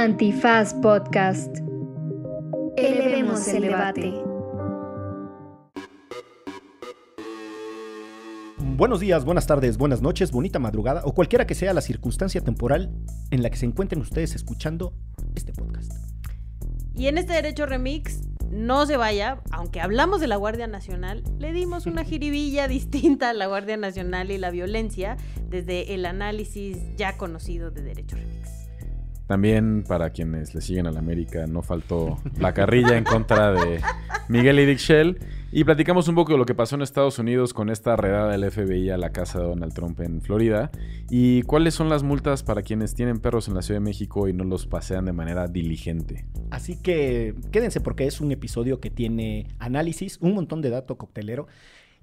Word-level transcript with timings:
Antifaz 0.00 0.72
Podcast. 0.72 1.58
Elevemos 2.78 3.46
el 3.48 3.60
debate. 3.64 4.14
Buenos 8.78 9.00
días, 9.00 9.26
buenas 9.26 9.46
tardes, 9.46 9.76
buenas 9.76 10.00
noches, 10.00 10.30
bonita 10.30 10.58
madrugada 10.58 11.02
o 11.04 11.12
cualquiera 11.12 11.46
que 11.46 11.54
sea 11.54 11.74
la 11.74 11.82
circunstancia 11.82 12.40
temporal 12.40 12.90
en 13.30 13.42
la 13.42 13.50
que 13.50 13.58
se 13.58 13.66
encuentren 13.66 14.00
ustedes 14.00 14.34
escuchando 14.34 14.94
este 15.34 15.52
podcast. 15.52 15.92
Y 16.96 17.08
en 17.08 17.18
este 17.18 17.34
Derecho 17.34 17.66
Remix, 17.66 18.22
no 18.50 18.86
se 18.86 18.96
vaya, 18.96 19.42
aunque 19.50 19.82
hablamos 19.82 20.22
de 20.22 20.28
la 20.28 20.36
Guardia 20.36 20.66
Nacional, 20.66 21.22
le 21.38 21.52
dimos 21.52 21.84
una 21.84 22.04
jiribilla 22.04 22.68
distinta 22.68 23.28
a 23.28 23.34
la 23.34 23.48
Guardia 23.48 23.76
Nacional 23.76 24.30
y 24.30 24.38
la 24.38 24.50
violencia 24.50 25.18
desde 25.50 25.92
el 25.92 26.06
análisis 26.06 26.78
ya 26.96 27.18
conocido 27.18 27.70
de 27.70 27.82
Derecho 27.82 28.16
Remix. 28.16 28.59
También 29.30 29.84
para 29.86 30.10
quienes 30.10 30.56
le 30.56 30.60
siguen 30.60 30.88
a 30.88 30.90
la 30.90 30.98
América, 30.98 31.46
no 31.46 31.62
faltó 31.62 32.18
la 32.40 32.52
carrilla 32.52 32.96
en 32.96 33.04
contra 33.04 33.52
de 33.52 33.80
Miguel 34.28 34.58
y 34.58 34.66
Dick 34.66 34.78
Shell. 34.78 35.20
Y 35.52 35.62
platicamos 35.62 36.08
un 36.08 36.16
poco 36.16 36.32
de 36.32 36.38
lo 36.38 36.46
que 36.46 36.56
pasó 36.56 36.74
en 36.74 36.82
Estados 36.82 37.20
Unidos 37.20 37.54
con 37.54 37.70
esta 37.70 37.94
redada 37.94 38.32
del 38.32 38.50
FBI 38.50 38.90
a 38.90 38.98
la 38.98 39.10
casa 39.10 39.38
de 39.38 39.44
Donald 39.44 39.72
Trump 39.72 40.00
en 40.00 40.20
Florida. 40.20 40.72
Y 41.10 41.42
cuáles 41.42 41.74
son 41.74 41.88
las 41.88 42.02
multas 42.02 42.42
para 42.42 42.62
quienes 42.62 42.96
tienen 42.96 43.20
perros 43.20 43.46
en 43.46 43.54
la 43.54 43.62
Ciudad 43.62 43.78
de 43.78 43.84
México 43.84 44.26
y 44.26 44.32
no 44.32 44.42
los 44.42 44.66
pasean 44.66 45.04
de 45.04 45.12
manera 45.12 45.46
diligente. 45.46 46.26
Así 46.50 46.76
que 46.82 47.36
quédense 47.52 47.80
porque 47.80 48.08
es 48.08 48.20
un 48.20 48.32
episodio 48.32 48.80
que 48.80 48.90
tiene 48.90 49.46
análisis, 49.60 50.18
un 50.20 50.34
montón 50.34 50.60
de 50.60 50.70
dato 50.70 50.98
coctelero. 50.98 51.46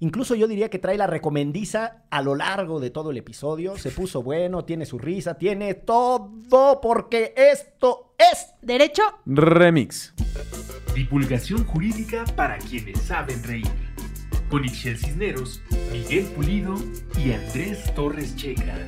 Incluso 0.00 0.36
yo 0.36 0.46
diría 0.46 0.70
que 0.70 0.78
trae 0.78 0.96
la 0.96 1.08
recomendiza 1.08 2.04
a 2.10 2.22
lo 2.22 2.36
largo 2.36 2.78
de 2.78 2.90
todo 2.90 3.10
el 3.10 3.16
episodio. 3.16 3.76
Se 3.76 3.90
puso 3.90 4.22
bueno, 4.22 4.64
tiene 4.64 4.86
su 4.86 4.98
risa, 4.98 5.34
tiene 5.34 5.74
todo 5.74 6.80
porque 6.80 7.34
esto 7.36 8.14
es 8.16 8.54
Derecho 8.62 9.02
Remix. 9.26 10.14
Divulgación 10.94 11.64
jurídica 11.64 12.24
para 12.36 12.58
quienes 12.58 13.00
saben 13.00 13.42
reír. 13.42 13.66
Con 14.48 14.64
Ixel 14.64 14.96
Cisneros, 14.96 15.60
Miguel 15.92 16.26
Pulido 16.26 16.76
y 17.18 17.32
Andrés 17.32 17.92
Torres 17.94 18.36
Checa. 18.36 18.78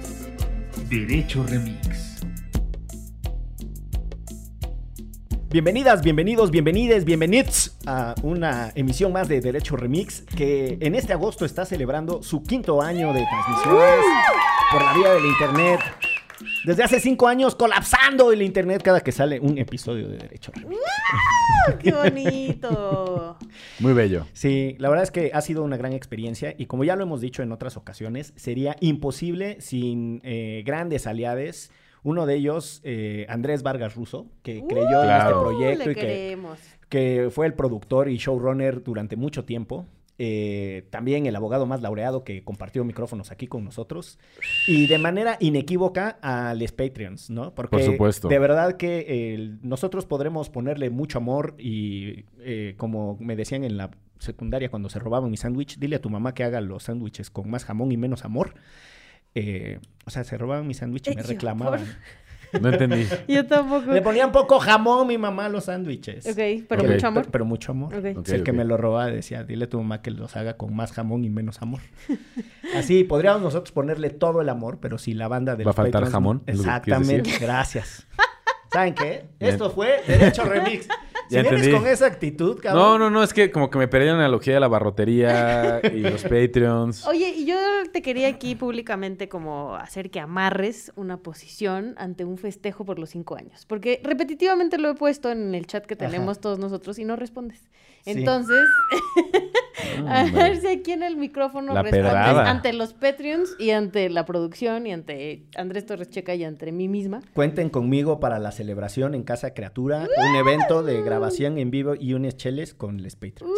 Derecho 0.88 1.44
Remix. 1.44 2.20
Bienvenidas, 5.52 6.00
bienvenidos, 6.04 6.52
bienvenides, 6.52 7.04
bienvenidos 7.04 7.76
a 7.84 8.14
una 8.22 8.70
emisión 8.76 9.12
más 9.12 9.26
de 9.26 9.40
Derecho 9.40 9.74
Remix 9.74 10.22
que 10.36 10.78
en 10.80 10.94
este 10.94 11.12
agosto 11.12 11.44
está 11.44 11.66
celebrando 11.66 12.22
su 12.22 12.44
quinto 12.44 12.80
año 12.80 13.12
de 13.12 13.26
transmisiones 13.26 14.04
por 14.70 14.80
la 14.80 14.94
vía 14.94 15.12
del 15.14 15.26
internet. 15.26 15.80
Desde 16.64 16.84
hace 16.84 17.00
cinco 17.00 17.26
años 17.26 17.56
colapsando 17.56 18.30
el 18.30 18.42
internet 18.42 18.80
cada 18.80 19.00
que 19.00 19.10
sale 19.10 19.40
un 19.40 19.58
episodio 19.58 20.08
de 20.08 20.18
Derecho 20.18 20.52
Remix. 20.54 20.82
¡Qué 21.80 21.92
bonito! 21.94 23.36
Muy 23.80 23.92
bello. 23.92 24.28
Sí, 24.32 24.76
la 24.78 24.88
verdad 24.88 25.02
es 25.02 25.10
que 25.10 25.32
ha 25.34 25.40
sido 25.40 25.64
una 25.64 25.76
gran 25.76 25.94
experiencia 25.94 26.54
y 26.56 26.66
como 26.66 26.84
ya 26.84 26.94
lo 26.94 27.02
hemos 27.02 27.20
dicho 27.20 27.42
en 27.42 27.50
otras 27.50 27.76
ocasiones, 27.76 28.32
sería 28.36 28.76
imposible 28.78 29.60
sin 29.60 30.20
eh, 30.22 30.62
grandes 30.64 31.08
aliados. 31.08 31.72
Uno 32.02 32.26
de 32.26 32.34
ellos, 32.34 32.80
eh, 32.84 33.26
Andrés 33.28 33.62
Vargas 33.62 33.94
Russo, 33.94 34.26
que 34.42 34.64
creyó 34.66 35.04
en 35.04 35.10
este 35.10 35.30
proyecto 35.30 35.90
y 35.90 35.94
que, 35.94 36.38
que 36.88 37.28
fue 37.30 37.46
el 37.46 37.54
productor 37.54 38.08
y 38.08 38.16
showrunner 38.16 38.82
durante 38.82 39.16
mucho 39.16 39.44
tiempo. 39.44 39.86
Eh, 40.22 40.84
también 40.90 41.24
el 41.24 41.34
abogado 41.34 41.64
más 41.64 41.80
laureado 41.80 42.24
que 42.24 42.44
compartió 42.44 42.84
micrófonos 42.84 43.30
aquí 43.30 43.46
con 43.46 43.64
nosotros. 43.64 44.18
Y 44.66 44.86
de 44.86 44.98
manera 44.98 45.38
inequívoca 45.40 46.18
a 46.20 46.52
los 46.52 46.72
Patreons, 46.72 47.30
¿no? 47.30 47.54
Porque 47.54 47.78
Por 47.78 47.82
supuesto. 47.82 48.28
de 48.28 48.38
verdad 48.38 48.76
que 48.76 49.06
eh, 49.08 49.56
nosotros 49.62 50.04
podremos 50.04 50.50
ponerle 50.50 50.90
mucho 50.90 51.16
amor 51.16 51.54
y 51.58 52.26
eh, 52.40 52.74
como 52.76 53.16
me 53.18 53.34
decían 53.34 53.64
en 53.64 53.78
la 53.78 53.92
secundaria 54.18 54.70
cuando 54.70 54.90
se 54.90 54.98
robaban 54.98 55.30
mi 55.30 55.38
sándwich, 55.38 55.78
dile 55.78 55.96
a 55.96 56.02
tu 56.02 56.10
mamá 56.10 56.34
que 56.34 56.44
haga 56.44 56.60
los 56.60 56.82
sándwiches 56.82 57.30
con 57.30 57.48
más 57.48 57.64
jamón 57.64 57.90
y 57.90 57.96
menos 57.96 58.26
amor. 58.26 58.52
Eh, 59.34 59.78
o 60.04 60.10
sea, 60.10 60.24
se 60.24 60.36
robaban 60.38 60.66
mi 60.66 60.74
sándwich 60.74 61.08
y 61.08 61.14
me 61.14 61.22
reclamaban. 61.22 61.84
No 62.60 62.68
entendí. 62.68 63.06
Yo 63.28 63.46
tampoco. 63.46 63.92
Le 63.92 64.02
ponían 64.02 64.32
poco 64.32 64.58
jamón 64.58 65.06
mi 65.06 65.18
mamá 65.18 65.46
a 65.46 65.48
los 65.48 65.64
sándwiches. 65.64 66.26
Ok, 66.26 66.66
pero 66.68 66.84
mucho 66.84 67.06
amor. 67.06 67.22
Pero, 67.22 67.32
pero 67.32 67.44
mucho 67.44 67.72
amor. 67.72 67.94
Ok. 67.94 68.18
Ok, 68.18 68.28
el 68.30 68.42
que 68.42 68.52
me 68.52 68.64
lo 68.64 68.76
robaba 68.76 69.06
decía, 69.06 69.44
dile 69.44 69.66
a 69.66 69.68
tu 69.68 69.78
mamá 69.78 70.02
que 70.02 70.10
los 70.10 70.36
haga 70.36 70.56
con 70.56 70.74
más 70.74 70.92
jamón 70.92 71.24
y 71.24 71.30
menos 71.30 71.62
amor. 71.62 71.80
Así, 72.74 73.04
podríamos 73.04 73.42
nosotros 73.42 73.72
ponerle 73.72 74.10
todo 74.10 74.40
el 74.40 74.48
amor, 74.48 74.78
pero 74.80 74.98
si 74.98 75.14
la 75.14 75.28
banda 75.28 75.56
de 75.56 75.64
¿Va 75.64 75.70
a 75.70 75.74
faltar 75.74 76.06
jamón? 76.06 76.42
¿Es 76.46 76.58
lo 76.58 76.64
que 76.64 76.80
quieres 76.80 77.00
Exactamente, 77.02 77.38
gracias. 77.38 78.06
¿Saben 78.72 78.94
qué? 78.94 79.24
Esto 79.38 79.70
fue 79.70 80.02
Derecho 80.06 80.44
Remix. 80.44 80.86
Si 81.28 81.36
Ya 81.36 81.42
vienes 81.42 81.60
entendí. 81.60 81.78
con 81.78 81.86
esa 81.88 82.06
actitud, 82.06 82.58
cabrón. 82.60 82.82
No, 82.82 82.98
no, 82.98 83.08
no, 83.08 83.22
es 83.22 83.32
que 83.32 83.52
como 83.52 83.70
que 83.70 83.78
me 83.78 83.86
perdí 83.86 84.06
la 84.06 84.14
analogía 84.14 84.54
de 84.54 84.58
la 84.58 84.66
barrotería 84.66 85.80
y 85.84 86.00
los 86.00 86.24
Patreons. 86.24 87.06
Oye, 87.06 87.28
y 87.28 87.46
yo 87.46 87.54
te 87.92 88.02
quería 88.02 88.26
aquí 88.26 88.56
públicamente 88.56 89.28
como 89.28 89.76
hacer 89.76 90.10
que 90.10 90.18
amarres 90.18 90.90
una 90.96 91.18
posición 91.18 91.94
ante 91.98 92.24
un 92.24 92.36
festejo 92.36 92.84
por 92.84 92.98
los 92.98 93.10
cinco 93.10 93.36
años. 93.36 93.64
Porque 93.66 94.00
repetitivamente 94.02 94.76
lo 94.76 94.90
he 94.90 94.94
puesto 94.94 95.30
en 95.30 95.54
el 95.54 95.68
chat 95.68 95.86
que 95.86 95.94
Ajá. 95.94 96.06
tenemos 96.06 96.40
todos 96.40 96.58
nosotros 96.58 96.98
y 96.98 97.04
no 97.04 97.14
respondes. 97.14 97.70
Sí. 98.04 98.12
Entonces, 98.12 98.66
a 100.08 100.24
ver 100.24 100.56
si 100.60 100.66
aquí 100.68 100.92
en 100.92 101.02
el 101.02 101.16
micrófono 101.16 101.74
La 101.74 101.80
ante 102.48 102.72
los 102.72 102.94
Patreons 102.94 103.56
y 103.58 103.70
ante 103.70 104.08
la 104.08 104.24
producción 104.24 104.86
y 104.86 104.92
ante 104.92 105.44
Andrés 105.56 105.86
Torres 105.86 106.10
Checa 106.10 106.34
y 106.34 106.44
ante 106.44 106.72
mí 106.72 106.88
misma. 106.88 107.20
Cuenten 107.34 107.68
conmigo 107.70 108.20
para 108.20 108.38
la 108.38 108.52
celebración 108.52 109.14
en 109.14 109.22
Casa 109.22 109.54
Criatura, 109.54 110.06
un 110.16 110.36
evento 110.36 110.82
de 110.82 111.02
grabación 111.02 111.58
en 111.58 111.70
vivo 111.70 111.94
y 111.94 112.14
unos 112.14 112.36
cheles 112.36 112.74
con 112.74 113.02
les 113.02 113.16
Patreons. 113.16 113.52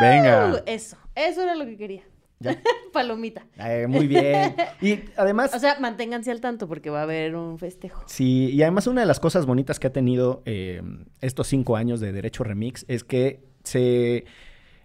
Venga. 0.00 0.62
eso, 0.66 0.96
eso 1.14 1.42
era 1.42 1.54
lo 1.54 1.66
que 1.66 1.76
quería. 1.76 2.02
Ya. 2.40 2.60
Palomita. 2.92 3.46
Eh, 3.58 3.86
muy 3.86 4.08
bien. 4.08 4.56
Y 4.80 4.98
además... 5.16 5.52
O 5.60 5.60
sea, 5.60 5.78
manténganse 5.78 6.30
al 6.30 6.40
tanto 6.40 6.66
porque 6.66 6.90
va 6.90 7.00
a 7.00 7.02
haber 7.02 7.36
un 7.36 7.58
festejo. 7.58 8.02
Sí, 8.06 8.50
y 8.52 8.62
además 8.62 8.86
una 8.86 9.02
de 9.02 9.06
las 9.06 9.20
cosas 9.20 9.46
bonitas 9.46 9.78
que 9.78 9.86
ha 9.86 9.92
tenido 9.92 10.42
eh, 10.46 10.82
estos 11.20 11.46
cinco 11.48 11.76
años 11.76 12.00
de 12.00 12.12
Derecho 12.12 12.42
Remix 12.42 12.84
es 12.88 13.04
que 13.04 13.42
se 13.62 14.24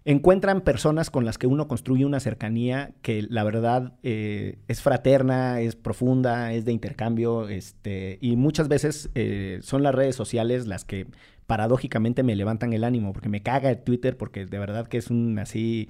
encuentran 0.04 0.62
personas 0.62 1.10
con 1.10 1.26
las 1.26 1.38
que 1.38 1.48
uno 1.48 1.68
construye 1.68 2.06
una 2.06 2.20
cercanía 2.20 2.92
que 3.02 3.26
la 3.28 3.44
verdad 3.44 3.94
eh, 4.04 4.60
es 4.68 4.82
fraterna, 4.82 5.62
es 5.62 5.76
profunda, 5.76 6.54
es 6.54 6.66
de 6.66 6.74
intercambio, 6.74 7.50
este, 7.50 8.20
y 8.22 8.36
muchas 8.36 8.68
veces 8.68 9.10
eh, 9.16 9.60
son 9.64 9.82
las 9.82 9.96
redes 9.96 10.16
sociales 10.16 10.68
las 10.68 10.86
que 10.86 11.08
paradójicamente 11.48 12.22
me 12.22 12.36
levantan 12.36 12.74
el 12.74 12.84
ánimo, 12.84 13.14
porque 13.14 13.30
me 13.30 13.42
caga 13.42 13.70
el 13.72 13.80
Twitter, 13.80 14.16
porque 14.18 14.46
de 14.46 14.60
verdad 14.60 14.88
que 14.88 14.98
es 14.98 15.10
un 15.10 15.40
así 15.40 15.90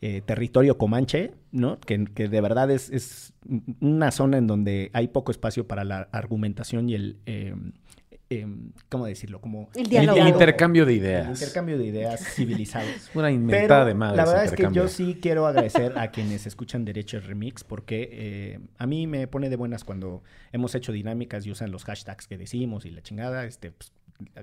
eh, 0.00 0.22
territorio 0.24 0.76
comanche, 0.78 1.32
¿no? 1.52 1.78
Que, 1.80 2.04
que 2.06 2.28
de 2.28 2.40
verdad 2.40 2.70
es, 2.70 2.90
es 2.90 3.32
una 3.80 4.10
zona 4.10 4.38
en 4.38 4.46
donde 4.46 4.90
hay 4.92 5.08
poco 5.08 5.30
espacio 5.32 5.66
para 5.66 5.84
la 5.84 6.08
argumentación 6.12 6.88
y 6.88 6.94
el, 6.94 7.18
eh, 7.26 7.54
eh, 8.28 8.46
¿cómo 8.88 9.06
decirlo? 9.06 9.40
Como 9.40 9.68
El 9.74 9.82
El, 9.84 9.88
diálogo. 9.88 10.18
el 10.18 10.28
intercambio 10.28 10.84
de 10.84 10.92
el 10.94 10.98
ideas. 10.98 11.40
intercambio 11.40 11.78
de 11.78 11.86
ideas 11.86 12.20
civilizados. 12.34 13.10
Una 13.14 13.30
inventada 13.30 13.82
Pero 13.84 13.86
de 13.86 13.94
madre. 13.94 14.16
la 14.16 14.22
ese 14.24 14.30
verdad 14.32 14.44
es 14.44 14.50
que 14.50 14.54
intercambio. 14.62 14.82
yo 14.82 14.88
sí 14.88 15.18
quiero 15.22 15.46
agradecer 15.46 15.96
a 15.98 16.10
quienes 16.10 16.46
escuchan 16.46 16.84
Derecho 16.84 17.20
Remix 17.20 17.62
porque 17.64 18.08
eh, 18.12 18.58
a 18.78 18.86
mí 18.86 19.06
me 19.06 19.26
pone 19.28 19.48
de 19.48 19.56
buenas 19.56 19.84
cuando 19.84 20.22
hemos 20.52 20.74
hecho 20.74 20.92
dinámicas 20.92 21.46
y 21.46 21.52
usan 21.52 21.70
los 21.70 21.84
hashtags 21.84 22.26
que 22.26 22.36
decimos 22.36 22.84
y 22.84 22.90
la 22.90 23.00
chingada, 23.02 23.44
este, 23.46 23.70
pues, 23.70 23.92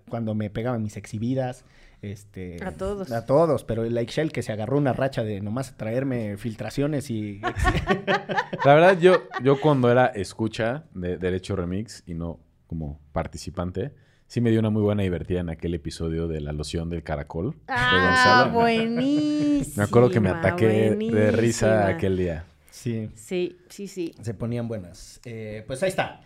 cuando 0.09 0.35
me 0.35 0.49
pegaban 0.49 0.81
mis 0.83 0.97
exhibidas, 0.97 1.65
este, 2.01 2.57
A 2.63 2.71
todos. 2.71 3.11
a 3.11 3.25
todos, 3.25 3.63
pero 3.63 3.85
el 3.85 3.95
Shell 3.95 4.31
que 4.31 4.41
se 4.41 4.51
agarró 4.51 4.77
una 4.77 4.91
racha 4.93 5.23
de 5.23 5.39
nomás 5.41 5.77
traerme 5.77 6.35
filtraciones 6.37 7.09
y 7.09 7.39
La 8.65 8.73
verdad, 8.75 8.99
yo, 8.99 9.23
yo 9.41 9.59
cuando 9.59 9.89
era 9.91 10.07
escucha 10.07 10.83
de 10.93 11.17
Derecho 11.17 11.55
Remix 11.55 12.03
y 12.05 12.13
no 12.13 12.39
como 12.67 12.99
participante, 13.11 13.91
sí 14.27 14.41
me 14.41 14.49
dio 14.49 14.59
una 14.59 14.69
muy 14.69 14.81
buena 14.81 15.03
divertida 15.03 15.39
en 15.41 15.49
aquel 15.49 15.73
episodio 15.75 16.27
de 16.27 16.41
la 16.41 16.51
loción 16.51 16.89
del 16.89 17.03
caracol. 17.03 17.51
de 17.51 17.57
Ah, 17.67 18.43
Gonzalo. 18.45 18.59
buenísimo. 18.59 19.75
Me 19.77 19.83
acuerdo 19.83 20.09
que 20.09 20.19
me 20.19 20.29
ataqué 20.29 20.95
de 20.95 21.31
risa 21.31 21.87
aquel 21.87 22.17
día. 22.17 22.45
sí, 22.71 23.09
Sí, 23.15 23.57
sí, 23.69 23.87
sí. 23.87 24.13
se 24.21 24.33
ponían 24.33 24.67
buenas. 24.67 25.21
Eh, 25.25 25.63
pues 25.67 25.81
ahí 25.83 25.89
está. 25.89 26.21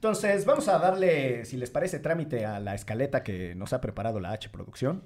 Entonces, 0.00 0.46
vamos 0.46 0.66
a 0.68 0.78
darle, 0.78 1.44
si 1.44 1.58
les 1.58 1.70
parece, 1.70 1.98
trámite 1.98 2.46
a 2.46 2.58
la 2.58 2.74
escaleta 2.74 3.22
que 3.22 3.54
nos 3.54 3.74
ha 3.74 3.82
preparado 3.82 4.18
la 4.18 4.32
H 4.32 4.48
Producción. 4.48 5.02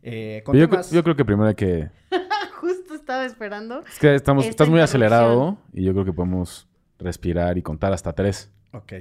Eh, 0.00 0.42
con 0.44 0.56
yo, 0.56 0.68
temas- 0.68 0.92
yo 0.92 1.02
creo 1.02 1.16
que 1.16 1.24
primero 1.24 1.48
hay 1.48 1.56
que... 1.56 1.90
Justo 2.60 2.94
estaba 2.94 3.24
esperando. 3.26 3.82
Es 3.84 3.98
que 3.98 4.14
estamos, 4.14 4.44
Esta 4.44 4.50
estás 4.50 4.68
muy 4.68 4.78
acelerado 4.80 5.58
y 5.72 5.82
yo 5.82 5.92
creo 5.92 6.04
que 6.04 6.12
podemos 6.12 6.68
respirar 7.00 7.58
y 7.58 7.62
contar 7.62 7.92
hasta 7.92 8.12
tres 8.12 8.48
Ok, 8.72 8.92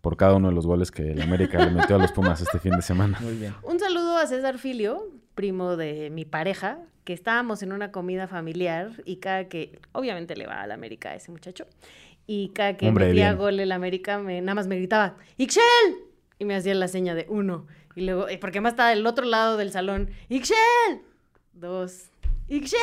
por 0.00 0.16
cada 0.16 0.34
uno 0.34 0.48
de 0.48 0.54
los 0.54 0.66
goles 0.66 0.90
que 0.90 1.12
el 1.12 1.22
América 1.22 1.64
le 1.64 1.70
metió 1.70 1.94
a 1.94 1.98
los 2.00 2.10
Pumas 2.10 2.40
este 2.40 2.58
fin 2.58 2.72
de 2.72 2.82
semana. 2.82 3.16
muy 3.20 3.34
bien. 3.36 3.54
Un 3.62 3.78
saludo 3.78 4.16
a 4.16 4.26
César 4.26 4.58
Filio, 4.58 5.08
primo 5.36 5.76
de 5.76 6.10
mi 6.10 6.24
pareja, 6.24 6.78
que 7.04 7.12
estábamos 7.12 7.62
en 7.62 7.72
una 7.72 7.92
comida 7.92 8.26
familiar 8.26 8.90
y 9.04 9.16
cada 9.16 9.44
que, 9.48 9.78
obviamente 9.92 10.34
le 10.34 10.46
va 10.48 10.62
al 10.62 10.72
América 10.72 11.10
a 11.10 11.14
ese 11.14 11.30
muchacho, 11.30 11.66
y 12.26 12.48
cada 12.50 12.76
que 12.76 12.88
Hombre 12.88 13.08
metía 13.08 13.30
bien. 13.30 13.38
gol 13.38 13.60
el 13.60 13.72
América, 13.72 14.18
me, 14.18 14.40
nada 14.40 14.54
más 14.54 14.66
me 14.66 14.76
gritaba, 14.76 15.16
¡Ixchel! 15.36 15.62
Y 16.38 16.44
me 16.44 16.56
hacía 16.56 16.74
la 16.74 16.88
seña 16.88 17.14
de 17.14 17.26
uno. 17.28 17.66
Y 17.94 18.02
luego, 18.02 18.28
eh, 18.28 18.38
porque 18.38 18.60
más 18.60 18.72
estaba 18.72 18.90
del 18.90 19.06
otro 19.06 19.24
lado 19.24 19.56
del 19.56 19.70
salón. 19.70 20.10
¡Ixchel! 20.28 21.02
Dos. 21.52 22.10
¡Ixchel! 22.48 22.78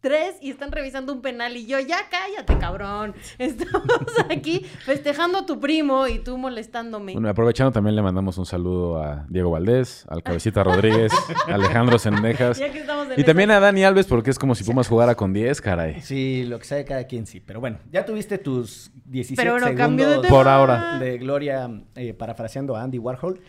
Tres. 0.00 0.36
Y 0.40 0.50
están 0.50 0.72
revisando 0.72 1.12
un 1.12 1.20
penal. 1.20 1.56
Y 1.56 1.66
yo, 1.66 1.78
ya 1.78 1.98
cállate, 2.10 2.56
cabrón. 2.58 3.14
Estamos 3.38 3.84
aquí 4.30 4.60
festejando 4.84 5.38
a 5.38 5.46
tu 5.46 5.60
primo 5.60 6.06
y 6.06 6.18
tú 6.18 6.38
molestándome. 6.38 7.12
Bueno, 7.12 7.28
aprovechando 7.28 7.70
también 7.72 7.96
le 7.96 8.02
mandamos 8.02 8.38
un 8.38 8.46
saludo 8.46 9.02
a 9.02 9.26
Diego 9.28 9.50
Valdés, 9.50 10.06
al 10.08 10.22
Cabecita 10.22 10.64
Rodríguez, 10.64 11.12
a 11.46 11.54
Alejandro 11.54 11.98
Sendejas. 11.98 12.58
Ya 12.58 12.72
que 12.72 12.78
estamos 12.78 13.10
en 13.10 13.20
Y 13.20 13.24
también 13.24 13.50
a 13.50 13.60
Dani 13.60 13.84
Alves, 13.84 14.06
porque 14.06 14.30
es 14.30 14.38
como 14.38 14.54
si 14.54 14.64
Pumas 14.64 14.88
jugara 14.88 15.14
con 15.14 15.32
10, 15.32 15.60
caray. 15.60 16.00
Sí, 16.00 16.44
lo 16.46 16.58
que 16.58 16.64
sabe 16.64 16.84
cada 16.84 17.04
quien 17.04 17.26
sí. 17.26 17.40
Pero 17.40 17.60
bueno, 17.60 17.78
ya 17.92 18.06
tuviste 18.06 18.38
tus 18.38 18.90
17 19.04 19.40
Pero 19.40 19.52
bueno, 19.52 19.66
segundos 19.66 19.86
cambio 19.86 20.08
de 20.08 20.16
tema. 20.16 20.28
Por 20.28 20.48
ahora. 20.48 20.98
de 20.98 21.18
gloria 21.18 21.70
eh, 21.94 22.14
parafraseando 22.14 22.74
a 22.74 22.82
Andy 22.82 22.98
Warhol. 22.98 23.40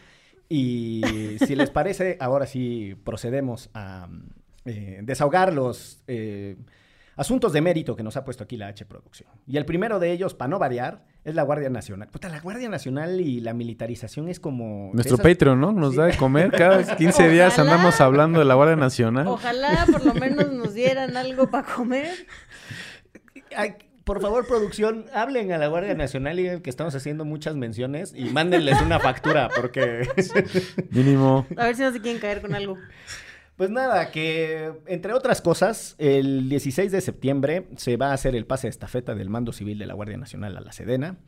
Y 0.50 1.38
si 1.46 1.56
les 1.56 1.70
parece, 1.70 2.18
ahora 2.20 2.46
sí 2.46 2.98
procedemos 3.06 3.70
a 3.74 4.10
eh, 4.66 5.00
desahogar 5.04 5.54
los 5.54 6.02
eh, 6.08 6.56
asuntos 7.16 7.54
de 7.54 7.62
mérito 7.62 7.96
que 7.96 8.04
nos 8.04 8.16
ha 8.18 8.24
puesto 8.24 8.44
aquí 8.44 8.58
la 8.58 8.68
H 8.68 8.86
Producción. 8.86 9.30
Y 9.48 9.58
el 9.58 9.66
primero 9.66 10.00
de 10.00 10.12
ellos, 10.12 10.34
para 10.34 10.50
no 10.50 10.60
variar, 10.60 11.04
es 11.24 11.36
la 11.36 11.44
Guardia 11.44 11.70
Nacional. 11.70 12.08
Puta, 12.10 12.30
la 12.30 12.40
Guardia 12.40 12.68
Nacional 12.70 13.22
y 13.22 13.42
la 13.42 13.54
militarización 13.54 14.28
es 14.30 14.40
como... 14.40 14.92
Nuestro 14.94 15.16
esas- 15.16 15.26
Patreon, 15.28 15.60
¿no? 15.62 15.72
Nos 15.72 15.92
Sí. 15.92 15.98
da 15.98 16.06
de 16.06 16.18
comer. 16.18 16.52
Cada 16.52 16.96
15 16.98 17.30
días 17.30 17.60
andamos 17.60 18.00
hablando 18.02 18.40
de 18.40 18.46
la 18.46 18.56
Guardia 18.56 18.76
Nacional. 18.76 19.28
Ojalá 19.28 19.86
por 19.92 20.04
lo 20.06 20.14
menos 20.16 20.52
nos 20.52 20.74
dieran 20.74 21.16
algo 21.18 21.50
para 21.50 21.68
comer. 21.68 22.10
Ay, 23.56 23.76
por 24.04 24.20
favor, 24.20 24.48
producción, 24.48 25.06
hablen 25.14 25.52
a 25.52 25.58
la 25.60 25.68
Guardia 25.68 25.94
Nacional 25.94 26.40
y 26.40 26.60
que 26.62 26.70
estamos 26.72 26.96
haciendo 26.96 27.24
muchas 27.24 27.56
menciones 27.56 28.14
y 28.16 28.26
mándenles 28.26 28.82
una 28.82 29.00
factura, 29.00 29.50
porque... 29.56 30.08
Mínimo. 30.90 31.46
A 31.58 31.66
ver 31.66 31.76
si 31.76 31.84
no 31.84 31.92
se 31.92 32.02
quieren 32.02 32.20
caer 32.20 32.42
con 32.42 32.56
algo. 32.56 32.78
Pues 33.62 33.70
nada, 33.70 34.10
que 34.10 34.72
entre 34.88 35.14
otras 35.14 35.40
cosas, 35.40 35.94
el 36.00 36.50
16 36.50 36.92
de 36.92 37.00
septiembre 37.00 37.68
se 37.78 37.96
va 37.96 38.10
a 38.10 38.14
hacer 38.14 38.36
el 38.36 38.48
pase 38.48 38.66
de 38.66 38.72
estafeta 38.72 39.14
del 39.14 39.30
mando 39.30 39.54
civil 39.54 39.78
de 39.78 39.86
la 39.86 39.94
Guardia 39.94 40.18
Nacional 40.18 40.58
a 40.58 40.62
la 40.62 40.72
Sedena. 40.72 41.20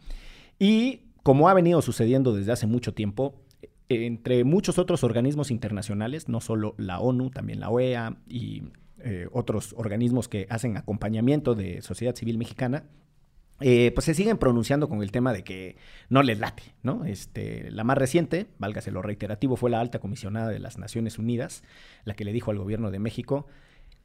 Y 0.58 1.02
como 1.22 1.48
ha 1.48 1.54
venido 1.54 1.84
sucediendo 1.84 2.34
desde 2.34 2.52
hace 2.52 2.66
mucho 2.66 2.96
tiempo, 2.96 3.36
entre 3.88 4.46
muchos 4.46 4.80
otros 4.80 5.04
organismos 5.04 5.52
internacionales, 5.52 6.28
no 6.28 6.42
solo 6.42 6.74
la 6.80 7.00
ONU, 7.00 7.30
también 7.30 7.60
la 7.60 7.70
OEA 7.70 8.18
y 8.28 8.64
eh, 8.98 9.28
otros 9.32 9.76
organismos 9.78 10.28
que 10.28 10.48
hacen 10.50 10.76
acompañamiento 10.76 11.54
de 11.54 11.84
sociedad 11.84 12.16
civil 12.16 12.40
mexicana, 12.40 12.86
eh, 13.60 13.92
pues 13.94 14.06
se 14.06 14.14
siguen 14.14 14.38
pronunciando 14.38 14.90
con 14.90 15.02
el 15.02 15.12
tema 15.12 15.34
de 15.34 15.44
que 15.44 15.78
no 16.10 16.24
les 16.24 16.40
late, 16.40 16.64
¿no? 16.82 17.06
Este, 17.06 17.70
la 17.72 17.84
más 17.84 17.98
reciente, 17.98 18.48
válgase 18.58 18.92
lo 18.92 19.02
reiterativo, 19.02 19.56
fue 19.56 19.70
la 19.70 19.80
alta 19.80 20.00
comisionada 20.00 20.50
de 20.50 20.60
las 20.60 20.78
Naciones 20.78 21.18
Unidas, 21.20 21.64
la 22.04 22.14
que 22.16 22.26
le 22.26 22.34
dijo 22.34 22.52
al 22.52 22.58
gobierno 22.58 22.92
de 22.92 23.00
México, 23.00 23.48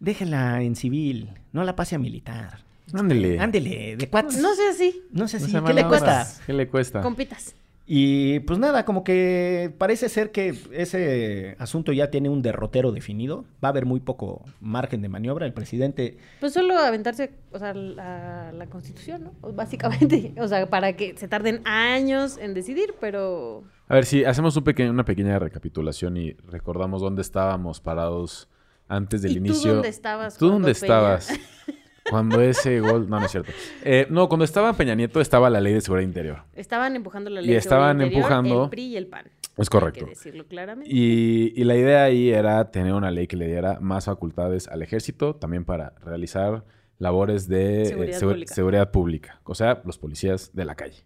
déjenla 0.01 0.63
en 0.63 0.77
civil, 0.77 1.31
no 1.53 1.65
la 1.65 1.77
pase 1.77 1.97
a 1.97 1.99
militar. 1.99 2.61
Ándele. 2.93 3.39
Ándele, 3.39 3.97
de 3.97 4.09
cuates. 4.09 4.39
No 4.39 4.55
sé 4.55 4.69
así. 4.71 5.03
No 5.11 5.29
sé 5.29 5.41
No 5.41 5.49
sea 5.49 5.63
¿qué 5.63 5.75
le 5.75 5.87
cuesta? 5.87 6.27
¿Qué 6.47 6.53
le 6.53 6.69
cuesta? 6.69 7.01
Compitas. 7.03 7.55
Y 7.91 8.41
pues 8.41 8.59
nada, 8.59 8.85
como 8.85 9.03
que 9.03 9.73
parece 9.79 10.11
ser 10.11 10.31
que 10.31 10.55
ese 10.73 11.57
asunto 11.59 11.91
ya 11.95 12.11
tiene 12.11 12.29
un 12.29 12.43
derrotero 12.43 12.93
definido. 12.93 13.47
Va 13.65 13.69
a 13.69 13.71
haber 13.71 13.87
muy 13.87 13.99
poco 14.01 14.45
margen 14.61 15.01
de 15.01 15.09
maniobra. 15.09 15.47
El 15.47 15.55
presidente 15.55 16.19
Pues 16.39 16.53
solo 16.53 16.77
aventarse, 16.79 17.31
o 17.51 17.59
sea, 17.59 17.73
la, 17.73 18.53
la 18.53 18.67
constitución, 18.67 19.25
¿no? 19.43 19.53
Básicamente. 19.53 20.35
O 20.39 20.47
sea, 20.49 20.69
para 20.69 20.93
que 20.97 21.17
se 21.17 21.29
tarden 21.29 21.63
años 21.67 22.37
en 22.37 22.53
decidir, 22.53 22.95
pero. 23.01 23.65
A 23.89 23.95
ver, 23.95 24.05
si 24.05 24.23
hacemos 24.25 24.55
un 24.59 24.65
peque- 24.65 24.91
una 24.91 25.07
pequeña 25.07 25.39
recapitulación 25.39 26.19
y 26.19 26.33
recordamos 26.51 27.01
dónde 27.01 27.23
estábamos 27.23 27.81
parados 27.81 28.49
antes 28.87 29.23
del 29.23 29.33
¿Y 29.33 29.35
tú 29.37 29.41
inicio. 29.47 29.73
dónde 29.75 29.89
estabas 29.89 30.37
¿Tú 30.37 30.49
dónde 30.51 30.73
Peña- 30.75 30.85
estabas? 30.85 31.29
Cuando 32.11 32.41
ese 32.41 32.81
gol. 32.81 33.09
No, 33.09 33.19
no 33.21 33.27
es 33.27 33.33
cierto. 33.33 33.53
Eh, 33.85 34.07
no, 34.11 34.29
cuando 34.29 34.45
estaba 34.45 34.73
Peña 34.73 34.95
Nieto 34.95 35.21
estaba 35.21 35.51
la 35.51 35.61
ley 35.61 35.75
de 35.75 35.81
seguridad 35.81 36.07
interior. 36.07 36.43
Estaban 36.55 36.97
empujando 36.97 37.31
la 37.31 37.41
Y 37.41 37.45
ley. 37.45 37.53
de 37.53 37.59
estaban 37.59 37.99
seguridad 37.99 38.05
interior, 38.07 38.25
empujando- 38.45 38.65
El 38.65 38.71
PRI 38.71 38.83
y 38.87 38.97
el 38.97 39.07
PAN. 39.07 39.27
Es 39.57 39.69
correcto. 39.71 40.01
Hay 40.01 40.05
que 40.07 40.11
decirlo 40.11 40.47
claramente. 40.47 40.91
Y, 40.95 41.53
y 41.57 41.65
la 41.65 41.77
idea 41.77 42.05
ahí 42.05 42.31
era 42.31 42.71
tener 42.71 42.93
una 42.95 43.11
ley 43.11 43.27
que 43.27 43.37
le 43.37 43.47
diera 43.47 43.79
más 43.81 44.05
facultades 44.07 44.69
al 44.69 44.83
ejército, 44.83 45.35
también 45.35 45.65
para 45.65 45.91
realizar 46.05 46.65
labores 46.99 47.49
de 47.49 47.83
eh, 47.83 47.87
Seguridad 47.87 48.19
segu- 48.21 48.29
pública. 48.31 48.55
seguridad 48.55 48.91
pública, 48.91 49.41
o 49.45 49.55
sea, 49.55 49.83
los 49.85 49.99
policías 49.99 50.55
de 50.55 50.65
la 50.65 50.75
calle. 50.77 51.05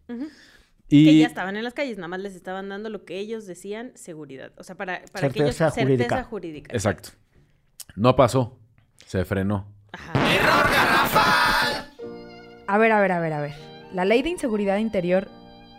Y 0.88 1.06
Que 1.06 1.18
ya 1.20 1.26
estaban 1.26 1.56
en 1.56 1.64
las 1.64 1.72
calles, 1.72 1.96
nada 1.96 2.08
más 2.08 2.20
les 2.20 2.34
estaban 2.34 2.68
dando 2.68 2.90
lo 2.90 3.04
que 3.06 3.18
ellos 3.18 3.46
decían 3.46 3.92
seguridad. 3.94 4.52
O 4.58 4.62
sea, 4.62 4.74
para, 4.76 5.00
para 5.12 5.30
que 5.30 5.42
ellos 5.42 5.56
jurídica. 5.56 5.70
certeza 5.70 6.22
jurídica. 6.24 6.72
Exacto. 6.74 7.10
No 7.96 8.14
pasó. 8.16 8.58
Se 9.06 9.24
frenó. 9.24 9.66
Ajá. 9.92 10.12
A 12.66 12.78
ver, 12.78 12.92
a 12.92 13.00
ver, 13.00 13.12
a 13.12 13.20
ver, 13.20 13.32
a 13.32 13.40
ver. 13.40 13.52
La 13.92 14.04
ley 14.04 14.22
de 14.22 14.30
inseguridad 14.30 14.78
interior, 14.78 15.28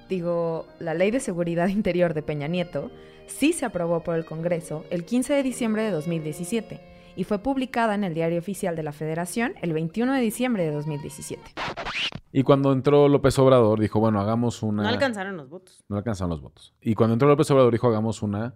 digo, 0.09 0.67
la 0.79 0.93
ley 0.93 1.09
de 1.11 1.19
seguridad 1.19 1.67
interior 1.67 2.13
de 2.13 2.21
Peña 2.21 2.47
Nieto, 2.47 2.91
sí 3.27 3.53
se 3.53 3.65
aprobó 3.65 4.03
por 4.03 4.15
el 4.15 4.25
Congreso 4.25 4.85
el 4.91 5.05
15 5.05 5.33
de 5.33 5.43
diciembre 5.43 5.83
de 5.83 5.91
2017 5.91 6.79
y 7.15 7.23
fue 7.23 7.39
publicada 7.39 7.95
en 7.95 8.03
el 8.03 8.13
Diario 8.13 8.39
Oficial 8.39 8.75
de 8.75 8.83
la 8.83 8.91
Federación 8.91 9.53
el 9.61 9.73
21 9.73 10.13
de 10.13 10.21
diciembre 10.21 10.63
de 10.65 10.71
2017. 10.71 11.41
Y 12.31 12.43
cuando 12.43 12.71
entró 12.71 13.07
López 13.07 13.37
Obrador, 13.37 13.79
dijo, 13.79 13.99
bueno, 13.99 14.19
hagamos 14.19 14.63
una... 14.63 14.83
No 14.83 14.89
alcanzaron 14.89 15.37
los 15.37 15.49
votos. 15.49 15.83
No 15.87 15.97
alcanzaron 15.97 16.31
los 16.31 16.41
votos. 16.41 16.73
Y 16.81 16.95
cuando 16.95 17.13
entró 17.13 17.27
López 17.27 17.49
Obrador, 17.51 17.71
dijo, 17.71 17.87
hagamos 17.87 18.23
una, 18.23 18.55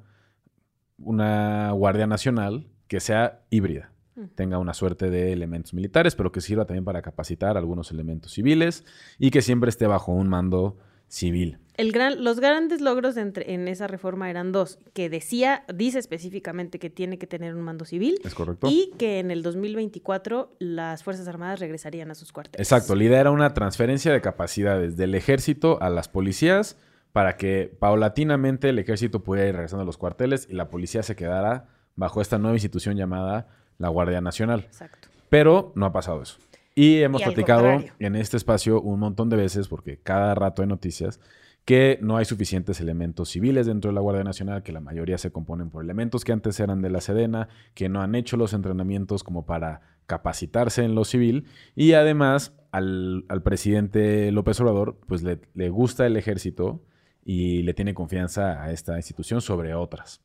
una 0.97 1.71
Guardia 1.71 2.07
Nacional 2.07 2.67
que 2.87 2.99
sea 2.99 3.41
híbrida. 3.51 3.91
Tenga 4.35 4.57
una 4.57 4.73
suerte 4.73 5.09
de 5.09 5.31
elementos 5.33 5.73
militares, 5.73 6.15
pero 6.15 6.31
que 6.31 6.41
sirva 6.41 6.65
también 6.65 6.85
para 6.85 7.01
capacitar 7.01 7.57
algunos 7.57 7.91
elementos 7.91 8.31
civiles 8.33 8.83
y 9.19 9.29
que 9.31 9.41
siempre 9.41 9.69
esté 9.69 9.85
bajo 9.87 10.11
un 10.11 10.27
mando 10.27 10.77
civil. 11.07 11.59
El 11.75 11.91
gran, 11.91 12.23
los 12.23 12.39
grandes 12.39 12.81
logros 12.81 13.15
entre- 13.17 13.53
en 13.53 13.67
esa 13.67 13.85
reforma 13.87 14.29
eran 14.31 14.51
dos, 14.51 14.79
que 14.93 15.09
decía, 15.09 15.63
dice 15.73 15.99
específicamente 15.99 16.79
que 16.79 16.89
tiene 16.89 17.17
que 17.19 17.27
tener 17.27 17.53
un 17.55 17.61
mando 17.61 17.85
civil 17.85 18.19
¿Es 18.23 18.33
correcto? 18.33 18.67
y 18.69 18.91
que 18.97 19.19
en 19.19 19.29
el 19.31 19.43
2024 19.43 20.55
las 20.59 21.03
Fuerzas 21.03 21.27
Armadas 21.27 21.59
regresarían 21.59 22.09
a 22.11 22.15
sus 22.15 22.31
cuarteles. 22.31 22.59
Exacto, 22.71 22.95
la 22.95 23.03
idea 23.03 23.21
era 23.21 23.31
una 23.31 23.53
transferencia 23.53 24.11
de 24.11 24.21
capacidades 24.21 24.97
del 24.97 25.13
ejército 25.15 25.81
a 25.81 25.89
las 25.89 26.09
policías 26.09 26.77
para 27.13 27.37
que 27.37 27.71
paulatinamente 27.79 28.69
el 28.69 28.79
ejército 28.79 29.23
pudiera 29.23 29.47
ir 29.47 29.53
regresando 29.55 29.83
a 29.83 29.85
los 29.85 29.97
cuarteles 29.97 30.47
y 30.49 30.53
la 30.53 30.69
policía 30.69 31.03
se 31.03 31.15
quedara 31.15 31.67
bajo 31.95 32.21
esta 32.21 32.37
nueva 32.37 32.55
institución 32.55 32.95
llamada 32.97 33.47
la 33.77 33.89
Guardia 33.89 34.21
Nacional. 34.21 34.61
Exacto. 34.61 35.07
Pero 35.29 35.71
no 35.75 35.85
ha 35.85 35.91
pasado 35.91 36.21
eso. 36.21 36.37
Y 36.75 37.01
hemos 37.01 37.21
Y 37.21 37.25
platicado 37.25 37.63
contrario. 37.63 37.93
en 37.99 38.15
este 38.15 38.37
espacio 38.37 38.79
un 38.81 38.99
montón 38.99 39.29
de 39.29 39.35
veces, 39.35 39.67
porque 39.67 39.97
cada 39.97 40.35
rato 40.35 40.61
hay 40.61 40.67
noticias, 40.67 41.19
que 41.65 41.99
no 42.01 42.15
hay 42.15 42.23
suficientes 42.25 42.79
elementos 42.79 43.29
civiles 43.29 43.65
dentro 43.65 43.89
de 43.89 43.95
la 43.95 44.01
Guardia 44.01 44.23
Nacional, 44.23 44.63
que 44.63 44.71
la 44.71 44.79
mayoría 44.79 45.17
se 45.17 45.31
componen 45.31 45.69
por 45.69 45.83
elementos 45.83 46.23
que 46.23 46.31
antes 46.31 46.59
eran 46.59 46.81
de 46.81 46.89
la 46.89 47.01
Sedena, 47.01 47.49
que 47.73 47.89
no 47.89 48.01
han 48.01 48.15
hecho 48.15 48.37
los 48.37 48.53
entrenamientos 48.53 49.23
como 49.23 49.45
para 49.45 49.81
capacitarse 50.05 50.83
en 50.85 50.95
lo 50.95 51.03
civil. 51.03 51.45
Y 51.75 51.91
además, 51.93 52.53
al, 52.71 53.25
al 53.27 53.41
presidente 53.43 54.31
López 54.31 54.61
Obrador, 54.61 54.97
pues 55.07 55.23
le, 55.23 55.39
le 55.55 55.69
gusta 55.69 56.05
el 56.05 56.15
ejército 56.15 56.81
y 57.29 57.61
le 57.63 57.73
tiene 57.73 57.93
confianza 57.93 58.63
a 58.63 58.71
esta 58.71 58.95
institución 58.95 59.41
sobre 59.41 59.73
otras. 59.75 60.21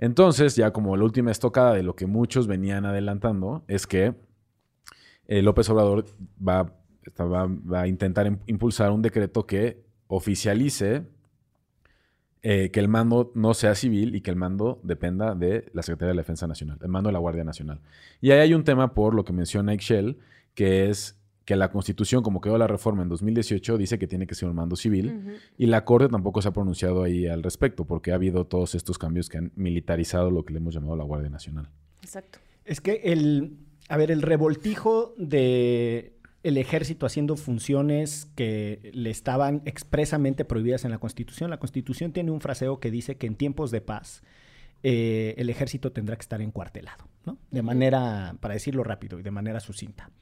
Entonces, 0.00 0.56
ya 0.56 0.72
como 0.72 0.96
la 0.96 1.04
última 1.04 1.30
estocada 1.30 1.74
de 1.74 1.84
lo 1.84 1.94
que 1.94 2.06
muchos 2.06 2.48
venían 2.48 2.84
adelantando, 2.86 3.62
es 3.68 3.86
que 3.86 4.14
eh, 5.28 5.42
López 5.42 5.70
Obrador 5.70 6.06
va, 6.46 6.64
va- 7.20 7.46
va 7.46 7.82
a 7.82 7.86
intentar 7.86 8.26
im- 8.26 8.40
impulsar 8.46 8.90
un 8.90 9.00
decreto 9.00 9.46
que 9.46 9.84
oficialice 10.08 11.04
eh, 12.42 12.70
que 12.72 12.80
el 12.80 12.88
mando 12.88 13.30
no 13.34 13.52
sea 13.54 13.74
civil 13.76 14.14
y 14.16 14.22
que 14.22 14.30
el 14.30 14.36
mando 14.36 14.80
dependa 14.82 15.34
de 15.36 15.70
la 15.74 15.82
Secretaría 15.82 16.08
de 16.08 16.14
la 16.14 16.22
Defensa 16.22 16.46
Nacional, 16.48 16.78
el 16.82 16.88
mando 16.88 17.08
de 17.10 17.12
la 17.12 17.18
Guardia 17.18 17.44
Nacional. 17.44 17.80
Y 18.20 18.30
ahí 18.32 18.40
hay 18.40 18.54
un 18.54 18.64
tema 18.64 18.94
por 18.94 19.14
lo 19.14 19.24
que 19.24 19.32
menciona 19.32 19.74
Ixchel, 19.74 20.18
que 20.54 20.88
es 20.88 21.19
que 21.50 21.56
la 21.56 21.72
Constitución, 21.72 22.22
como 22.22 22.40
quedó 22.40 22.56
la 22.58 22.68
reforma 22.68 23.02
en 23.02 23.08
2018, 23.08 23.76
dice 23.76 23.98
que 23.98 24.06
tiene 24.06 24.28
que 24.28 24.36
ser 24.36 24.48
un 24.48 24.54
mando 24.54 24.76
civil. 24.76 25.40
Y 25.58 25.66
la 25.66 25.84
Corte 25.84 26.08
tampoco 26.08 26.40
se 26.40 26.46
ha 26.46 26.52
pronunciado 26.52 27.02
ahí 27.02 27.26
al 27.26 27.42
respecto, 27.42 27.84
porque 27.84 28.12
ha 28.12 28.14
habido 28.14 28.46
todos 28.46 28.76
estos 28.76 28.98
cambios 28.98 29.28
que 29.28 29.38
han 29.38 29.50
militarizado 29.56 30.30
lo 30.30 30.44
que 30.44 30.52
le 30.52 30.60
hemos 30.60 30.74
llamado 30.74 30.94
la 30.94 31.02
Guardia 31.02 31.28
Nacional. 31.28 31.68
Exacto. 32.02 32.38
Es 32.64 32.80
que 32.80 33.00
el, 33.02 33.56
a 33.88 33.96
ver, 33.96 34.12
el 34.12 34.22
revoltijo 34.22 35.12
de 35.18 36.12
el 36.44 36.56
ejército 36.56 37.04
haciendo 37.04 37.36
funciones 37.36 38.28
que 38.36 38.92
le 38.94 39.10
estaban 39.10 39.62
expresamente 39.64 40.44
prohibidas 40.44 40.84
en 40.84 40.92
la 40.92 40.98
Constitución. 40.98 41.50
La 41.50 41.58
Constitución 41.58 42.12
tiene 42.12 42.30
un 42.30 42.40
fraseo 42.40 42.78
que 42.78 42.92
dice 42.92 43.16
que 43.16 43.26
en 43.26 43.34
tiempos 43.34 43.72
de 43.72 43.80
paz 43.80 44.22
eh, 44.84 45.34
el 45.36 45.50
ejército 45.50 45.90
tendrá 45.90 46.14
que 46.14 46.22
estar 46.22 46.40
encuartelado, 46.40 47.08
¿no? 47.26 47.38
De 47.50 47.62
manera, 47.62 48.36
para 48.38 48.54
decirlo 48.54 48.84
rápido 48.84 49.18
y 49.18 49.24
de 49.24 49.32
manera 49.32 49.58
sucinta. 49.58 50.12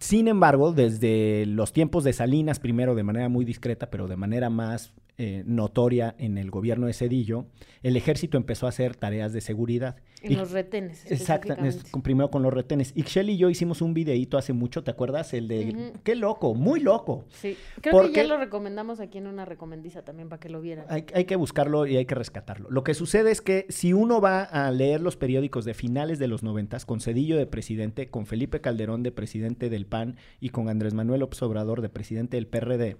Sin 0.00 0.28
embargo, 0.28 0.72
desde 0.72 1.44
los 1.44 1.74
tiempos 1.74 2.04
de 2.04 2.14
Salinas, 2.14 2.58
primero 2.58 2.94
de 2.94 3.02
manera 3.02 3.28
muy 3.28 3.44
discreta, 3.44 3.90
pero 3.90 4.08
de 4.08 4.16
manera 4.16 4.48
más 4.48 4.94
eh, 5.22 5.42
notoria 5.44 6.14
en 6.18 6.38
el 6.38 6.50
gobierno 6.50 6.86
de 6.86 6.94
Cedillo, 6.94 7.44
el 7.82 7.94
ejército 7.96 8.38
empezó 8.38 8.64
a 8.64 8.70
hacer 8.70 8.96
tareas 8.96 9.34
de 9.34 9.42
seguridad. 9.42 9.96
En 10.22 10.32
Y- 10.32 10.36
los 10.36 10.50
retenes. 10.50 11.04
Exacto, 11.10 11.54
primero 12.02 12.30
con 12.30 12.42
los 12.42 12.52
retenes. 12.54 12.92
Ixchel 12.96 13.28
y 13.28 13.36
yo 13.36 13.50
hicimos 13.50 13.82
un 13.82 13.92
videíto 13.92 14.38
hace 14.38 14.54
mucho, 14.54 14.82
¿te 14.82 14.90
acuerdas? 14.90 15.34
El 15.34 15.46
de... 15.48 15.92
¡Qué 16.04 16.14
loco! 16.14 16.54
Muy 16.54 16.80
loco. 16.80 17.26
Sí. 17.28 17.56
Creo 17.82 17.82
que 17.82 17.90
Porque- 17.90 18.16
ya 18.22 18.24
lo 18.24 18.38
recomendamos 18.38 18.98
aquí 19.00 19.18
en 19.18 19.26
una 19.26 19.44
recomendiza 19.44 20.02
también 20.02 20.30
para 20.30 20.40
que 20.40 20.48
lo 20.48 20.62
vieran. 20.62 20.86
Hay, 20.88 21.04
hay 21.14 21.24
que 21.26 21.36
buscarlo 21.36 21.86
y 21.86 21.96
hay 21.98 22.06
que 22.06 22.14
rescatarlo. 22.14 22.70
Lo 22.70 22.82
que 22.82 22.94
sucede 22.94 23.30
es 23.30 23.42
que 23.42 23.66
si 23.68 23.92
uno 23.92 24.22
va 24.22 24.42
a 24.42 24.70
leer 24.70 25.02
los 25.02 25.16
periódicos 25.16 25.66
de 25.66 25.74
finales 25.74 26.18
de 26.18 26.28
los 26.28 26.42
noventas, 26.42 26.86
con 26.86 27.00
Cedillo 27.00 27.36
de 27.36 27.46
presidente, 27.46 28.08
con 28.08 28.24
Felipe 28.24 28.60
Calderón 28.62 29.02
de 29.02 29.12
presidente 29.12 29.68
del 29.68 29.84
PAN 29.84 30.16
y 30.40 30.48
con 30.48 30.68
Andrés 30.70 30.94
Manuel 30.94 31.20
López 31.20 31.42
Obrador 31.42 31.82
de 31.82 31.90
presidente 31.90 32.36
del 32.38 32.46
PRD, 32.46 32.96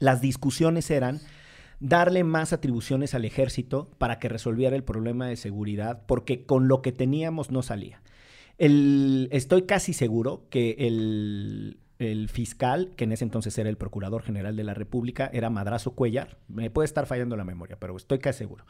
las 0.00 0.20
discusiones 0.20 0.90
eran 0.90 1.20
darle 1.80 2.24
más 2.24 2.52
atribuciones 2.52 3.14
al 3.14 3.24
ejército 3.24 3.90
para 3.98 4.18
que 4.18 4.28
resolviera 4.28 4.76
el 4.76 4.84
problema 4.84 5.26
de 5.26 5.36
seguridad, 5.36 6.02
porque 6.06 6.44
con 6.44 6.68
lo 6.68 6.82
que 6.82 6.92
teníamos 6.92 7.50
no 7.50 7.62
salía. 7.62 8.02
El- 8.58 9.28
estoy 9.30 9.62
casi 9.62 9.92
seguro 9.92 10.46
que 10.50 10.74
el, 10.78 11.78
el 11.98 12.28
fiscal, 12.28 12.92
que 12.96 13.04
en 13.04 13.12
ese 13.12 13.24
entonces 13.24 13.56
era 13.58 13.70
el 13.70 13.76
Procurador 13.76 14.22
General 14.22 14.56
de 14.56 14.64
la 14.64 14.74
República, 14.74 15.30
era 15.32 15.50
Madrazo 15.50 15.92
Cuellar. 15.92 16.38
Me 16.48 16.70
puede 16.70 16.86
estar 16.86 17.06
fallando 17.06 17.36
la 17.36 17.44
memoria, 17.44 17.78
pero 17.78 17.96
estoy 17.96 18.18
casi 18.18 18.38
seguro. 18.38 18.64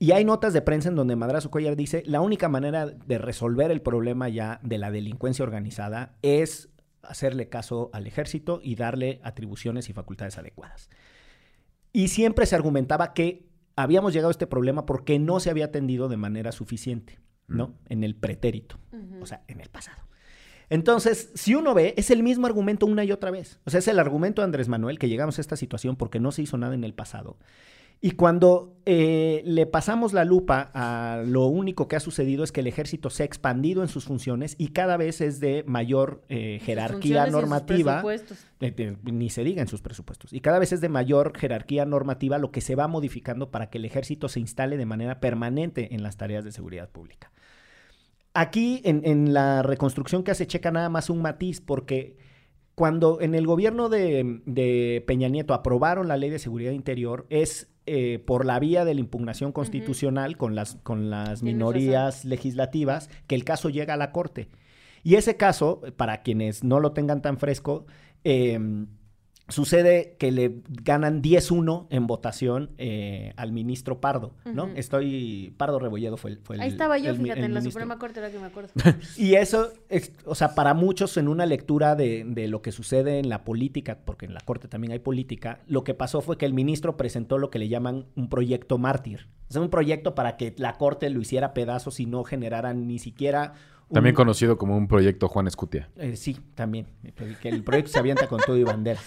Y 0.00 0.10
hay 0.10 0.24
notas 0.24 0.52
de 0.52 0.62
prensa 0.62 0.88
en 0.88 0.96
donde 0.96 1.14
Madrazo 1.14 1.50
Cuellar 1.52 1.76
dice, 1.76 2.02
la 2.06 2.20
única 2.20 2.48
manera 2.48 2.86
de 2.86 3.18
resolver 3.18 3.70
el 3.70 3.82
problema 3.82 4.28
ya 4.28 4.58
de 4.64 4.78
la 4.78 4.90
delincuencia 4.90 5.44
organizada 5.44 6.16
es 6.22 6.70
hacerle 7.02 7.48
caso 7.48 7.90
al 7.92 8.08
ejército 8.08 8.60
y 8.62 8.74
darle 8.74 9.20
atribuciones 9.22 9.88
y 9.88 9.92
facultades 9.92 10.38
adecuadas. 10.38 10.90
Y 11.92 12.08
siempre 12.08 12.46
se 12.46 12.54
argumentaba 12.54 13.12
que 13.12 13.46
habíamos 13.76 14.12
llegado 14.12 14.28
a 14.28 14.32
este 14.32 14.46
problema 14.46 14.86
porque 14.86 15.18
no 15.18 15.40
se 15.40 15.50
había 15.50 15.66
atendido 15.66 16.08
de 16.08 16.16
manera 16.16 16.52
suficiente, 16.52 17.18
¿no? 17.48 17.74
En 17.88 18.04
el 18.04 18.14
pretérito, 18.14 18.78
o 19.20 19.26
sea, 19.26 19.42
en 19.48 19.60
el 19.60 19.68
pasado. 19.68 20.02
Entonces, 20.70 21.30
si 21.34 21.54
uno 21.54 21.74
ve, 21.74 21.92
es 21.98 22.10
el 22.10 22.22
mismo 22.22 22.46
argumento 22.46 22.86
una 22.86 23.04
y 23.04 23.12
otra 23.12 23.30
vez. 23.30 23.60
O 23.64 23.70
sea, 23.70 23.78
es 23.80 23.88
el 23.88 23.98
argumento 23.98 24.40
de 24.40 24.44
Andrés 24.44 24.68
Manuel 24.68 24.98
que 24.98 25.08
llegamos 25.08 25.36
a 25.36 25.42
esta 25.42 25.56
situación 25.56 25.96
porque 25.96 26.18
no 26.18 26.32
se 26.32 26.42
hizo 26.42 26.56
nada 26.56 26.74
en 26.74 26.82
el 26.82 26.94
pasado. 26.94 27.36
Y 28.04 28.10
cuando 28.10 28.74
eh, 28.84 29.42
le 29.44 29.64
pasamos 29.64 30.12
la 30.12 30.24
lupa 30.24 30.72
a 30.74 31.22
lo 31.24 31.46
único 31.46 31.86
que 31.86 31.94
ha 31.94 32.00
sucedido 32.00 32.42
es 32.42 32.50
que 32.50 32.58
el 32.58 32.66
ejército 32.66 33.10
se 33.10 33.22
ha 33.22 33.26
expandido 33.26 33.80
en 33.82 33.88
sus 33.88 34.06
funciones 34.06 34.56
y 34.58 34.68
cada 34.68 34.96
vez 34.96 35.20
es 35.20 35.38
de 35.38 35.62
mayor 35.68 36.24
eh, 36.28 36.60
jerarquía 36.64 37.28
normativa. 37.28 38.02
presupuestos. 38.02 38.38
Eh, 38.58 38.74
eh, 38.76 38.96
ni 39.04 39.30
se 39.30 39.44
diga 39.44 39.62
en 39.62 39.68
sus 39.68 39.82
presupuestos. 39.82 40.32
Y 40.32 40.40
cada 40.40 40.58
vez 40.58 40.72
es 40.72 40.80
de 40.80 40.88
mayor 40.88 41.38
jerarquía 41.38 41.84
normativa 41.86 42.38
lo 42.38 42.50
que 42.50 42.60
se 42.60 42.74
va 42.74 42.88
modificando 42.88 43.52
para 43.52 43.70
que 43.70 43.78
el 43.78 43.84
ejército 43.84 44.28
se 44.28 44.40
instale 44.40 44.76
de 44.76 44.86
manera 44.86 45.20
permanente 45.20 45.94
en 45.94 46.02
las 46.02 46.16
tareas 46.16 46.44
de 46.44 46.50
seguridad 46.50 46.90
pública. 46.90 47.30
Aquí 48.34 48.80
en, 48.84 49.02
en 49.04 49.32
la 49.32 49.62
reconstrucción 49.62 50.24
que 50.24 50.32
hace 50.32 50.48
Checa 50.48 50.72
nada 50.72 50.88
más 50.88 51.08
un 51.08 51.22
matiz, 51.22 51.60
porque 51.60 52.16
cuando 52.74 53.20
en 53.20 53.36
el 53.36 53.46
gobierno 53.46 53.88
de, 53.88 54.40
de 54.44 55.04
Peña 55.06 55.28
Nieto 55.28 55.54
aprobaron 55.54 56.08
la 56.08 56.16
ley 56.16 56.30
de 56.30 56.40
seguridad 56.40 56.72
interior, 56.72 57.26
es 57.30 57.71
eh, 57.86 58.22
por 58.24 58.46
la 58.46 58.58
vía 58.58 58.84
de 58.84 58.94
la 58.94 59.00
impugnación 59.00 59.52
constitucional 59.52 60.36
con 60.36 60.54
las, 60.54 60.76
con 60.76 61.10
las 61.10 61.42
minorías 61.42 62.24
legislativas 62.24 63.10
que 63.26 63.34
el 63.34 63.44
caso 63.44 63.70
llega 63.70 63.94
a 63.94 63.96
la 63.96 64.12
Corte. 64.12 64.48
Y 65.02 65.16
ese 65.16 65.36
caso, 65.36 65.80
para 65.96 66.22
quienes 66.22 66.62
no 66.62 66.78
lo 66.78 66.92
tengan 66.92 67.22
tan 67.22 67.38
fresco, 67.38 67.86
eh, 68.24 68.58
sucede 69.48 70.16
que 70.18 70.30
le 70.32 70.62
ganan 70.68 71.20
10-1 71.22 71.86
en 71.90 72.06
votación 72.06 72.70
eh, 72.78 73.32
al 73.36 73.52
ministro 73.52 74.00
Pardo, 74.00 74.34
¿no? 74.44 74.68
Estoy... 74.76 75.52
Pardo 75.56 75.78
Rebolledo 75.78 76.16
fue 76.16 76.30
el... 76.30 76.38
fue 76.38 76.56
el- 76.56 76.62
Ahí 76.62 76.68
estaba 76.70 76.96
yo, 76.98 77.10
el 77.10 77.16
fíjate, 77.20 77.40
el 77.40 77.46
en 77.46 77.54
la. 77.54 77.60
Suprema 77.60 77.98
Corte, 77.98 78.20
ahora 78.20 78.32
que 78.32 78.38
me 78.38 78.46
acuerdo. 78.46 78.70
Y 79.16 79.34
eso, 79.34 79.70
es, 79.88 80.12
o 80.24 80.34
sea, 80.34 80.54
para 80.54 80.74
muchos 80.74 81.16
en 81.16 81.28
una 81.28 81.44
lectura 81.44 81.94
de, 81.96 82.24
de 82.26 82.48
lo 82.48 82.62
que 82.62 82.72
sucede 82.72 83.18
en 83.18 83.28
la 83.28 83.44
política, 83.44 83.98
porque 84.04 84.26
en 84.26 84.34
la 84.34 84.40
Corte 84.40 84.68
también 84.68 84.92
hay 84.92 85.00
política, 85.00 85.60
lo 85.66 85.84
que 85.84 85.94
pasó 85.94 86.20
fue 86.22 86.38
que 86.38 86.46
el 86.46 86.54
ministro 86.54 86.96
presentó 86.96 87.36
lo 87.38 87.50
que 87.50 87.58
le 87.58 87.68
llaman 87.68 88.06
un 88.16 88.28
proyecto 88.28 88.78
mártir. 88.78 89.28
O 89.48 89.52
sea, 89.52 89.60
un 89.60 89.70
proyecto 89.70 90.14
para 90.14 90.36
que 90.36 90.54
la 90.56 90.74
Corte 90.78 91.10
lo 91.10 91.20
hiciera 91.20 91.52
pedazos 91.52 92.00
y 92.00 92.06
no 92.06 92.24
generara 92.24 92.72
ni 92.74 92.98
siquiera... 92.98 93.52
un- 93.88 93.94
También 93.94 94.14
conocido 94.14 94.56
como 94.56 94.76
un 94.78 94.88
proyecto 94.88 95.28
Juan 95.28 95.46
Escutia. 95.46 95.90
eh, 95.96 96.16
sí, 96.16 96.38
también. 96.54 96.86
Que 97.42 97.48
el 97.50 97.62
proyecto 97.64 97.90
se 97.92 97.98
avienta 97.98 98.28
con 98.28 98.40
todo 98.46 98.56
y 98.56 98.64
bandera. 98.64 99.00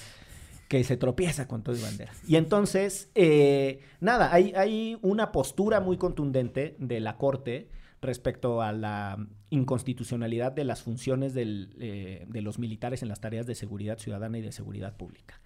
Que 0.67 0.84
se 0.84 0.98
tropieza 0.98 1.48
con 1.48 1.63
todo 1.63 1.75
y 1.75 1.81
bandera. 1.81 2.12
Y 2.27 2.38
entonces, 2.38 3.12
eh, 3.13 3.81
nada, 4.00 4.34
hay, 4.34 4.53
hay 4.55 4.98
una 5.01 5.31
postura 5.31 5.79
muy 5.79 5.98
contundente 5.98 6.75
de 6.79 7.00
la 7.00 7.17
Corte 7.17 7.69
respecto 8.01 8.62
a 8.62 8.72
la 8.72 9.27
inconstitucionalidad 9.50 10.51
de 10.51 10.63
las 10.63 10.81
funciones 10.84 11.34
eh, 11.36 12.25
de 12.27 12.41
los 12.41 12.60
militares 12.60 13.01
en 13.01 13.10
las 13.10 13.19
tareas 13.19 13.45
de 13.45 13.55
seguridad 13.55 13.98
ciudadana 13.98 14.38
y 14.38 14.41
de 14.41 14.51
seguridad 14.51 14.95
pública. 14.95 15.41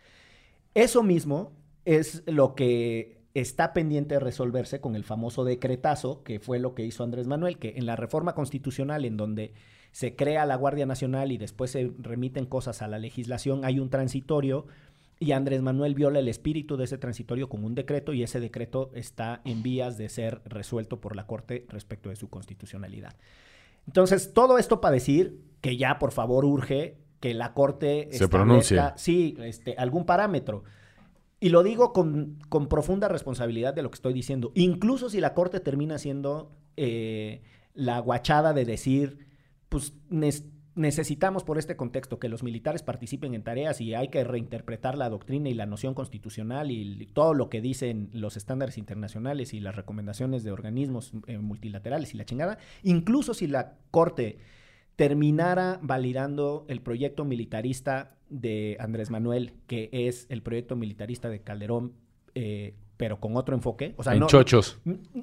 Eso 0.73 1.03
mismo 1.03 1.53
es 1.85 2.23
lo 2.25 2.55
que 2.55 3.19
está 3.33 3.73
pendiente 3.73 4.15
de 4.15 4.19
resolverse 4.19 4.81
con 4.81 4.95
el 4.95 5.03
famoso 5.03 5.43
decretazo, 5.43 6.23
que 6.23 6.39
fue 6.39 6.59
lo 6.59 6.75
que 6.75 6.85
hizo 6.85 7.03
Andrés 7.03 7.27
Manuel, 7.27 7.57
que 7.57 7.73
en 7.77 7.85
la 7.85 7.95
reforma 7.95 8.35
constitucional, 8.35 9.05
en 9.05 9.17
donde 9.17 9.53
se 9.91 10.15
crea 10.15 10.45
la 10.45 10.55
Guardia 10.55 10.85
Nacional 10.85 11.31
y 11.31 11.38
después 11.38 11.71
se 11.71 11.91
remiten 11.97 12.45
cosas 12.45 12.81
a 12.81 12.88
la 12.88 12.99
legislación, 12.99 13.65
hay 13.65 13.79
un 13.79 13.89
transitorio 13.89 14.67
y 15.19 15.33
Andrés 15.33 15.61
Manuel 15.61 15.95
viola 15.95 16.19
el 16.19 16.29
espíritu 16.29 16.77
de 16.77 16.85
ese 16.85 16.97
transitorio 16.97 17.49
con 17.49 17.65
un 17.65 17.75
decreto 17.75 18.13
y 18.13 18.23
ese 18.23 18.39
decreto 18.39 18.89
está 18.93 19.41
en 19.43 19.61
vías 19.61 19.97
de 19.97 20.07
ser 20.07 20.41
resuelto 20.45 21.01
por 21.01 21.15
la 21.15 21.27
Corte 21.27 21.65
respecto 21.67 22.09
de 22.09 22.15
su 22.15 22.29
constitucionalidad. 22.29 23.15
Entonces, 23.85 24.33
todo 24.33 24.57
esto 24.57 24.79
para 24.79 24.93
decir 24.93 25.41
que 25.61 25.75
ya, 25.75 25.99
por 25.99 26.11
favor, 26.11 26.45
urge 26.45 26.97
que 27.19 27.33
la 27.33 27.53
Corte 27.53 28.07
Se 28.11 28.23
establezca, 28.23 28.29
pronuncie. 28.29 28.81
sí, 28.95 29.35
este, 29.39 29.75
algún 29.77 30.05
parámetro. 30.05 30.63
Y 31.41 31.49
lo 31.49 31.63
digo 31.63 31.91
con, 31.91 32.39
con 32.47 32.67
profunda 32.67 33.09
responsabilidad 33.09 33.73
de 33.73 33.81
lo 33.81 33.91
que 33.91 33.95
estoy 33.95 34.13
diciendo. 34.13 34.51
Incluso 34.55 35.09
si 35.09 35.19
la 35.19 35.33
Corte 35.33 35.59
termina 35.59 35.97
siendo 35.97 36.51
eh, 36.77 37.41
la 37.73 37.99
guachada 37.99 38.53
de 38.53 38.63
decir, 38.63 39.27
pues 39.67 39.93
necesitamos 40.79 41.43
por 41.43 41.57
este 41.57 41.75
contexto 41.75 42.19
que 42.19 42.29
los 42.29 42.41
militares 42.41 42.83
participen 42.83 43.33
en 43.33 43.43
tareas 43.43 43.81
y 43.81 43.95
hay 43.95 44.07
que 44.07 44.24
reinterpretar 44.24 44.98
la 44.98 45.09
doctrina 45.09 45.50
y 45.50 45.53
la 45.53 45.65
noción 45.65 45.93
constitucional 45.93 46.71
y, 46.71 47.05
todo 47.13 47.33
lo 47.33 47.50
que 47.50 47.59
dicen 47.59 48.09
los 48.13 48.38
estándares 48.38 48.77
internacionales 48.77 49.53
y 49.53 49.59
las 49.59 49.75
recomendaciones 49.75 50.43
de 50.43 50.51
organismos 50.51 51.12
eh, 51.27 51.38
multilaterales 51.38 52.13
y 52.13 52.17
la 52.17 52.25
chingada. 52.25 52.57
Incluso 52.83 53.33
si 53.33 53.48
la 53.48 53.75
Corte 53.91 54.38
terminara 54.95 55.79
validando 55.81 56.65
el 56.69 56.81
proyecto 56.81 57.25
militarista 57.25 58.15
de 58.29 58.77
Andrés 58.79 59.09
Manuel, 59.09 59.53
que 59.67 59.89
es 59.91 60.27
el 60.29 60.41
proyecto 60.41 60.77
militarista 60.77 61.29
de 61.29 61.41
Calderón, 61.41 61.93
eh, 62.36 62.75
pero 63.00 63.18
con 63.22 63.38
otro 63.38 63.56
enfoque. 63.56 63.94
O 63.96 64.03
sea, 64.03 64.12
en 64.13 64.20
no, 64.20 64.27
chochos. 64.27 64.77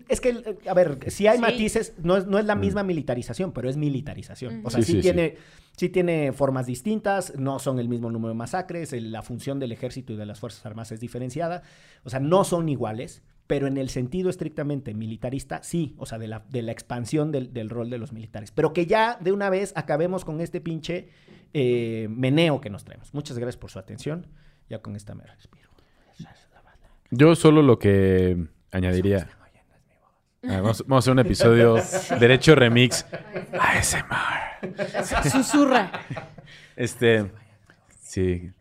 es 0.09 0.23
que, 0.23 0.31
eh, 0.31 0.59
a 0.67 0.73
ver, 0.73 1.11
si 1.11 1.27
hay 1.27 1.37
Sí. 1.37 1.43
matices, 1.43 1.93
no 2.03 2.17
es, 2.17 2.27
no 2.27 2.39
es 2.39 2.47
la 2.47 2.55
Mm. 2.57 2.61
misma 2.61 2.83
militarización, 2.83 3.53
pero 3.53 3.69
es 3.69 3.77
militarización. 3.77 4.63
O 4.65 4.71
sea, 4.71 4.81
Sí, 4.81 4.87
sí, 4.87 4.93
sí, 4.93 4.99
sí. 4.99 5.03
tiene, 5.03 5.37
sí 5.77 5.91
tiene 5.91 6.33
formas 6.33 6.65
distintas, 6.65 7.35
no 7.39 7.59
son 7.59 7.79
el 7.79 7.87
mismo 7.91 8.11
número 8.11 8.31
de 8.31 8.35
masacres, 8.39 8.95
el- 8.95 9.13
la 9.13 9.21
función 9.21 9.59
del 9.61 9.73
ejército 9.73 10.15
y 10.15 10.17
de 10.17 10.25
las 10.25 10.41
Fuerzas 10.41 10.65
Armadas 10.65 10.93
es 10.93 11.01
diferenciada. 11.01 11.65
O 12.03 12.09
sea, 12.09 12.19
no 12.19 12.45
son 12.45 12.67
iguales, 12.71 13.23
pero 13.47 13.67
en 13.67 13.77
el 13.77 13.91
sentido 13.91 14.31
estrictamente 14.31 14.95
militarista, 14.95 15.63
sí. 15.63 15.95
O 15.99 16.07
sea, 16.07 16.17
de 16.19 16.29
la, 16.29 16.47
de 16.49 16.63
la 16.63 16.73
expansión 16.73 17.31
del, 17.31 17.53
del 17.53 17.69
rol 17.69 17.91
de 17.91 17.99
los 17.99 18.11
militares. 18.11 18.53
Pero 18.53 18.73
que 18.73 18.87
ya 18.87 19.19
de 19.21 19.33
una 19.33 19.51
vez 19.51 19.75
acabemos 19.77 20.25
con 20.25 20.41
este 20.41 20.63
pinche 20.63 21.09
eh, 21.53 22.09
meneo 22.11 22.59
que 22.63 22.71
nos 22.71 22.85
traemos. 22.85 23.13
Muchas 23.13 23.37
gracias 23.39 23.59
por 23.59 23.71
su 23.71 23.79
atención. 23.79 24.27
Ya 24.71 24.79
con 24.81 24.97
esta 24.97 25.15
me 25.15 25.25
respiro. 25.27 25.66
Yo 27.11 27.35
solo 27.37 27.63
lo 27.63 27.79
que 27.79 28.37
añadiría. 28.73 29.29
Ah, 30.49 30.61
vamos, 30.61 30.85
vamos 30.87 30.97
a 30.97 30.99
hacer 31.05 31.13
un 31.13 31.19
episodio 31.19 31.77
Derecho 32.21 32.55
Remix 32.55 33.05
ASMR. 33.59 35.25
Susurra. 35.31 35.91
Este. 36.77 37.31
Sí. 38.01 38.53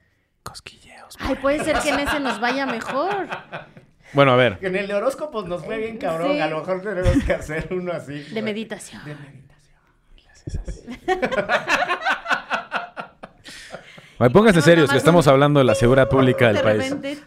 Cosquilleos. 0.44 1.16
Ay, 1.20 1.36
puede 1.36 1.64
ser 1.64 1.78
que 1.80 1.90
en 1.90 2.00
ese 2.00 2.20
nos 2.20 2.40
vaya 2.40 2.66
mejor. 2.66 3.28
Bueno, 4.14 4.32
a 4.32 4.36
ver. 4.36 4.58
En 4.62 4.76
el 4.76 4.88
de 4.88 4.94
horóscopos 4.94 5.46
nos 5.48 5.64
fue 5.66 5.78
bien 5.78 5.98
cabrón. 5.98 6.34
Sí. 6.34 6.40
A 6.40 6.48
lo 6.48 6.60
mejor 6.60 6.82
tenemos 6.82 7.24
que 7.24 7.34
hacer 7.34 7.68
uno 7.72 7.92
así. 7.92 8.20
De 8.34 8.42
meditación. 8.42 9.02
Ay, 14.18 14.30
Pónganse 14.30 14.60
No, 14.60 14.66
serios, 14.66 14.90
que 14.90 14.98
estamos 14.98 15.28
hablando 15.28 15.60
de 15.60 15.66
la 15.66 15.76
seguridad 15.76 16.08
pública 16.08 16.48
del 16.48 16.56
De 16.58 16.64
país. 16.64 16.90
repente. 16.90 17.18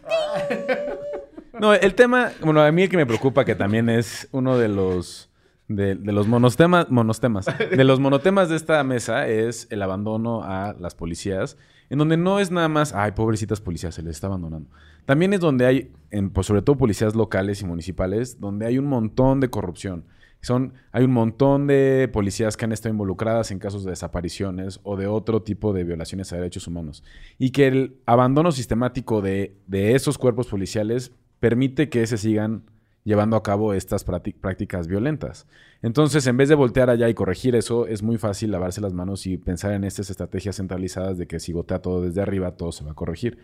No, 1.60 1.74
el 1.74 1.94
tema, 1.94 2.30
bueno, 2.42 2.62
a 2.62 2.70
mí 2.72 2.82
el 2.82 2.88
que 2.88 2.96
me 2.96 3.06
preocupa 3.06 3.44
que 3.44 3.54
también 3.54 3.88
es 3.88 4.28
uno 4.32 4.58
de 4.58 4.68
los 4.68 5.28
de, 5.68 5.94
de 5.94 6.12
los 6.12 6.26
monotemas, 6.26 6.90
monotemas. 6.90 7.46
De 7.70 7.84
los 7.84 8.00
monotemas 8.00 8.48
de 8.48 8.56
esta 8.56 8.82
mesa 8.84 9.28
es 9.28 9.66
el 9.70 9.82
abandono 9.82 10.42
a 10.42 10.74
las 10.78 10.94
policías, 10.94 11.56
en 11.90 11.98
donde 11.98 12.16
no 12.16 12.40
es 12.40 12.50
nada 12.50 12.68
más, 12.68 12.94
ay, 12.94 13.12
pobrecitas 13.12 13.60
policías, 13.60 13.94
se 13.94 14.02
les 14.02 14.16
está 14.16 14.26
abandonando. 14.26 14.70
También 15.04 15.32
es 15.32 15.40
donde 15.40 15.66
hay, 15.66 15.92
en, 16.10 16.30
pues, 16.30 16.46
sobre 16.46 16.62
todo 16.62 16.76
policías 16.76 17.14
locales 17.14 17.62
y 17.62 17.66
municipales, 17.66 18.40
donde 18.40 18.66
hay 18.66 18.78
un 18.78 18.86
montón 18.86 19.40
de 19.40 19.48
corrupción. 19.48 20.04
Son, 20.40 20.74
hay 20.92 21.04
un 21.04 21.12
montón 21.12 21.66
de 21.66 22.08
policías 22.12 22.56
que 22.56 22.64
han 22.64 22.72
estado 22.72 22.92
involucradas 22.92 23.50
en 23.50 23.58
casos 23.58 23.84
de 23.84 23.90
desapariciones 23.90 24.78
o 24.84 24.96
de 24.96 25.08
otro 25.08 25.42
tipo 25.42 25.72
de 25.72 25.82
violaciones 25.82 26.32
a 26.32 26.36
derechos 26.36 26.68
humanos. 26.68 27.02
Y 27.38 27.50
que 27.50 27.66
el 27.66 27.96
abandono 28.06 28.52
sistemático 28.52 29.20
de, 29.20 29.56
de 29.66 29.96
esos 29.96 30.16
cuerpos 30.16 30.46
policiales 30.46 31.12
permite 31.40 31.88
que 31.88 32.06
se 32.06 32.18
sigan 32.18 32.64
llevando 33.04 33.36
a 33.36 33.42
cabo 33.42 33.72
estas 33.72 34.04
prácticas 34.04 34.86
violentas. 34.86 35.46
Entonces, 35.80 36.26
en 36.26 36.36
vez 36.36 36.48
de 36.48 36.54
voltear 36.54 36.90
allá 36.90 37.08
y 37.08 37.14
corregir 37.14 37.54
eso, 37.54 37.86
es 37.86 38.02
muy 38.02 38.18
fácil 38.18 38.50
lavarse 38.50 38.80
las 38.80 38.92
manos 38.92 39.26
y 39.26 39.38
pensar 39.38 39.72
en 39.72 39.84
estas 39.84 40.10
estrategias 40.10 40.56
centralizadas 40.56 41.16
de 41.16 41.26
que 41.26 41.40
si 41.40 41.52
gotea 41.52 41.80
todo 41.80 42.02
desde 42.02 42.20
arriba, 42.20 42.56
todo 42.56 42.70
se 42.70 42.84
va 42.84 42.90
a 42.90 42.94
corregir. 42.94 43.38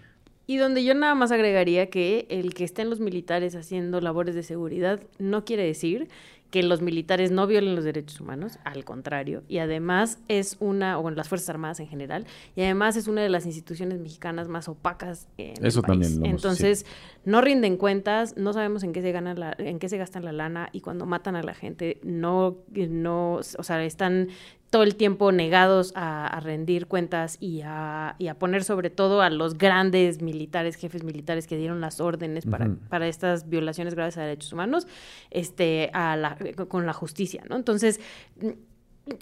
Y 0.46 0.58
donde 0.58 0.84
yo 0.84 0.94
nada 0.94 1.14
más 1.14 1.32
agregaría 1.32 1.88
que 1.88 2.26
el 2.28 2.52
que 2.52 2.64
estén 2.64 2.90
los 2.90 3.00
militares 3.00 3.56
haciendo 3.56 4.02
labores 4.02 4.34
de 4.34 4.42
seguridad 4.42 5.00
no 5.18 5.46
quiere 5.46 5.64
decir 5.64 6.08
que 6.54 6.62
los 6.62 6.82
militares 6.82 7.32
no 7.32 7.48
violen 7.48 7.74
los 7.74 7.82
derechos 7.82 8.20
humanos, 8.20 8.60
al 8.62 8.84
contrario, 8.84 9.42
y 9.48 9.58
además 9.58 10.20
es 10.28 10.56
una, 10.60 11.00
o 11.00 11.08
en 11.08 11.16
las 11.16 11.28
Fuerzas 11.28 11.50
Armadas 11.50 11.80
en 11.80 11.88
general, 11.88 12.26
y 12.54 12.62
además 12.62 12.94
es 12.94 13.08
una 13.08 13.22
de 13.22 13.28
las 13.28 13.44
instituciones 13.44 13.98
mexicanas 13.98 14.46
más 14.46 14.68
opacas 14.68 15.26
en 15.36 15.54
Eso 15.66 15.80
el 15.80 15.86
país. 15.86 16.00
también 16.02 16.20
lo 16.20 16.26
Entonces, 16.26 16.86
no 17.24 17.40
rinden 17.40 17.76
cuentas, 17.76 18.36
no 18.36 18.52
sabemos 18.52 18.84
en 18.84 18.92
qué 18.92 19.02
se 19.02 19.10
gana 19.10 19.34
la, 19.34 19.56
en 19.58 19.80
qué 19.80 19.88
se 19.88 19.98
gastan 19.98 20.24
la 20.24 20.30
lana, 20.30 20.68
y 20.70 20.80
cuando 20.80 21.06
matan 21.06 21.34
a 21.34 21.42
la 21.42 21.54
gente, 21.54 21.98
no, 22.04 22.58
no, 22.72 23.32
o 23.34 23.62
sea, 23.64 23.84
están 23.84 24.28
todo 24.74 24.82
el 24.82 24.96
tiempo 24.96 25.30
negados 25.30 25.92
a, 25.94 26.26
a 26.26 26.40
rendir 26.40 26.88
cuentas 26.88 27.36
y 27.38 27.60
a, 27.62 28.16
y 28.18 28.26
a 28.26 28.34
poner 28.34 28.64
sobre 28.64 28.90
todo 28.90 29.22
a 29.22 29.30
los 29.30 29.56
grandes 29.56 30.20
militares, 30.20 30.74
jefes 30.74 31.04
militares 31.04 31.46
que 31.46 31.56
dieron 31.56 31.80
las 31.80 32.00
órdenes 32.00 32.44
para, 32.44 32.68
para 32.88 33.06
estas 33.06 33.48
violaciones 33.48 33.94
graves 33.94 34.18
a 34.18 34.22
derechos 34.22 34.52
humanos, 34.52 34.88
este, 35.30 35.90
a 35.92 36.16
la, 36.16 36.36
con 36.66 36.86
la 36.86 36.92
justicia, 36.92 37.44
¿no? 37.48 37.54
Entonces, 37.54 38.00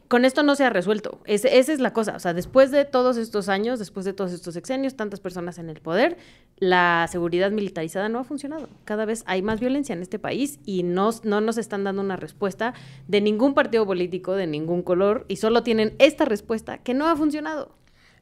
con 0.08 0.24
esto 0.24 0.42
no 0.44 0.54
se 0.54 0.64
ha 0.64 0.70
resuelto. 0.70 1.20
Es- 1.24 1.44
esa 1.44 1.72
es 1.72 1.80
la 1.80 1.92
cosa. 1.92 2.14
O 2.14 2.18
sea, 2.20 2.34
después 2.34 2.70
de 2.70 2.84
todos 2.84 3.16
estos 3.16 3.48
años, 3.48 3.78
después 3.80 4.04
de 4.04 4.12
todos 4.12 4.32
estos 4.32 4.54
sexenios, 4.54 4.94
tantas 4.94 5.18
personas 5.18 5.58
en 5.58 5.68
el 5.68 5.80
poder, 5.80 6.18
la 6.58 7.08
seguridad 7.10 7.50
militarizada 7.50 8.08
no 8.08 8.20
ha 8.20 8.24
funcionado. 8.24 8.68
Cada 8.84 9.04
vez 9.04 9.24
hay 9.26 9.42
más 9.42 9.58
violencia 9.58 9.92
en 9.94 10.02
este 10.02 10.18
país 10.20 10.60
y 10.64 10.84
no, 10.84 11.10
no 11.24 11.40
nos 11.40 11.58
están 11.58 11.82
dando 11.82 12.00
una 12.02 12.16
respuesta 12.16 12.74
de 13.08 13.20
ningún 13.20 13.54
partido 13.54 13.84
político, 13.84 14.34
de 14.34 14.46
ningún 14.46 14.82
color, 14.82 15.24
y 15.28 15.36
solo 15.36 15.62
tienen 15.64 15.94
esta 15.98 16.24
respuesta 16.24 16.78
que 16.78 16.94
no 16.94 17.08
ha 17.08 17.16
funcionado. 17.16 17.74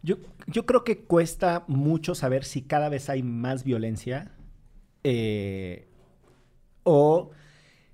Yo, 0.02 0.16
yo 0.46 0.64
creo 0.64 0.82
que 0.82 1.00
cuesta 1.04 1.64
mucho 1.66 2.14
saber 2.14 2.44
si 2.44 2.62
cada 2.62 2.88
vez 2.88 3.10
hay 3.10 3.22
más 3.22 3.64
violencia 3.64 4.32
eh, 5.04 5.88
o 6.84 7.30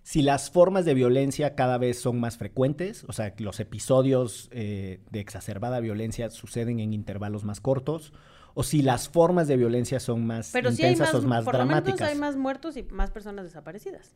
si 0.08 0.22
las 0.22 0.52
formas 0.52 0.84
de 0.84 0.94
violencia 0.94 1.56
cada 1.56 1.78
vez 1.78 1.98
son 1.98 2.20
más 2.20 2.36
frecuentes, 2.38 3.04
o 3.08 3.12
sea, 3.12 3.34
que 3.34 3.42
los 3.42 3.58
episodios 3.58 4.48
eh, 4.52 5.00
de 5.10 5.18
exacerbada 5.18 5.80
violencia 5.80 6.30
suceden 6.30 6.78
en 6.78 6.92
intervalos 6.92 7.42
más 7.42 7.60
cortos, 7.60 8.12
o 8.54 8.62
si 8.62 8.82
las 8.82 9.08
formas 9.08 9.48
de 9.48 9.56
violencia 9.56 9.98
son 9.98 10.24
más 10.24 10.50
Pero 10.52 10.70
sí 10.70 10.84
hay 10.84 10.92
intensas 10.92 11.24
más, 11.24 11.24
o 11.24 11.28
más 11.28 11.44
por 11.44 11.54
lo 11.54 11.58
menos 11.66 11.82
dramáticas. 11.82 12.08
hay 12.08 12.16
más 12.16 12.36
muertos 12.36 12.76
y 12.76 12.84
más 12.84 13.10
personas 13.10 13.46
desaparecidas. 13.46 14.14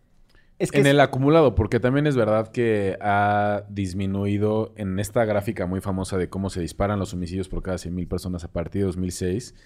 Es 0.61 0.71
que 0.71 0.79
en 0.79 0.87
es- 0.87 0.93
el 0.93 1.01
acumulado, 1.01 1.57
porque 1.57 1.81
también 1.81 2.07
es 2.07 2.15
verdad 2.15 2.53
que 2.53 2.97
ha 3.01 3.65
disminuido 3.69 4.73
en 4.77 5.01
esta 5.01 5.25
gráfica 5.25 5.67
muy 5.67 5.81
famosa 5.81 6.19
de 6.19 6.29
cómo 6.29 6.51
se 6.51 6.61
disparan 6.61 7.01
los 7.01 7.13
homicidios 7.15 7.49
por 7.49 7.63
cada 7.65 7.79
100.000 7.79 8.07
personas 8.07 8.45
a 8.45 8.53
partir 8.53 8.83
de 8.83 8.87
2006. 8.87 9.57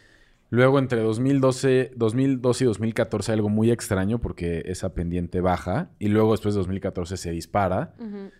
Luego, 0.50 0.78
entre 0.78 1.00
2012, 1.00 1.92
2012 1.96 2.64
y 2.64 2.66
2014, 2.68 3.32
algo 3.32 3.48
muy 3.48 3.70
extraño 3.70 4.20
porque 4.20 4.62
esa 4.66 4.94
pendiente 4.94 5.40
baja. 5.40 5.90
Y 5.98 6.08
luego, 6.08 6.32
después 6.32 6.54
de 6.54 6.60
2014, 6.60 7.16
se 7.16 7.30
dispara. 7.32 7.94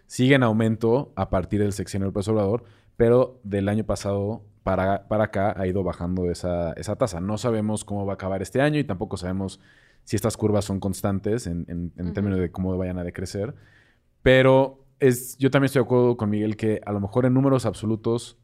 Sigue 0.07 0.37
en 0.37 0.43
aumento 0.45 1.13
a 1.17 1.29
partir 1.31 1.61
del 1.61 1.73
sexenio 1.73 2.05
del 2.07 2.11
López 2.11 2.29
Obrador, 2.29 2.65
pero 2.97 3.41
del 3.43 3.69
año 3.69 3.85
pasado 3.85 4.43
para, 4.63 5.09
para 5.09 5.25
acá 5.25 5.55
ha 5.59 5.67
ido 5.67 5.83
bajando 5.83 6.31
esa, 6.31 6.73
esa 6.75 6.95
tasa. 6.97 7.21
No 7.21 7.37
sabemos 7.37 7.85
cómo 7.85 8.07
va 8.07 8.13
a 8.13 8.15
acabar 8.15 8.43
este 8.43 8.61
año 8.61 8.79
y 8.79 8.85
tampoco 8.85 9.17
sabemos 9.17 9.59
si 10.05 10.15
estas 10.17 10.37
curvas 10.37 10.65
son 10.67 10.81
constantes 10.81 11.47
en, 11.47 11.65
en- 11.97 12.13
términos 12.13 12.39
de 12.39 12.51
cómo 12.53 12.77
vayan 12.79 12.99
a 12.99 13.05
decrecer. 13.05 13.55
Pero 14.23 14.85
es, 15.01 15.37
yo 15.39 15.51
también 15.51 15.67
estoy 15.67 15.81
de 15.81 15.85
acuerdo 15.87 16.17
con 16.17 16.31
Miguel 16.31 16.57
que 16.57 16.81
a 16.87 16.93
lo 16.93 17.01
mejor 17.01 17.27
en 17.27 17.35
números 17.35 17.67
absolutos 17.67 18.39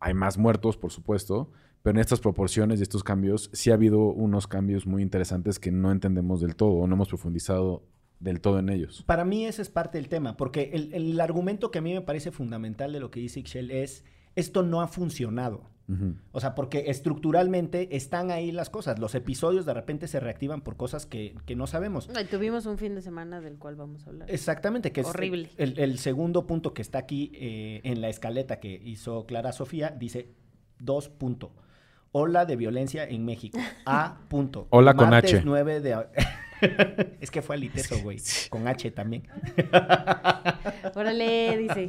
hay 0.00 0.14
más 0.14 0.38
muertos, 0.38 0.76
por 0.76 0.90
supuesto, 0.90 1.50
pero 1.84 1.98
en 1.98 2.00
estas 2.00 2.18
proporciones 2.18 2.80
y 2.80 2.82
estos 2.82 3.04
cambios 3.04 3.50
sí 3.52 3.70
ha 3.70 3.74
habido 3.74 3.98
unos 4.06 4.46
cambios 4.46 4.86
muy 4.86 5.02
interesantes 5.02 5.58
que 5.58 5.70
no 5.70 5.92
entendemos 5.92 6.40
del 6.40 6.56
todo 6.56 6.70
o 6.70 6.86
no 6.86 6.94
hemos 6.94 7.08
profundizado 7.08 7.82
del 8.20 8.40
todo 8.40 8.58
en 8.58 8.70
ellos. 8.70 9.02
Para 9.06 9.26
mí 9.26 9.44
ese 9.44 9.60
es 9.60 9.68
parte 9.68 9.98
del 9.98 10.08
tema, 10.08 10.34
porque 10.38 10.70
el, 10.72 10.94
el 10.94 11.20
argumento 11.20 11.70
que 11.70 11.80
a 11.80 11.82
mí 11.82 11.92
me 11.92 12.00
parece 12.00 12.30
fundamental 12.30 12.90
de 12.90 13.00
lo 13.00 13.10
que 13.10 13.20
dice 13.20 13.40
Ixchel 13.40 13.70
es, 13.70 14.02
esto 14.34 14.62
no 14.62 14.80
ha 14.80 14.88
funcionado. 14.88 15.68
O 16.32 16.40
sea, 16.40 16.54
porque 16.54 16.84
estructuralmente 16.86 17.94
están 17.94 18.30
ahí 18.30 18.50
las 18.50 18.70
cosas. 18.70 18.98
Los 18.98 19.14
episodios 19.14 19.66
de 19.66 19.74
repente 19.74 20.08
se 20.08 20.18
reactivan 20.20 20.62
por 20.62 20.78
cosas 20.78 21.04
que, 21.04 21.34
que 21.44 21.54
no 21.54 21.66
sabemos. 21.66 22.08
Ay, 22.14 22.24
tuvimos 22.24 22.64
un 22.64 22.78
fin 22.78 22.94
de 22.94 23.02
semana 23.02 23.42
del 23.42 23.58
cual 23.58 23.76
vamos 23.76 24.06
a 24.06 24.08
hablar. 24.08 24.30
Exactamente, 24.30 24.92
que 24.92 25.02
es 25.02 25.06
Horrible. 25.06 25.50
El, 25.58 25.78
el 25.78 25.98
segundo 25.98 26.46
punto 26.46 26.72
que 26.72 26.80
está 26.80 26.96
aquí 26.96 27.32
eh, 27.34 27.82
en 27.84 28.00
la 28.00 28.08
escaleta 28.08 28.58
que 28.58 28.80
hizo 28.82 29.26
Clara 29.26 29.52
Sofía, 29.52 29.90
dice 29.90 30.30
dos 30.78 31.10
punto. 31.10 31.52
Ola 32.16 32.46
de 32.46 32.54
violencia 32.54 33.02
en 33.02 33.24
México. 33.24 33.58
A 33.84 34.18
punto. 34.28 34.68
Hola 34.70 34.94
con 34.94 35.10
Martes 35.10 35.34
H. 35.34 35.42
9 35.44 35.80
de... 35.80 36.06
es 37.20 37.28
que 37.28 37.42
fue 37.42 37.56
al 37.56 37.64
ITESO, 37.64 37.98
güey. 38.02 38.18
Con 38.50 38.68
H 38.68 38.88
también. 38.92 39.24
Órale, 40.94 41.58
dice. 41.58 41.88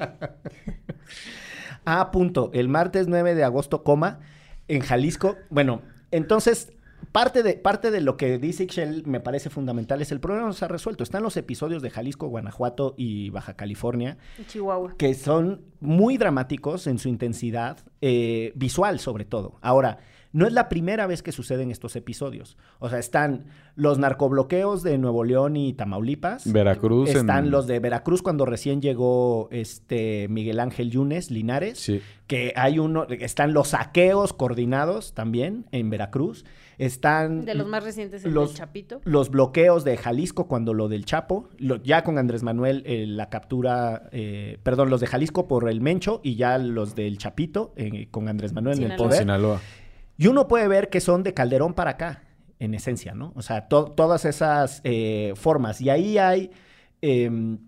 A 1.85 2.09
punto. 2.09 2.49
El 2.55 2.69
martes 2.69 3.07
9 3.07 3.35
de 3.35 3.43
agosto, 3.43 3.83
coma, 3.83 4.19
en 4.67 4.81
Jalisco. 4.81 5.37
Bueno, 5.51 5.83
entonces, 6.09 6.73
parte 7.11 7.43
de, 7.43 7.53
parte 7.53 7.91
de 7.91 8.01
lo 8.01 8.17
que 8.17 8.39
dice 8.39 8.63
Ixchel 8.63 9.05
me 9.05 9.19
parece 9.19 9.51
fundamental 9.51 10.01
es 10.01 10.11
el 10.11 10.19
problema 10.19 10.47
no 10.47 10.53
se 10.53 10.65
ha 10.65 10.67
resuelto. 10.67 11.03
Están 11.03 11.21
los 11.21 11.37
episodios 11.37 11.83
de 11.83 11.91
Jalisco, 11.91 12.27
Guanajuato 12.29 12.95
y 12.97 13.29
Baja 13.29 13.53
California, 13.53 14.17
Chihuahua. 14.47 14.95
que 14.97 15.13
son 15.13 15.61
muy 15.79 16.17
dramáticos 16.17 16.87
en 16.87 16.97
su 16.97 17.09
intensidad 17.09 17.77
eh, 18.01 18.53
visual, 18.55 18.99
sobre 18.99 19.25
todo. 19.25 19.59
Ahora, 19.61 19.99
no 20.35 20.45
es 20.45 20.53
la 20.53 20.67
primera 20.67 21.07
vez 21.07 21.23
que 21.23 21.31
suceden 21.31 21.71
estos 21.71 21.95
episodios. 21.95 22.57
O 22.79 22.89
sea, 22.89 22.99
están 22.99 23.45
los 23.75 23.97
narcobloqueos 23.99 24.83
de 24.83 24.97
Nuevo 24.97 25.23
León 25.23 25.55
y 25.55 25.73
Tamaulipas. 25.73 26.51
Veracruz. 26.51 27.09
en- 27.09 27.17
Están 27.17 27.51
los 27.51 27.67
de 27.67 27.79
Veracruz 27.79 28.21
cuando 28.21 28.45
recién 28.45 28.81
llegó 28.81 29.47
este 29.51 30.27
Miguel 30.29 30.59
Ángel 30.59 30.91
Yunes 30.91 31.31
Linares, 31.31 31.79
Sí. 31.79 32.01
que 32.27 32.51
hay 32.55 32.79
uno, 32.79 33.05
están 33.09 33.53
los 33.53 33.69
saqueos 33.69 34.33
coordinados 34.33 35.13
también 35.13 35.65
en 35.71 35.89
Veracruz, 35.89 36.43
están 36.77 37.45
De 37.45 37.55
los 37.55 37.67
más 37.67 37.83
recientes, 37.83 38.25
el 38.25 38.33
los- 38.33 38.49
del 38.49 38.57
Chapito. 38.57 39.01
los 39.05 39.29
bloqueos 39.29 39.85
de 39.85 39.95
Jalisco 39.95 40.47
cuando 40.47 40.73
lo 40.73 40.89
del 40.89 41.05
Chapo, 41.05 41.47
lo- 41.57 41.77
ya 41.81 42.03
con 42.03 42.17
Andrés 42.17 42.43
Manuel 42.43 42.83
eh, 42.85 43.05
la 43.07 43.29
captura, 43.29 44.09
eh, 44.11 44.59
perdón, 44.63 44.89
los 44.89 44.99
de 44.99 45.07
Jalisco 45.07 45.47
por 45.47 45.69
el 45.69 45.79
Mencho 45.81 46.19
y 46.23 46.35
ya 46.35 46.57
los 46.57 46.93
del 46.95 47.17
Chapito 47.17 47.73
eh, 47.77 48.07
con 48.11 48.27
Andrés 48.27 48.51
Manuel 48.53 48.77
en 48.77 48.83
el 48.83 48.87
Sinaloa. 48.89 49.07
poder. 49.07 49.19
Sinaloa. 49.21 49.61
Y 50.17 50.27
uno 50.27 50.47
puede 50.47 50.67
ver 50.67 50.89
que 50.89 51.01
son 51.01 51.23
de 51.23 51.33
Calderón 51.33 51.73
para 51.73 51.91
acá, 51.91 52.23
en 52.59 52.73
esencia, 52.73 53.13
¿no? 53.13 53.33
O 53.35 53.41
sea, 53.41 53.67
to- 53.67 53.91
todas 53.91 54.25
esas 54.25 54.81
eh, 54.85 55.33
formas. 55.35 55.81
Y 55.81 55.89
ahí 55.89 56.17
hay, 56.17 56.51
em, 57.01 57.59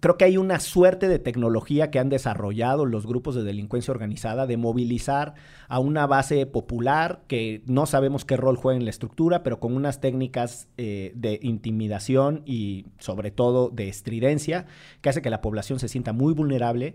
creo 0.00 0.16
que 0.16 0.24
hay 0.24 0.36
una 0.36 0.60
suerte 0.60 1.08
de 1.08 1.18
tecnología 1.18 1.90
que 1.90 1.98
han 1.98 2.10
desarrollado 2.10 2.86
los 2.86 3.06
grupos 3.06 3.34
de 3.34 3.42
delincuencia 3.42 3.90
organizada 3.90 4.46
de 4.46 4.56
movilizar 4.56 5.34
a 5.66 5.80
una 5.80 6.06
base 6.06 6.46
popular 6.46 7.22
que 7.26 7.62
no 7.66 7.86
sabemos 7.86 8.24
qué 8.24 8.36
rol 8.36 8.56
juega 8.56 8.76
en 8.78 8.84
la 8.84 8.90
estructura, 8.90 9.42
pero 9.42 9.58
con 9.58 9.74
unas 9.74 10.00
técnicas 10.00 10.68
eh, 10.76 11.12
de 11.16 11.40
intimidación 11.42 12.42
y 12.44 12.86
sobre 12.98 13.30
todo 13.32 13.70
de 13.70 13.88
estridencia 13.88 14.66
que 15.00 15.08
hace 15.08 15.22
que 15.22 15.30
la 15.30 15.40
población 15.40 15.80
se 15.80 15.88
sienta 15.88 16.12
muy 16.12 16.34
vulnerable 16.34 16.94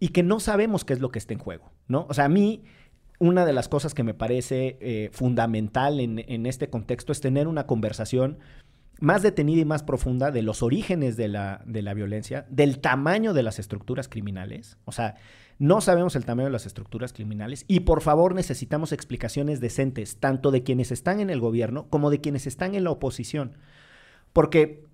y 0.00 0.08
que 0.08 0.22
no 0.22 0.40
sabemos 0.40 0.84
qué 0.84 0.94
es 0.94 1.00
lo 1.00 1.10
que 1.10 1.18
está 1.18 1.34
en 1.34 1.40
juego, 1.40 1.72
¿no? 1.88 2.06
O 2.08 2.14
sea, 2.14 2.24
a 2.26 2.28
mí 2.30 2.62
una 3.18 3.44
de 3.44 3.52
las 3.52 3.68
cosas 3.68 3.94
que 3.94 4.04
me 4.04 4.14
parece 4.14 4.78
eh, 4.80 5.10
fundamental 5.12 6.00
en, 6.00 6.46
este 6.46 6.70
contexto 6.70 7.12
es 7.12 7.20
tener 7.20 7.48
una 7.48 7.66
conversación 7.66 8.38
más 9.00 9.22
detenida 9.22 9.60
y 9.60 9.64
más 9.64 9.82
profunda 9.82 10.30
de 10.30 10.42
los 10.42 10.62
orígenes 10.62 11.16
de 11.16 11.28
la 11.28 11.94
violencia, 11.94 12.46
del 12.48 12.80
tamaño 12.80 13.32
de 13.32 13.42
las 13.42 13.58
estructuras 13.58 14.08
criminales. 14.08 14.76
O 14.84 14.92
sea, 14.92 15.16
no 15.58 15.80
sabemos 15.80 16.14
el 16.14 16.24
tamaño 16.24 16.46
de 16.46 16.52
las 16.52 16.66
estructuras 16.66 17.12
criminales 17.12 17.64
y 17.66 17.80
por 17.80 18.00
favor 18.00 18.34
necesitamos 18.34 18.92
explicaciones 18.92 19.60
decentes, 19.60 20.18
tanto 20.18 20.52
de 20.52 20.62
quienes 20.62 20.92
están 20.92 21.18
en 21.18 21.30
el 21.30 21.40
gobierno 21.40 21.88
como 21.88 22.10
de 22.10 22.20
quienes 22.20 22.46
están 22.46 22.76
en 22.76 22.84
la 22.84 22.92
oposición. 22.92 23.56
Porque 24.32 24.84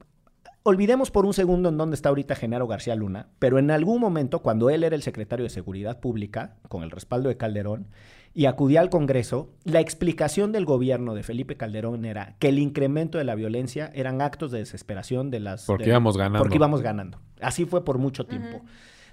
olvidemos 0.65 1.11
por 1.11 1.27
un 1.27 1.35
segundo 1.35 1.69
en 1.69 1.79
dónde 1.79 1.95
está 1.95 2.09
ahorita 2.09 2.35
Genaro 2.35 2.67
García 2.67 2.97
Luna, 2.97 3.29
pero 3.39 3.59
en 3.59 3.71
algún 3.71 4.01
momento, 4.01 4.41
cuando 4.41 4.71
él 4.71 4.83
era 4.83 4.97
el 4.97 5.03
secretario 5.03 5.45
de 5.45 5.51
Seguridad 5.51 6.01
Pública, 6.01 6.57
con 6.69 6.83
el 6.83 6.91
respaldo 6.91 7.29
de 7.29 7.37
Calderón, 7.37 7.87
y 8.33 8.47
acudía 8.47 8.81
al 8.81 8.91
Congreso, 8.91 9.51
la 9.63 9.81
explicación 9.81 10.51
del 10.51 10.65
gobierno 10.65 11.15
de 11.15 11.23
Felipe 11.23 11.57
Calderón 11.57 12.05
era 12.05 12.35
que 12.41 12.49
el 12.49 12.59
incremento 12.59 13.19
de 13.19 13.25
la 13.25 13.37
violencia 13.37 13.93
eran 13.95 14.21
actos 14.21 14.51
de 14.51 14.59
desesperación 14.59 15.31
de 15.31 15.39
las... 15.39 15.67
Porque 15.67 15.85
de- 15.85 15.91
íbamos 15.91 16.17
ganando. 16.17 16.39
Porque 16.41 16.57
íbamos 16.57 16.83
ganando. 16.83 17.21
Así 17.41 17.65
fue 17.65 17.85
por 17.85 17.99
mucho 17.99 18.27
tiempo. 18.27 18.63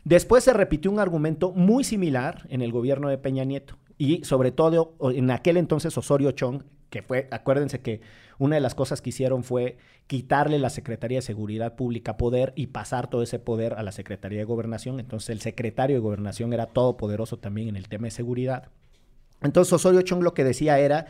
Después 0.03 0.43
se 0.43 0.53
repitió 0.53 0.89
un 0.89 0.99
argumento 0.99 1.51
muy 1.51 1.83
similar 1.83 2.47
en 2.49 2.63
el 2.63 2.71
gobierno 2.71 3.09
de 3.09 3.19
Peña 3.19 3.43
Nieto. 3.43 3.77
Y 3.99 4.23
sobre 4.23 4.51
todo 4.51 4.95
en 5.13 5.29
aquel 5.29 5.57
entonces 5.57 5.95
Osorio 5.95 6.31
Chong, 6.31 6.63
que 6.91 7.01
fue, 7.01 7.27
acuérdense 7.31 7.79
que 7.79 8.01
una 8.37 8.55
de 8.55 8.61
las 8.61 8.75
cosas 8.75 9.01
que 9.01 9.09
hicieron 9.09 9.43
fue 9.43 9.77
quitarle 10.07 10.59
la 10.59 10.69
Secretaría 10.69 11.19
de 11.19 11.21
Seguridad 11.23 11.75
Pública 11.75 12.17
poder 12.17 12.53
y 12.55 12.67
pasar 12.67 13.09
todo 13.09 13.23
ese 13.23 13.39
poder 13.39 13.73
a 13.73 13.81
la 13.81 13.93
Secretaría 13.93 14.39
de 14.39 14.45
Gobernación. 14.45 14.99
Entonces 14.99 15.29
el 15.29 15.39
secretario 15.39 15.95
de 15.95 16.01
Gobernación 16.01 16.53
era 16.53 16.67
todopoderoso 16.67 17.39
también 17.39 17.69
en 17.69 17.77
el 17.77 17.87
tema 17.87 18.05
de 18.05 18.11
seguridad. 18.11 18.69
Entonces 19.41 19.73
Osorio 19.73 20.01
Chong 20.01 20.21
lo 20.21 20.33
que 20.33 20.43
decía 20.43 20.77
era, 20.79 21.07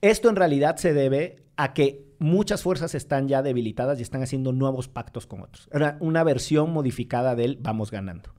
esto 0.00 0.30
en 0.30 0.36
realidad 0.36 0.76
se 0.76 0.94
debe 0.94 1.42
a 1.56 1.74
que 1.74 2.06
muchas 2.18 2.62
fuerzas 2.62 2.94
están 2.94 3.26
ya 3.26 3.42
debilitadas 3.42 3.98
y 3.98 4.02
están 4.02 4.22
haciendo 4.22 4.52
nuevos 4.52 4.86
pactos 4.86 5.26
con 5.26 5.42
otros. 5.42 5.68
Era 5.72 5.96
una 6.00 6.22
versión 6.22 6.72
modificada 6.72 7.34
del 7.34 7.58
vamos 7.60 7.90
ganando. 7.90 8.30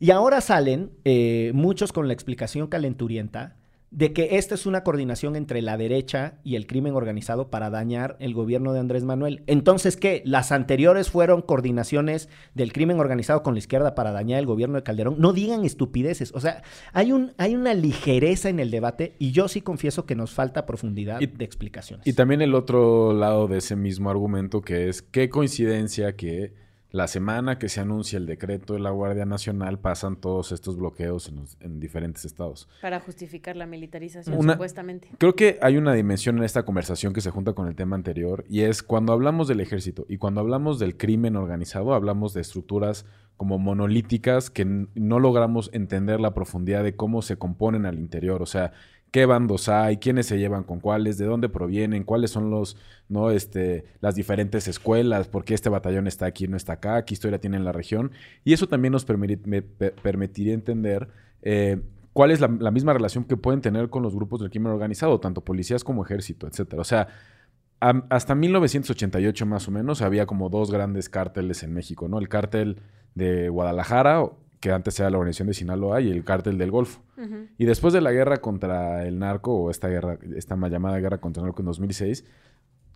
Y 0.00 0.10
ahora 0.10 0.40
salen 0.40 0.90
eh, 1.04 1.50
muchos 1.54 1.92
con 1.92 2.06
la 2.08 2.14
explicación 2.14 2.68
calenturienta 2.68 3.56
de 3.90 4.12
que 4.12 4.36
esta 4.36 4.54
es 4.54 4.66
una 4.66 4.84
coordinación 4.84 5.34
entre 5.34 5.62
la 5.62 5.78
derecha 5.78 6.34
y 6.44 6.56
el 6.56 6.66
crimen 6.66 6.94
organizado 6.94 7.48
para 7.48 7.70
dañar 7.70 8.16
el 8.20 8.34
gobierno 8.34 8.74
de 8.74 8.80
Andrés 8.80 9.04
Manuel. 9.04 9.42
Entonces, 9.46 9.96
¿qué? 9.96 10.22
Las 10.26 10.52
anteriores 10.52 11.10
fueron 11.10 11.40
coordinaciones 11.40 12.28
del 12.54 12.72
crimen 12.74 13.00
organizado 13.00 13.42
con 13.42 13.54
la 13.54 13.58
izquierda 13.60 13.94
para 13.94 14.12
dañar 14.12 14.40
el 14.40 14.46
gobierno 14.46 14.76
de 14.76 14.82
Calderón. 14.82 15.16
No 15.18 15.32
digan 15.32 15.64
estupideces. 15.64 16.32
O 16.34 16.40
sea, 16.40 16.62
hay, 16.92 17.12
un, 17.12 17.32
hay 17.38 17.54
una 17.54 17.72
ligereza 17.72 18.50
en 18.50 18.60
el 18.60 18.70
debate 18.70 19.14
y 19.18 19.32
yo 19.32 19.48
sí 19.48 19.62
confieso 19.62 20.04
que 20.04 20.14
nos 20.14 20.32
falta 20.32 20.66
profundidad 20.66 21.20
Y- 21.20 21.26
de 21.26 21.44
explicaciones. 21.44 22.06
Y 22.06 22.12
también 22.12 22.42
el 22.42 22.54
otro 22.54 23.14
lado 23.14 23.48
de 23.48 23.58
ese 23.58 23.74
mismo 23.74 24.10
argumento 24.10 24.60
que 24.60 24.88
es 24.88 25.00
qué 25.00 25.30
coincidencia 25.30 26.14
que 26.14 26.52
la 26.90 27.06
semana 27.06 27.58
que 27.58 27.68
se 27.68 27.80
anuncia 27.80 28.16
el 28.16 28.24
decreto 28.26 28.72
de 28.72 28.80
la 28.80 28.90
Guardia 28.90 29.26
Nacional 29.26 29.78
pasan 29.78 30.16
todos 30.16 30.52
estos 30.52 30.76
bloqueos 30.78 31.28
en, 31.28 31.36
los- 31.36 31.56
en 31.60 31.80
diferentes 31.80 32.24
estados. 32.24 32.68
Para 32.80 32.98
justificar 33.00 33.56
la 33.56 33.66
militarización, 33.66 34.38
Una- 34.38 34.54
supuestamente. 34.54 35.08
Creo 35.18 35.34
que 35.36 35.58
hay 35.60 35.76
una 35.76 35.92
dimensión 35.92 36.38
en 36.38 36.44
esta 36.44 36.64
conversación 36.64 37.12
que 37.12 37.20
se 37.20 37.30
junta 37.30 37.52
con 37.52 37.68
el 37.68 37.74
tema 37.74 37.94
anterior 37.94 38.44
y 38.48 38.62
es 38.62 38.82
cuando 38.82 39.12
hablamos 39.12 39.48
del 39.48 39.60
ejército 39.60 40.06
y 40.08 40.16
cuando 40.16 40.40
hablamos 40.40 40.78
del 40.78 40.96
crimen 40.96 41.36
organizado, 41.36 41.92
hablamos 41.92 42.32
de 42.32 42.40
estructuras 42.40 43.04
como 43.36 43.58
monolíticas 43.58 44.50
que 44.50 44.64
no 44.94 45.20
logramos 45.20 45.70
entender 45.72 46.20
la 46.20 46.34
profundidad 46.34 46.82
de 46.82 46.96
cómo 46.96 47.22
se 47.22 47.36
componen 47.36 47.86
al 47.86 47.98
interior, 47.98 48.42
o 48.42 48.46
sea, 48.46 48.72
qué 49.10 49.26
bandos 49.26 49.68
hay, 49.68 49.96
quiénes 49.98 50.26
se 50.26 50.38
llevan 50.38 50.64
con 50.64 50.80
cuáles, 50.80 51.16
de 51.18 51.24
dónde 51.26 51.48
provienen, 51.48 52.04
cuáles 52.04 52.30
son 52.30 52.50
los, 52.50 52.76
no, 53.08 53.30
este, 53.30 53.84
las 54.00 54.14
diferentes 54.14 54.68
escuelas, 54.68 55.28
por 55.28 55.44
qué 55.44 55.54
este 55.54 55.68
batallón 55.70 56.06
está 56.06 56.26
aquí 56.26 56.44
y 56.44 56.48
no 56.48 56.56
está 56.56 56.74
acá, 56.74 57.04
qué 57.04 57.14
historia 57.14 57.40
tiene 57.40 57.56
en 57.56 57.64
la 57.64 57.72
región, 57.72 58.12
y 58.44 58.52
eso 58.52 58.68
también 58.68 58.92
nos 58.92 59.06
me- 59.46 59.62
pe- 59.62 59.92
permitiría 59.92 60.52
entender 60.54 61.08
eh, 61.42 61.80
cuál 62.12 62.30
es 62.32 62.40
la, 62.40 62.48
misma 62.48 62.92
relación 62.92 63.24
que 63.24 63.36
pueden 63.36 63.60
tener 63.60 63.88
con 63.90 64.02
los 64.02 64.14
grupos 64.14 64.40
del 64.40 64.50
crimen 64.50 64.72
organizado, 64.72 65.20
tanto 65.20 65.42
policías 65.44 65.84
como 65.84 66.04
ejército, 66.04 66.46
etcétera. 66.46 66.82
O 66.82 66.84
sea, 66.84 67.08
hasta 67.80 68.34
1988 68.34 69.46
más 69.46 69.68
o 69.68 69.70
menos 69.70 70.02
había 70.02 70.26
como 70.26 70.48
dos 70.48 70.70
grandes 70.72 71.08
cárteles 71.08 71.62
en 71.62 71.72
México, 71.72 72.08
¿no? 72.08 72.18
El 72.18 72.28
cártel 72.28 72.80
de 73.14 73.48
Guadalajara, 73.48 74.24
que 74.60 74.72
antes 74.72 74.98
era 74.98 75.10
la 75.10 75.18
organización 75.18 75.48
de 75.48 75.54
Sinaloa, 75.54 76.00
y 76.00 76.10
el 76.10 76.24
cártel 76.24 76.58
del 76.58 76.70
Golfo. 76.70 77.00
Y 77.58 77.64
después 77.64 77.92
de 77.92 78.00
la 78.00 78.12
guerra 78.12 78.38
contra 78.38 79.06
el 79.06 79.18
narco, 79.18 79.54
o 79.54 79.70
esta 79.70 79.88
guerra, 79.88 80.18
esta 80.36 80.56
mal 80.56 80.70
llamada 80.70 80.98
guerra 80.98 81.18
contra 81.18 81.42
el 81.42 81.46
narco 81.46 81.62
en 81.62 81.66
2006, 81.66 82.24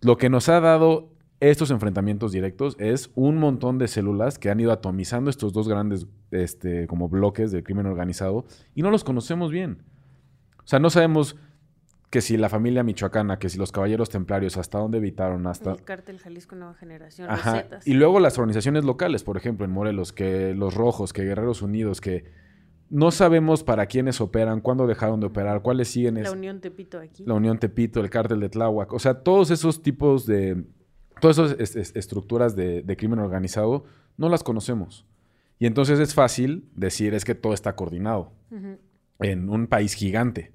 lo 0.01 0.17
que 0.17 0.29
nos 0.29 0.49
ha 0.49 0.59
dado 0.59 1.09
estos 1.39 1.71
enfrentamientos 1.71 2.31
directos 2.31 2.75
es 2.79 3.11
un 3.15 3.37
montón 3.37 3.77
de 3.77 3.87
células 3.87 4.39
que 4.39 4.49
han 4.49 4.59
ido 4.59 4.71
atomizando 4.71 5.29
estos 5.29 5.51
dos 5.51 5.67
grandes 5.67 6.07
este, 6.31 6.87
como 6.87 7.09
bloques 7.09 7.51
del 7.51 7.63
crimen 7.63 7.85
organizado 7.85 8.45
y 8.75 8.81
no 8.81 8.91
los 8.91 9.03
conocemos 9.03 9.51
bien. 9.51 9.79
O 10.59 10.67
sea, 10.67 10.79
no 10.79 10.89
sabemos 10.89 11.35
que 12.13 12.21
si 12.21 12.37
la 12.37 12.47
familia 12.47 12.83
michoacana, 12.83 13.39
que 13.39 13.49
si 13.49 13.57
los 13.57 13.71
caballeros 13.71 14.07
templarios, 14.07 14.55
hasta 14.57 14.77
dónde 14.77 14.99
evitaron, 14.99 15.47
hasta... 15.47 15.71
El 15.71 15.83
cártel 15.83 16.19
Jalisco 16.19 16.55
Nueva 16.55 16.75
Generación, 16.75 17.27
los 17.27 17.39
Ajá. 17.39 17.55
Zetas. 17.63 17.87
Y 17.87 17.95
luego 17.95 18.19
las 18.19 18.37
organizaciones 18.37 18.85
locales, 18.85 19.23
por 19.23 19.35
ejemplo, 19.35 19.65
en 19.65 19.71
Morelos, 19.71 20.13
que 20.13 20.53
los 20.53 20.75
Rojos, 20.75 21.11
que 21.11 21.23
Guerreros 21.23 21.63
Unidos, 21.63 22.01
que 22.01 22.25
no 22.91 23.09
sabemos 23.09 23.63
para 23.63 23.87
quiénes 23.87 24.21
operan, 24.21 24.61
cuándo 24.61 24.85
dejaron 24.85 25.21
de 25.21 25.25
operar, 25.25 25.63
cuáles 25.63 25.87
siguen. 25.87 26.17
es- 26.17 26.25
La 26.25 26.33
Unión 26.33 26.61
Tepito 26.61 26.99
aquí. 26.99 27.23
la 27.25 27.33
Unión 27.33 27.57
Tepito, 27.57 27.99
el 27.99 28.11
cártel 28.11 28.39
de 28.41 28.49
Tláhuac. 28.49 28.93
O 28.93 28.99
sea, 28.99 29.15
todos 29.23 29.49
esos 29.49 29.81
tipos 29.81 30.27
de... 30.27 30.63
Todas 31.19 31.39
esas 31.39 31.55
es- 31.59 31.75
es- 31.75 31.95
estructuras 31.95 32.55
de, 32.55 32.83
de 32.83 32.95
crimen 32.95 33.17
organizado 33.17 33.85
no 34.17 34.29
las 34.29 34.43
conocemos. 34.43 35.07
Y 35.57 35.65
entonces 35.65 35.99
es 35.99 36.13
fácil 36.13 36.69
decir 36.75 37.15
es 37.15 37.25
que 37.25 37.33
todo 37.33 37.55
está 37.55 37.75
coordinado 37.75 38.33
en 39.19 39.49
un 39.49 39.65
país 39.65 39.93
gigante. 39.95 40.51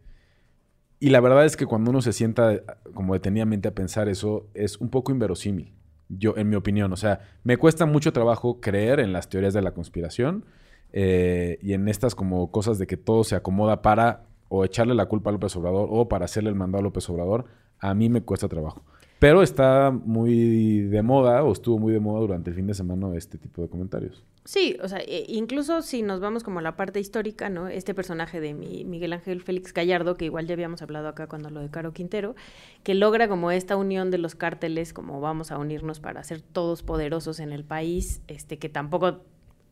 Y 1.00 1.10
la 1.10 1.20
verdad 1.20 1.44
es 1.44 1.56
que 1.56 1.66
cuando 1.66 1.90
uno 1.90 2.02
se 2.02 2.12
sienta 2.12 2.54
eh, 2.54 2.62
como 2.94 3.14
detenidamente 3.14 3.68
a 3.68 3.74
pensar 3.74 4.08
eso, 4.08 4.46
es 4.54 4.78
un 4.78 4.88
poco 4.88 5.12
inverosímil. 5.12 5.72
Yo, 6.08 6.36
en 6.36 6.48
mi 6.48 6.56
opinión, 6.56 6.92
o 6.92 6.96
sea, 6.96 7.20
me 7.44 7.56
cuesta 7.56 7.86
mucho 7.86 8.12
trabajo 8.12 8.60
creer 8.60 8.98
en 8.98 9.12
las 9.12 9.28
teorías 9.28 9.54
de 9.54 9.62
la 9.62 9.72
conspiración 9.72 10.44
eh, 10.92 11.58
y 11.62 11.74
en 11.74 11.86
estas 11.88 12.14
como 12.14 12.50
cosas 12.50 12.78
de 12.78 12.86
que 12.86 12.96
todo 12.96 13.24
se 13.24 13.36
acomoda 13.36 13.82
para 13.82 14.24
o 14.48 14.64
echarle 14.64 14.94
la 14.94 15.06
culpa 15.06 15.28
a 15.30 15.34
López 15.34 15.54
Obrador 15.56 15.88
o 15.90 16.08
para 16.08 16.24
hacerle 16.24 16.48
el 16.48 16.56
mandado 16.56 16.80
a 16.80 16.84
López 16.84 17.08
Obrador. 17.10 17.44
A 17.78 17.94
mí 17.94 18.08
me 18.08 18.22
cuesta 18.22 18.48
trabajo. 18.48 18.82
Pero 19.18 19.42
está 19.42 19.90
muy 19.90 20.80
de 20.80 21.02
moda 21.02 21.42
o 21.42 21.52
estuvo 21.52 21.78
muy 21.78 21.92
de 21.92 22.00
moda 22.00 22.20
durante 22.20 22.50
el 22.50 22.56
fin 22.56 22.66
de 22.66 22.74
semana 22.74 23.14
este 23.16 23.36
tipo 23.36 23.62
de 23.62 23.68
comentarios. 23.68 24.24
Sí, 24.48 24.78
o 24.82 24.88
sea, 24.88 25.00
e- 25.00 25.26
incluso 25.28 25.82
si 25.82 26.00
nos 26.00 26.20
vamos 26.20 26.42
como 26.42 26.60
a 26.60 26.62
la 26.62 26.74
parte 26.74 27.00
histórica, 27.00 27.50
¿no? 27.50 27.68
Este 27.68 27.92
personaje 27.92 28.40
de 28.40 28.54
mi 28.54 28.82
Miguel 28.86 29.12
Ángel 29.12 29.42
Félix 29.42 29.74
Gallardo, 29.74 30.16
que 30.16 30.24
igual 30.24 30.46
ya 30.46 30.54
habíamos 30.54 30.80
hablado 30.80 31.06
acá 31.06 31.26
cuando 31.26 31.50
lo 31.50 31.60
de 31.60 31.68
Caro 31.68 31.92
Quintero, 31.92 32.34
que 32.82 32.94
logra 32.94 33.28
como 33.28 33.50
esta 33.50 33.76
unión 33.76 34.10
de 34.10 34.16
los 34.16 34.36
cárteles, 34.36 34.94
como 34.94 35.20
vamos 35.20 35.50
a 35.52 35.58
unirnos 35.58 36.00
para 36.00 36.24
ser 36.24 36.40
todos 36.40 36.82
poderosos 36.82 37.40
en 37.40 37.52
el 37.52 37.62
país, 37.62 38.22
este 38.26 38.58
que 38.58 38.70
tampoco 38.70 39.20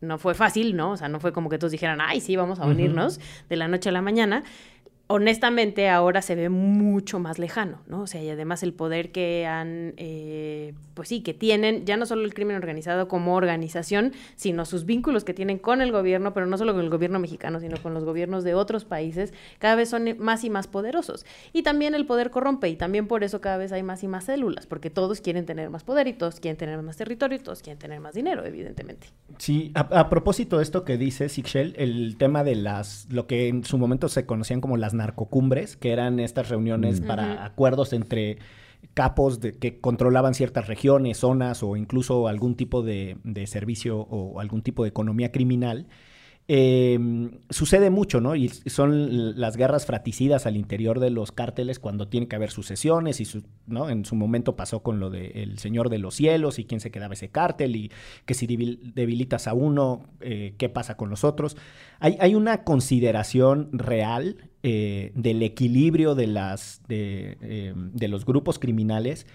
no 0.03 0.19
fue 0.19 0.35
fácil, 0.35 0.77
¿no? 0.77 0.91
O 0.91 0.97
sea, 0.99 1.09
no 1.09 1.21
fue 1.21 1.33
como 1.33 1.49
que 1.49 1.57
todos 1.57 1.73
dijeran, 1.73 2.03
ay, 2.03 2.21
sí, 2.21 2.37
vamos 2.37 2.61
a 2.61 2.67
unirnos 2.67 3.19
de 3.49 3.57
la 3.57 3.69
noche 3.69 3.89
a 3.89 3.93
la 3.93 4.03
mañana. 4.03 4.45
Honestamente, 5.09 5.89
ahora 5.89 6.21
se 6.21 6.35
ve 6.35 6.49
mucho 6.49 7.21
más 7.21 7.39
lejano, 7.39 7.81
¿no? 7.87 8.03
O 8.03 8.07
sea, 8.09 8.23
y 8.25 8.29
además 8.29 8.65
el 8.65 8.73
poder 8.73 9.13
que 9.13 9.47
han, 9.47 9.95
eh, 9.99 10.75
pues 10.95 11.09
sí, 11.09 11.21
que 11.21 11.33
tienen, 11.33 11.87
ya 11.87 11.97
no 11.97 12.07
solo 12.07 12.25
el 12.25 12.35
crimen 12.35 12.57
organizado 12.57 13.07
como 13.07 13.37
organización, 13.37 14.13
sino 14.35 14.65
sus 14.65 14.85
vínculos 14.85 15.23
que 15.23 15.33
tienen 15.33 15.59
con 15.59 15.81
el 15.81 15.93
gobierno, 15.93 16.35
pero 16.35 16.47
no 16.47 16.59
solo 16.59 16.73
con 16.73 16.83
el 16.83 16.91
gobierno 16.91 17.21
mexicano, 17.21 17.61
sino 17.61 17.77
con 17.81 17.95
los 17.95 18.05
gobiernos 18.05 18.43
de 18.43 18.55
otros 18.55 18.85
países, 18.85 19.33
cada 19.61 19.77
vez 19.77 19.91
son 19.91 20.17
más 20.19 20.43
y 20.43 20.51
más 20.51 20.67
poderosos. 20.67 21.25
Y 21.53 21.63
también 21.63 21.95
el 21.95 22.05
poder 22.05 22.31
corrompe, 22.31 22.69
y 22.69 22.75
también 22.75 23.07
por 23.07 23.23
eso 23.23 23.41
cada 23.41 23.59
vez 23.59 23.71
hay 23.71 23.85
más 23.85 24.03
y 24.03 24.09
más 24.09 24.25
células, 24.25 24.67
porque 24.67 24.91
todos 24.91 25.21
quieren 25.21 25.47
tener 25.47 25.71
más 25.71 25.85
poder 25.85 26.09
y 26.09 26.15
todos 26.15 26.41
quieren 26.41 26.57
tener 26.57 26.83
más 26.83 26.97
territorio 26.97 27.39
y 27.39 27.41
todos 27.41 27.63
quieren 27.63 27.79
tener 27.79 28.01
más 28.01 28.15
dinero, 28.15 28.45
evidentemente. 28.45 29.07
Sí, 29.39 29.71
a, 29.75 30.09
propósito 30.09 30.57
de 30.57 30.65
esto 30.65 30.85
que 30.85 30.99
dice 30.99 31.29
Sixel, 31.29 31.75
el 31.79 32.17
tema 32.17 32.43
de 32.43 32.57
las, 32.57 33.07
lo 33.09 33.29
que 33.29 33.47
en 33.47 33.65
su 33.65 33.79
momento 33.79 34.09
se 34.09 34.27
conocían 34.27 34.61
como 34.61 34.77
las 34.77 34.96
narcocumbres, 34.97 35.77
que 35.77 35.93
eran 35.93 36.19
estas 36.21 36.49
reuniones 36.49 37.01
Mm. 37.01 37.07
para 37.07 37.45
acuerdos 37.45 37.93
entre 37.93 38.39
capos 38.95 39.41
de, 39.41 39.53
que 39.59 39.81
controlaban 39.81 40.35
ciertas 40.35 40.69
regiones, 40.69 41.19
zonas 41.19 41.63
o 41.63 41.77
incluso 41.77 42.29
algún 42.29 42.55
tipo 42.57 42.83
de, 42.83 43.17
de 43.25 43.47
servicio 43.47 43.99
o 43.99 44.41
algún 44.41 44.63
tipo 44.63 44.83
de 44.85 44.91
economía 44.91 45.33
criminal. 45.33 45.87
Eh, 46.49 46.97
sucede 47.51 47.91
mucho, 47.91 48.21
¿no? 48.21 48.37
Y 48.37 48.49
son 48.51 49.37
las 49.41 49.57
guerras 49.57 49.85
fraticidas 49.85 50.47
al 50.47 50.57
interior 50.57 51.01
de 51.01 51.11
los 51.11 51.33
cárteles 51.33 51.81
cuando 51.81 52.07
tiene 52.07 52.29
que 52.29 52.37
haber 52.37 52.53
sucesiones 52.53 53.21
y 53.21 53.25
su, 53.25 53.43
¿no? 53.67 53.91
En 53.91 54.05
su 54.05 54.15
momento 54.15 54.55
pasó 54.55 54.81
con 54.81 55.01
lo 55.01 55.11
del 55.11 55.59
Señor 55.59 55.89
de 55.91 55.99
los 55.99 56.15
Cielos 56.15 56.61
y 56.61 56.65
quién 56.65 56.79
se 56.79 56.93
quedaba 56.93 57.15
ese 57.15 57.31
cártel 57.31 57.75
y 57.75 57.91
que 58.27 58.35
si 58.35 58.47
debil- 58.47 58.79
debilitas 58.95 59.49
a 59.49 59.55
uno, 59.55 60.05
eh, 60.21 60.55
qué 60.57 60.69
pasa 60.69 60.97
con 60.97 61.11
los 61.11 61.25
otros. 61.25 61.57
Hay, 61.99 62.17
hay 62.21 62.37
una 62.37 62.63
consideración 62.63 63.69
real 63.73 64.37
eh, 64.69 65.13
del 65.15 65.45
equilibrio 65.45 66.17
de, 66.17 66.27
las, 66.27 66.81
de, 66.89 67.39
eh, 67.41 67.73
de 67.77 68.09
los 68.09 68.27
grupos 68.27 68.59
criminales 68.59 69.29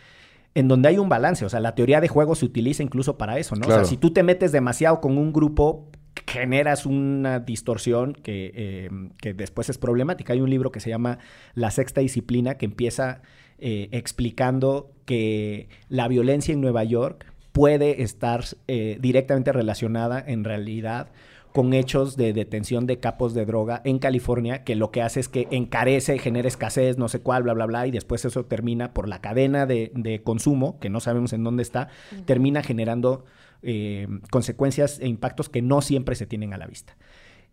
en 0.55 0.67
donde 0.67 0.89
hay 0.89 0.97
un 0.97 1.07
balance. 1.07 1.45
O 1.45 1.49
sea, 1.49 1.61
la 1.61 1.73
teoría 1.73 2.01
de 2.01 2.09
juego 2.09 2.35
se 2.35 2.43
utiliza 2.43 2.83
incluso 2.83 3.17
para 3.17 3.39
eso, 3.39 3.55
¿no? 3.55 3.65
O 3.65 3.71
sea, 3.71 3.85
si 3.85 3.95
tú 3.95 4.11
te 4.11 4.23
metes 4.23 4.51
demasiado 4.51 4.99
con 4.99 5.17
un 5.17 5.31
grupo, 5.31 5.87
generas 6.27 6.85
una 6.85 7.39
distorsión 7.39 8.11
que, 8.11 8.51
eh, 8.53 8.89
que 9.21 9.33
después 9.33 9.69
es 9.69 9.77
problemática. 9.77 10.33
Hay 10.33 10.41
un 10.41 10.49
libro 10.49 10.69
que 10.69 10.81
se 10.81 10.89
llama 10.89 11.19
La 11.53 11.71
Sexta 11.71 12.01
Disciplina 12.01 12.55
que 12.55 12.65
empieza 12.65 13.21
eh, 13.57 13.87
explicando 13.91 14.91
que 15.05 15.69
la 15.87 16.09
violencia 16.09 16.53
en 16.53 16.59
Nueva 16.59 16.83
York 16.83 17.25
puede 17.51 18.01
estar 18.01 18.43
eh, 18.67 18.97
directamente 18.99 19.53
relacionada 19.53 20.21
en 20.25 20.43
realidad 20.43 21.07
con 21.53 21.73
hechos 21.73 22.17
de 22.17 22.33
detención 22.33 22.87
de 22.87 22.99
capos 22.99 23.33
de 23.33 23.45
droga 23.45 23.81
en 23.85 23.99
California, 23.99 24.63
que 24.63 24.75
lo 24.75 24.91
que 24.91 25.01
hace 25.01 25.19
es 25.19 25.27
que 25.29 25.47
encarece, 25.51 26.17
genera 26.19 26.47
escasez, 26.47 26.97
no 26.97 27.07
sé 27.09 27.19
cuál, 27.19 27.43
bla, 27.43 27.53
bla, 27.53 27.65
bla, 27.65 27.87
y 27.87 27.91
después 27.91 28.23
eso 28.25 28.45
termina 28.45 28.93
por 28.93 29.07
la 29.09 29.19
cadena 29.21 29.65
de, 29.65 29.91
de 29.95 30.21
consumo, 30.23 30.79
que 30.79 30.89
no 30.89 30.99
sabemos 30.99 31.33
en 31.33 31.43
dónde 31.43 31.63
está, 31.63 31.89
termina 32.25 32.63
generando 32.63 33.25
eh, 33.63 34.07
consecuencias 34.31 34.99
e 34.99 35.07
impactos 35.07 35.49
que 35.49 35.61
no 35.61 35.81
siempre 35.81 36.15
se 36.15 36.25
tienen 36.25 36.53
a 36.53 36.57
la 36.57 36.67
vista. 36.67 36.95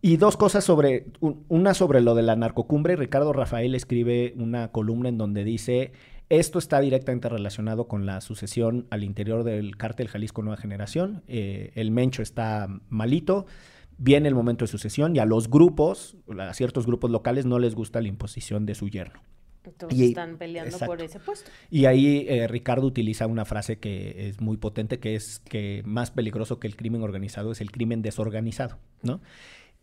Y 0.01 0.17
dos 0.17 0.37
cosas 0.37 0.63
sobre, 0.63 1.07
un- 1.21 1.45
una 1.49 1.75
sobre 1.75 2.01
lo 2.01 2.15
de 2.15 2.23
la 2.23 2.37
narcocumbre. 2.37 2.95
Ricardo 2.95 3.33
Rafael 3.33 3.75
escribe 3.75 4.33
una 4.37 4.69
columna 4.69 5.09
en 5.09 5.19
donde 5.19 5.43
dice, 5.43 5.91
esto 6.29 6.61
está 6.61 6.79
directamente 6.81 7.29
relacionado 7.29 7.89
con 7.89 8.07
la 8.07 8.21
sucesión 8.21 8.87
al 8.91 9.03
interior 9.03 9.43
del 9.43 9.77
cártel 9.77 10.07
Jalisco 10.07 10.43
Nueva 10.43 10.57
Generación. 10.61 11.25
Eh, 11.27 11.73
el 11.75 11.91
Mencho 11.91 12.23
está 12.23 12.69
malito, 12.91 13.47
viene 13.99 14.29
el 14.29 14.35
momento 14.35 14.65
de 14.65 14.69
sucesión 14.69 15.15
y 15.15 15.19
a 15.19 15.25
los 15.27 15.51
grupos, 15.51 16.17
a 16.39 16.55
ciertos 16.55 16.87
grupos 16.87 17.11
locales, 17.11 17.45
no 17.47 17.59
les 17.59 17.75
gusta 17.75 18.01
la 18.01 18.09
imposición 18.09 18.65
de 18.65 18.75
su 18.75 18.89
yerno. 18.89 19.21
Entonces 19.65 19.99
Y- 19.99 20.05
están 20.07 20.39
peleando 20.39 20.71
exacto. 20.71 20.87
por 20.95 21.03
ese 21.03 21.21
puesto. 21.21 21.51
Y 21.71 21.85
ahí 21.85 22.25
eh, 22.29 22.49
Ricardo 22.49 22.87
utiliza 22.87 23.27
una 23.27 23.45
frase 23.45 23.79
que 23.79 24.29
es 24.29 24.41
muy 24.41 24.57
potente, 24.57 24.99
que 24.99 25.15
es 25.15 25.41
que 25.41 25.83
más 25.85 26.11
peligroso 26.11 26.59
que 26.59 26.67
el 26.69 26.77
crimen 26.77 27.03
organizado 27.03 27.53
es 27.53 27.61
el 27.61 27.71
crimen 27.71 28.01
desorganizado, 28.01 28.79
¿no? 29.03 29.21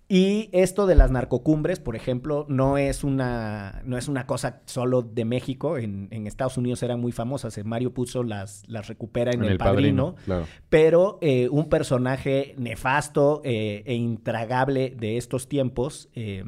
Y 0.08 0.50
esto 0.52 0.86
de 0.86 0.94
las 0.94 1.10
narcocumbres, 1.10 1.80
por 1.80 1.96
ejemplo, 1.96 2.46
no 2.48 2.78
es 2.78 3.04
una, 3.04 3.82
no 3.86 3.98
es 3.98 4.08
una 4.08 4.28
cosa 4.28 4.62
solo 4.66 5.02
de 5.02 5.26
México. 5.26 5.78
En, 5.78 6.10
en 6.12 6.28
Estados 6.28 6.58
Unidos 6.58 6.84
eran 6.84 7.00
muy 7.00 7.12
famosas. 7.12 7.60
Mario 7.66 7.92
Puzo 7.92 8.24
las, 8.24 8.64
las 8.68 8.88
recupera 8.88 9.32
en, 9.32 9.44
El, 9.44 9.58
Padrino. 9.58 10.16
Claro. 10.26 10.46
Pero 10.70 11.18
eh, 11.22 11.50
un 11.50 11.70
personaje 11.70 12.54
nefasto 12.58 13.42
eh, 13.44 13.82
e 13.86 13.96
intragable 13.96 14.96
de 14.96 15.18
estos 15.18 15.50
tiempos, 15.50 16.10
eh, 16.14 16.44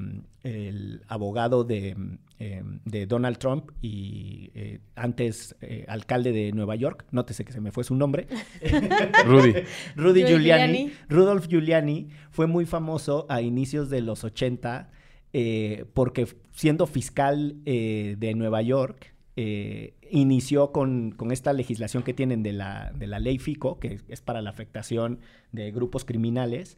el 0.47 1.01
abogado 1.07 1.63
de, 1.63 1.95
eh, 2.39 2.63
de 2.85 3.05
Donald 3.05 3.37
Trump 3.37 3.71
y 3.81 4.51
eh, 4.55 4.79
antes 4.95 5.55
eh, 5.61 5.85
alcalde 5.87 6.31
de 6.31 6.51
Nueva 6.51 6.75
York, 6.75 7.05
nótese 7.11 7.45
que 7.45 7.51
se 7.51 7.61
me 7.61 7.71
fue 7.71 7.83
su 7.83 7.95
nombre, 7.95 8.27
Rudy. 9.25 9.53
Rudy 9.95 10.23
Giuliani, 10.23 10.77
Giuliani. 10.77 10.91
Rudolph 11.09 11.47
Giuliani 11.47 12.09
fue 12.31 12.47
muy 12.47 12.65
famoso 12.65 13.25
a 13.29 13.41
inicios 13.41 13.89
de 13.89 14.01
los 14.01 14.23
80 14.23 14.91
eh, 15.33 15.85
porque 15.93 16.27
siendo 16.51 16.87
fiscal 16.87 17.57
eh, 17.65 18.15
de 18.17 18.33
Nueva 18.33 18.61
York, 18.61 19.13
eh, 19.35 19.93
inició 20.09 20.71
con, 20.71 21.11
con 21.11 21.31
esta 21.31 21.53
legislación 21.53 22.01
que 22.01 22.13
tienen 22.13 22.41
de 22.41 22.53
la, 22.53 22.91
de 22.95 23.07
la 23.07 23.19
ley 23.19 23.37
FICO, 23.37 23.79
que 23.79 23.99
es 24.07 24.21
para 24.21 24.41
la 24.41 24.49
afectación 24.49 25.19
de 25.51 25.71
grupos 25.71 26.05
criminales. 26.05 26.77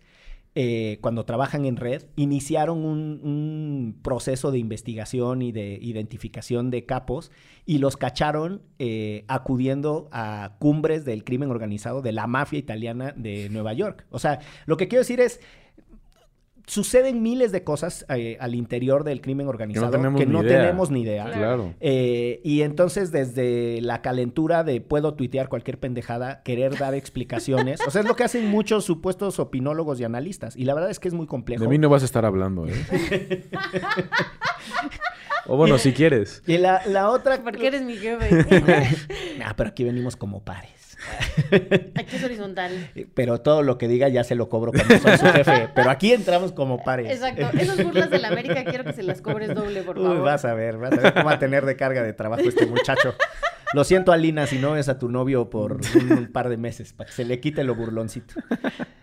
Eh, 0.55 0.97
cuando 1.01 1.25
trabajan 1.25 1.65
en 1.65 1.75
red, 1.75 2.03
iniciaron 2.15 2.83
un, 2.83 3.99
proceso 4.01 4.51
de 4.51 4.59
investigación 4.59 5.41
y 5.41 5.51
de 5.51 5.77
identificación 5.81 6.71
de 6.71 6.85
capos 6.85 7.31
y 7.65 7.77
los 7.77 7.97
cacharon 7.97 8.61
eh, 8.79 9.25
acudiendo 9.27 10.09
a 10.11 10.55
cumbres 10.59 11.05
del 11.05 11.23
crimen 11.23 11.51
organizado 11.51 12.01
de 12.01 12.11
la 12.11 12.27
mafia 12.27 12.59
italiana 12.59 13.13
de 13.15 13.49
Nueva 13.49 13.73
York. 13.73 14.05
O 14.09 14.19
sea, 14.19 14.39
lo 14.65 14.77
que 14.77 14.87
quiero 14.87 15.01
decir 15.01 15.19
es, 15.19 15.39
suceden 16.69 17.23
miles 17.23 17.51
de 17.51 17.63
cosas 17.63 18.05
eh, 18.09 18.37
al 18.39 18.53
interior 18.53 19.03
del 19.03 19.21
crimen 19.21 19.47
organizado 19.47 19.91
que 19.91 19.97
no 19.97 20.41
tenemos 20.43 20.45
tenemos, 20.45 20.91
ni 20.91 21.01
idea. 21.01 21.25
ni 21.25 21.29
idea. 21.31 21.37
Claro. 21.37 21.73
Eh, 21.79 22.41
y 22.43 22.61
entonces 22.61 23.11
desde 23.11 23.81
la 23.81 24.01
calentura 24.01 24.63
de 24.63 24.79
puedo 24.79 25.15
tuitear 25.15 25.49
cualquier 25.49 25.79
pendejada, 25.79 26.43
querer 26.43 26.77
dar 26.77 26.93
explicaciones, 26.93 27.81
o 27.85 27.91
sea, 27.91 28.01
es 28.01 28.07
lo 28.07 28.15
que 28.15 28.23
hacen 28.23 28.47
muchos 28.47 28.85
supuestos 28.85 29.39
opinólogos 29.39 29.99
y 29.99 30.03
analistas. 30.03 30.55
Y 30.55 30.65
la 30.65 30.75
verdad 30.75 30.91
es 30.91 30.99
que 30.99 31.07
es 31.07 31.13
muy 31.13 31.25
complejo. 31.25 31.63
De 31.63 31.69
mí 31.69 31.79
no 31.79 31.89
vas 31.89 32.03
a 32.03 32.05
estar 32.05 32.23
hablando, 32.23 32.67
¿eh? 32.67 32.73
o 35.47 35.57
bueno, 35.57 35.79
si 35.79 35.91
quieres. 35.91 36.43
Y 36.45 36.59
la, 36.59 36.81
la 36.85 37.09
otra... 37.09 37.41
Porque 37.43 37.67
eres 37.67 37.81
mi 37.81 37.97
jefe. 37.97 38.29
Ah, 39.43 39.53
pero 39.55 39.69
aquí 39.69 39.83
venimos 39.83 40.15
como 40.15 40.43
pares. 40.43 40.78
Aquí 41.95 42.15
es 42.15 42.23
horizontal. 42.23 42.71
Pero 43.13 43.41
todo 43.41 43.63
lo 43.63 43.77
que 43.77 43.87
diga 43.87 44.07
ya 44.09 44.23
se 44.23 44.35
lo 44.35 44.49
cobro 44.49 44.71
cuando 44.71 44.97
soy 44.99 45.17
su 45.17 45.25
jefe. 45.25 45.69
Pero 45.75 45.89
aquí 45.89 46.11
entramos 46.13 46.51
como 46.51 46.83
pares. 46.83 47.11
Exacto. 47.11 47.49
Esas 47.57 47.83
burlas 47.83 48.09
de 48.09 48.19
la 48.19 48.29
América 48.29 48.63
quiero 48.65 48.83
que 48.83 48.93
se 48.93 49.03
las 49.03 49.21
cobres 49.21 49.53
doble, 49.55 49.83
por 49.83 49.97
Uy, 49.97 50.05
favor. 50.05 50.21
vas 50.21 50.45
a 50.45 50.53
ver, 50.53 50.77
vas 50.77 50.91
a 50.93 50.95
ver 50.97 51.13
cómo 51.13 51.25
va 51.25 51.33
a 51.33 51.39
tener 51.39 51.65
de 51.65 51.75
carga 51.75 52.03
de 52.03 52.13
trabajo 52.13 52.43
este 52.43 52.65
muchacho. 52.65 53.13
Lo 53.73 53.83
siento, 53.83 54.11
Alina, 54.11 54.47
si 54.47 54.57
no 54.57 54.75
es 54.77 54.89
a 54.89 54.97
tu 54.97 55.09
novio 55.09 55.49
por 55.49 55.73
un, 55.73 56.11
un 56.11 56.31
par 56.31 56.49
de 56.49 56.57
meses, 56.57 56.91
para 56.93 57.07
que 57.07 57.15
se 57.15 57.23
le 57.23 57.39
quite 57.39 57.63
lo 57.63 57.75
burloncito. 57.75 58.33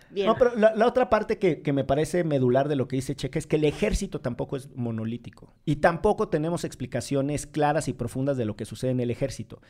Bien. 0.09 0.27
No, 0.27 0.35
pero 0.35 0.55
la, 0.55 0.75
la 0.75 0.87
otra 0.87 1.09
parte 1.09 1.37
que, 1.37 1.61
que 1.61 1.71
me 1.71 1.83
parece 1.85 2.23
medular 2.25 2.67
de 2.67 2.75
lo 2.75 2.87
que 2.87 2.97
dice 2.97 3.15
Checa 3.15 3.39
es 3.39 3.47
que 3.47 3.55
el 3.57 3.63
ejército 3.63 4.19
tampoco 4.19 4.57
es 4.57 4.69
monolítico. 4.75 5.53
Y 5.63 5.77
tampoco 5.77 6.27
tenemos 6.27 6.65
explicaciones 6.65 7.47
claras 7.47 7.87
y 7.87 7.93
profundas 7.93 8.35
de 8.35 8.43
lo 8.45 8.55
que 8.57 8.65
sucede 8.65 8.91
en 8.91 8.99
el 8.99 9.09
ejército. 9.11 9.61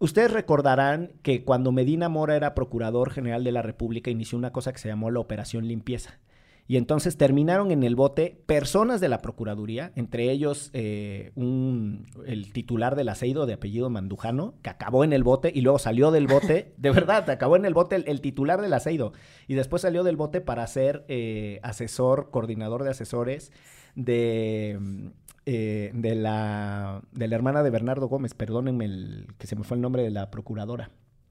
Ustedes 0.00 0.32
recordarán 0.32 1.12
que 1.22 1.44
cuando 1.44 1.72
Medina 1.72 2.08
Mora 2.08 2.34
era 2.34 2.54
procurador 2.54 3.10
general 3.10 3.44
de 3.44 3.52
la 3.52 3.60
República 3.60 4.10
inició 4.10 4.38
una 4.38 4.50
cosa 4.50 4.72
que 4.72 4.78
se 4.78 4.88
llamó 4.88 5.10
la 5.10 5.20
Operación 5.20 5.68
Limpieza. 5.68 6.18
Y 6.66 6.78
entonces 6.78 7.18
terminaron 7.18 7.70
en 7.70 7.82
el 7.82 7.96
bote 7.96 8.40
personas 8.46 9.02
de 9.02 9.10
la 9.10 9.18
Procuraduría, 9.18 9.92
entre 9.96 10.30
ellos 10.30 10.70
eh, 10.72 11.32
un, 11.34 12.06
el 12.26 12.50
titular 12.54 12.96
del 12.96 13.10
aceido 13.10 13.44
de 13.44 13.52
apellido 13.52 13.90
Mandujano, 13.90 14.54
que 14.62 14.70
acabó 14.70 15.04
en 15.04 15.12
el 15.12 15.22
bote 15.22 15.52
y 15.54 15.60
luego 15.60 15.78
salió 15.78 16.10
del 16.12 16.28
bote, 16.28 16.72
de 16.78 16.90
verdad, 16.92 17.28
acabó 17.28 17.56
en 17.56 17.66
el 17.66 17.74
bote 17.74 17.96
el, 17.96 18.04
el 18.06 18.22
titular 18.22 18.62
del 18.62 18.72
aceido, 18.72 19.12
y 19.48 19.54
después 19.54 19.82
salió 19.82 20.02
del 20.02 20.16
bote 20.16 20.40
para 20.40 20.66
ser 20.66 21.04
eh, 21.08 21.60
asesor, 21.62 22.30
coordinador 22.30 22.84
de 22.84 22.90
asesores 22.90 23.52
de, 23.94 24.78
eh, 25.46 25.90
de, 25.94 26.14
la, 26.14 27.02
de 27.12 27.28
la 27.28 27.36
hermana 27.36 27.62
de 27.62 27.70
Bernardo 27.70 28.08
Gómez, 28.08 28.34
perdónenme 28.34 28.84
el, 28.84 29.26
que 29.38 29.46
se 29.46 29.56
me 29.56 29.64
fue 29.64 29.76
el 29.76 29.80
nombre 29.80 30.02
de 30.02 30.10
la 30.10 30.30
procuradora. 30.30 30.90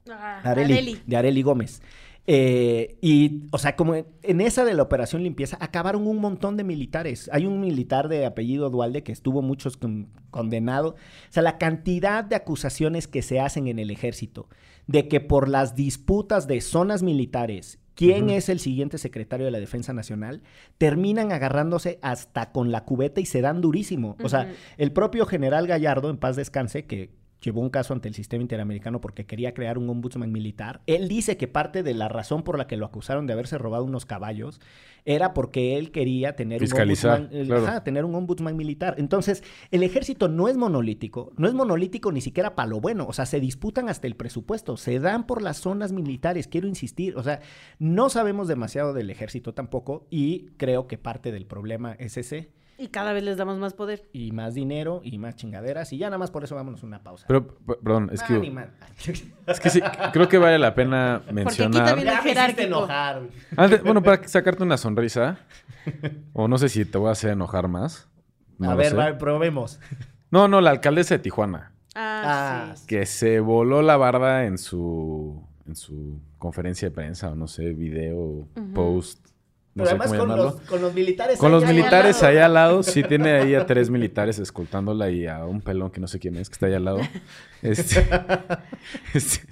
Ah, 0.10 0.41
Areli, 0.43 0.74
Areli. 0.74 1.02
de 1.06 1.17
Areli 1.17 1.41
Gómez. 1.41 1.82
Eh, 2.32 2.98
y, 3.02 3.43
o 3.52 3.58
sea, 3.58 3.76
como 3.76 3.95
en, 3.95 4.06
en 4.22 4.41
esa 4.41 4.63
de 4.63 4.74
la 4.76 4.84
operación 4.84 5.24
limpieza, 5.24 5.58
acabaron 5.62 6.06
un 6.06 6.17
montón 6.17 6.58
de 6.58 6.63
militares. 6.63 7.30
Hay 7.34 7.45
un 7.48 7.60
militar 7.60 8.08
de 8.08 8.26
apellido 8.26 8.69
Dualde 8.69 9.02
que 9.04 9.12
estuvo 9.12 9.41
muchos 9.41 9.78
con- 9.78 10.10
condenado. 10.30 10.89
O 10.89 11.32
sea, 11.32 11.41
la 11.41 11.58
cantidad 11.58 12.24
de 12.24 12.36
acusaciones 12.36 13.08
que 13.08 13.22
se 13.24 13.39
hacen 13.39 13.67
en 13.67 13.80
el 13.80 13.89
ejército 13.89 14.48
de 14.86 15.08
que 15.08 15.22
por 15.22 15.50
las 15.50 15.76
disputas 15.76 16.45
de 16.48 16.62
zonas 16.62 17.02
militares, 17.04 17.79
quién 18.00 18.30
es 18.30 18.48
el 18.48 18.62
siguiente 18.62 18.98
secretario 18.98 19.46
de 19.46 19.52
la 19.52 19.60
Defensa 19.60 19.92
Nacional, 19.92 20.42
terminan 20.78 21.34
agarrándose 21.34 22.00
hasta 22.02 22.54
con 22.54 22.72
la 22.72 22.86
cubeta 22.86 23.20
y 23.20 23.26
se 23.26 23.42
dan 23.42 23.60
durísimo. 23.60 24.16
O 24.24 24.30
sea, 24.30 24.50
el 24.78 24.94
propio 24.94 25.26
general 25.26 25.68
Gallardo, 25.68 26.10
en 26.10 26.16
paz 26.16 26.38
descanse, 26.38 26.86
que 26.86 27.10
llevó 27.41 27.62
un 27.62 27.69
caso 27.69 27.93
ante 27.93 28.08
el 28.08 28.15
sistema 28.15 28.41
interamericano 28.41 29.02
porque 29.02 29.25
quería 29.25 29.54
crear 29.54 29.78
un 29.78 29.89
ombudsman 29.89 30.32
militar, 30.32 30.82
él 30.88 31.08
dice 31.08 31.38
que 31.38 31.47
parte 31.47 31.84
de 31.84 31.93
la 31.93 32.10
razón 32.10 32.43
por 32.43 32.58
la 32.58 32.67
que 32.67 32.78
lo 32.78 32.86
acusaron 32.86 33.28
de 33.28 33.34
haberse 33.34 33.58
robado 33.58 33.84
unos 33.84 34.06
caballos 34.06 34.60
era 35.06 35.34
porque 35.34 35.78
él 35.78 35.91
quería 35.91 36.36
tener 36.36 36.60
Fiscalizar, 36.60 37.19
un 37.19 37.25
ombudsman, 37.25 37.41
eh, 37.41 37.47
claro. 37.47 37.67
ajá, 37.67 37.84
tener 37.84 38.06
un 38.06 38.15
ombudsman 38.15 38.56
militar. 38.56 38.95
Entonces, 38.97 39.43
el 39.71 39.84
ejército 39.84 40.28
no 40.28 40.47
es 40.47 40.58
monolítico, 40.58 41.32
no 41.38 41.47
es 41.47 41.54
monolítico 41.54 42.12
ni 42.12 42.21
siquiera 42.21 42.56
para 42.56 42.69
lo 42.69 42.82
bueno, 42.82 43.06
o 43.08 43.13
sea, 43.13 43.25
se 43.25 43.39
disputan 43.39 43.89
hasta 43.89 44.08
el 44.08 44.15
presupuesto, 44.15 44.78
se 44.78 44.99
dan 44.99 45.25
por 45.25 45.41
las 45.41 45.58
zonas 45.58 45.91
militares, 45.91 46.47
quiero 46.47 46.67
insistir, 46.67 47.15
o 47.15 47.23
sea, 47.23 47.39
no 47.80 48.10
sabemos 48.10 48.47
demasiado 48.47 48.93
del 48.93 49.10
ejército 49.10 49.54
tampoco 49.54 50.06
y 50.10 50.47
creo 50.58 50.88
que 50.88 50.97
parte 50.97 51.32
del 51.32 51.45
problema 51.45 51.93
es 51.93 52.17
ese 52.17 52.52
Y 52.80 52.88
cada 52.88 53.12
vez 53.13 53.24
les 53.24 53.36
damos 53.38 53.58
más 53.60 53.74
poder. 53.74 54.04
y 54.13 54.32
más 54.32 54.54
dinero 54.54 55.02
y 55.04 55.18
más 55.18 55.36
chingaderas 55.36 55.92
y 55.92 55.98
ya 55.98 56.08
nada 56.08 56.18
más 56.18 56.32
por 56.32 56.44
eso 56.46 56.56
vámonos 56.56 56.82
a 56.82 56.86
una 56.88 57.04
pausa. 57.04 57.26
Pero, 57.28 57.46
perdón, 57.84 58.10
es 58.13 58.22
Ah, 58.22 58.26
que, 58.28 58.52
más. 58.52 58.68
es 59.48 59.60
que 59.60 59.70
sí, 59.70 59.82
creo 60.13 60.28
que 60.30 60.38
vale 60.38 60.58
la 60.58 60.74
pena 60.74 61.15
aquí 61.18 61.34
mencionar. 61.34 61.86
también- 61.86 62.08
Ya 62.08 62.13
me 62.13 62.20
hiciste 62.20 62.30
jerárquico. 62.30 62.68
enojar. 62.68 63.22
Antes- 63.58 63.84
bueno, 63.84 64.02
para 64.02 64.26
sacarte 64.28 64.63
una 64.63 64.78
sonrisa, 64.78 65.39
o 66.34 66.48
no 66.48 66.58
sé 66.58 66.70
si 66.70 66.86
te 66.86 66.98
voy 66.98 67.10
a 67.10 67.12
hacer 67.12 67.32
enojar 67.32 67.68
más. 67.68 68.08
no 68.58 68.72
a 68.72 68.76
ver, 68.76 69.18
probemos. 69.18 69.80
No, 70.32 70.48
no, 70.48 70.62
la 70.62 70.70
alcaldesa 70.72 71.15
de 71.15 71.20
Tijuana, 71.20 71.72
Ah, 71.96 72.70
Ah, 72.72 72.76
sí. 72.76 72.86
que 72.88 73.06
se 73.06 73.39
voló 73.39 73.82
la 73.82 73.98
barda 73.98 74.46
en 74.46 74.58
su, 74.58 75.44
en 75.68 75.76
su 75.76 76.22
conferencia 76.38 76.88
de 76.89 76.96
prensa, 76.96 77.30
o 77.32 77.36
no 77.36 77.48
sé, 77.48 77.74
video, 77.74 78.48
post, 78.76 79.28
no 79.76 79.84
Pero 79.84 80.02
además 80.02 80.20
con 80.20 80.38
los, 80.38 80.56
con 80.62 80.82
los 80.82 80.94
militares. 80.94 81.40
Con 81.40 81.52
los 81.52 81.64
al 81.64 81.70
militares 81.74 82.22
lado. 82.22 82.28
allá 82.28 82.46
al 82.46 82.54
lado, 82.54 82.84
sí 82.84 83.04
tiene 83.04 83.32
ahí 83.32 83.56
a 83.56 83.66
tres 83.66 83.90
militares 83.90 84.40
escoltándola 84.40 85.10
y 85.12 85.28
a 85.28 85.46
un 85.46 85.62
pelón 85.62 85.92
que 85.92 86.00
no 86.00 86.08
sé 86.08 86.20
quién 86.20 86.36
es, 86.38 86.50
que 86.50 86.54
está 86.54 86.66
allá 86.66 86.78
al 86.78 86.86
lado. 86.86 87.00
Este, 87.62 88.08
este, 89.14 89.46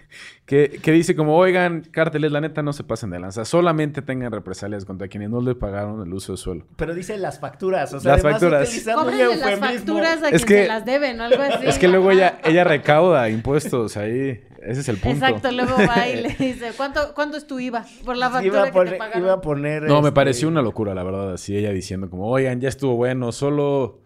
Que, 0.46 0.80
que 0.82 0.94
dice 0.94 1.14
como, 1.16 1.36
oigan, 1.36 1.82
cárteles, 1.92 2.32
la 2.32 2.40
neta 2.40 2.64
no 2.64 2.72
se 2.72 2.84
pasen 2.86 3.10
de 3.10 3.20
lanza. 3.20 3.44
Solamente 3.44 4.02
tengan 4.02 4.32
represalias 4.32 4.86
contra 4.86 5.10
quienes 5.10 5.30
no 5.30 5.42
les 5.42 5.56
pagaron 5.56 6.02
el 6.08 6.14
uso 6.14 6.32
de 6.32 6.38
suelo. 6.38 6.66
Pero 6.78 6.96
dice 6.96 7.18
las 7.18 7.40
facturas, 7.40 7.94
o 7.94 8.00
sea, 8.00 8.14
Las 8.14 8.24
además 8.24 8.42
facturas. 8.42 8.84
Cóbrenle 8.96 9.36
las 9.36 9.60
facturas 9.60 10.24
a 10.24 10.30
Es 10.30 10.46
quien 10.46 10.60
que- 10.60 10.62
se 10.64 10.68
las 10.70 10.86
deben 10.86 11.20
o 11.20 11.24
algo 11.26 11.44
así. 11.44 11.68
Es 11.68 11.78
que 11.78 11.90
luego 11.90 12.12
ella, 12.12 12.40
ella 12.46 12.64
recauda 12.64 13.30
impuestos 13.30 13.98
ahí. 13.98 14.42
Ese 14.62 14.82
es 14.82 14.90
el 14.90 14.98
punto. 14.98 15.26
Exacto, 15.26 15.52
luego 15.52 15.76
va 15.88 16.08
y 16.08 16.22
le 16.22 16.30
dice, 16.40 16.72
¿cuánto, 16.78 17.14
¿cuánto 17.14 17.38
es 17.38 17.46
tu 17.46 17.60
IVA 17.60 17.86
por 18.06 18.16
la 18.18 18.30
factura 18.30 18.46
Iba 18.46 18.62
a, 18.64 18.72
que 18.86 18.92
te 18.92 18.98
pagaron? 18.98 19.24
iba 19.24 19.34
a 19.34 19.42
poner, 19.42 19.84
No, 19.84 20.02
me 20.02 20.08
este, 20.10 20.16
pareció 20.16 20.48
una 20.48 20.62
locura, 20.62 20.94
la 20.96 21.04
verdad. 21.04 21.34
Así 21.34 21.56
ella 21.58 21.72
diciendo 21.72 22.10
como, 22.10 22.28
oigan, 22.28 22.60
ya 22.62 22.70
estuvo 22.70 22.96
bueno, 22.96 23.32
solo... 23.34 24.00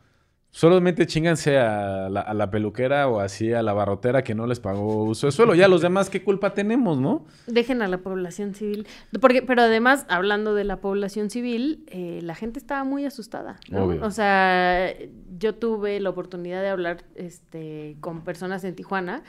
Solamente 0.53 1.07
chinganse 1.07 1.57
a 1.57 2.09
la, 2.09 2.19
a 2.19 2.33
la 2.33 2.51
peluquera 2.51 3.07
o 3.07 3.21
así 3.21 3.53
a 3.53 3.63
la 3.63 3.71
barrotera 3.71 4.21
que 4.21 4.35
no 4.35 4.47
les 4.47 4.59
pagó 4.59 5.05
uso 5.05 5.27
de 5.27 5.31
suelo. 5.31 5.55
Ya 5.55 5.69
los 5.69 5.81
demás, 5.81 6.09
¿qué 6.09 6.23
culpa 6.23 6.53
tenemos, 6.53 6.99
no? 6.99 7.25
Dejen 7.47 7.81
a 7.81 7.87
la 7.87 7.99
población 7.99 8.53
civil. 8.53 8.85
Porque, 9.21 9.41
pero 9.43 9.61
además, 9.61 10.05
hablando 10.09 10.53
de 10.53 10.65
la 10.65 10.81
población 10.81 11.29
civil, 11.29 11.85
eh, 11.87 12.19
la 12.21 12.35
gente 12.35 12.59
estaba 12.59 12.83
muy 12.83 13.05
asustada. 13.05 13.61
¿no? 13.69 13.85
Obvio. 13.85 14.03
O 14.03 14.11
sea, 14.11 14.93
yo 15.39 15.55
tuve 15.55 16.01
la 16.01 16.09
oportunidad 16.09 16.61
de 16.61 16.67
hablar 16.67 17.05
este, 17.15 17.95
con 18.01 18.25
personas 18.25 18.65
en 18.65 18.75
Tijuana 18.75 19.23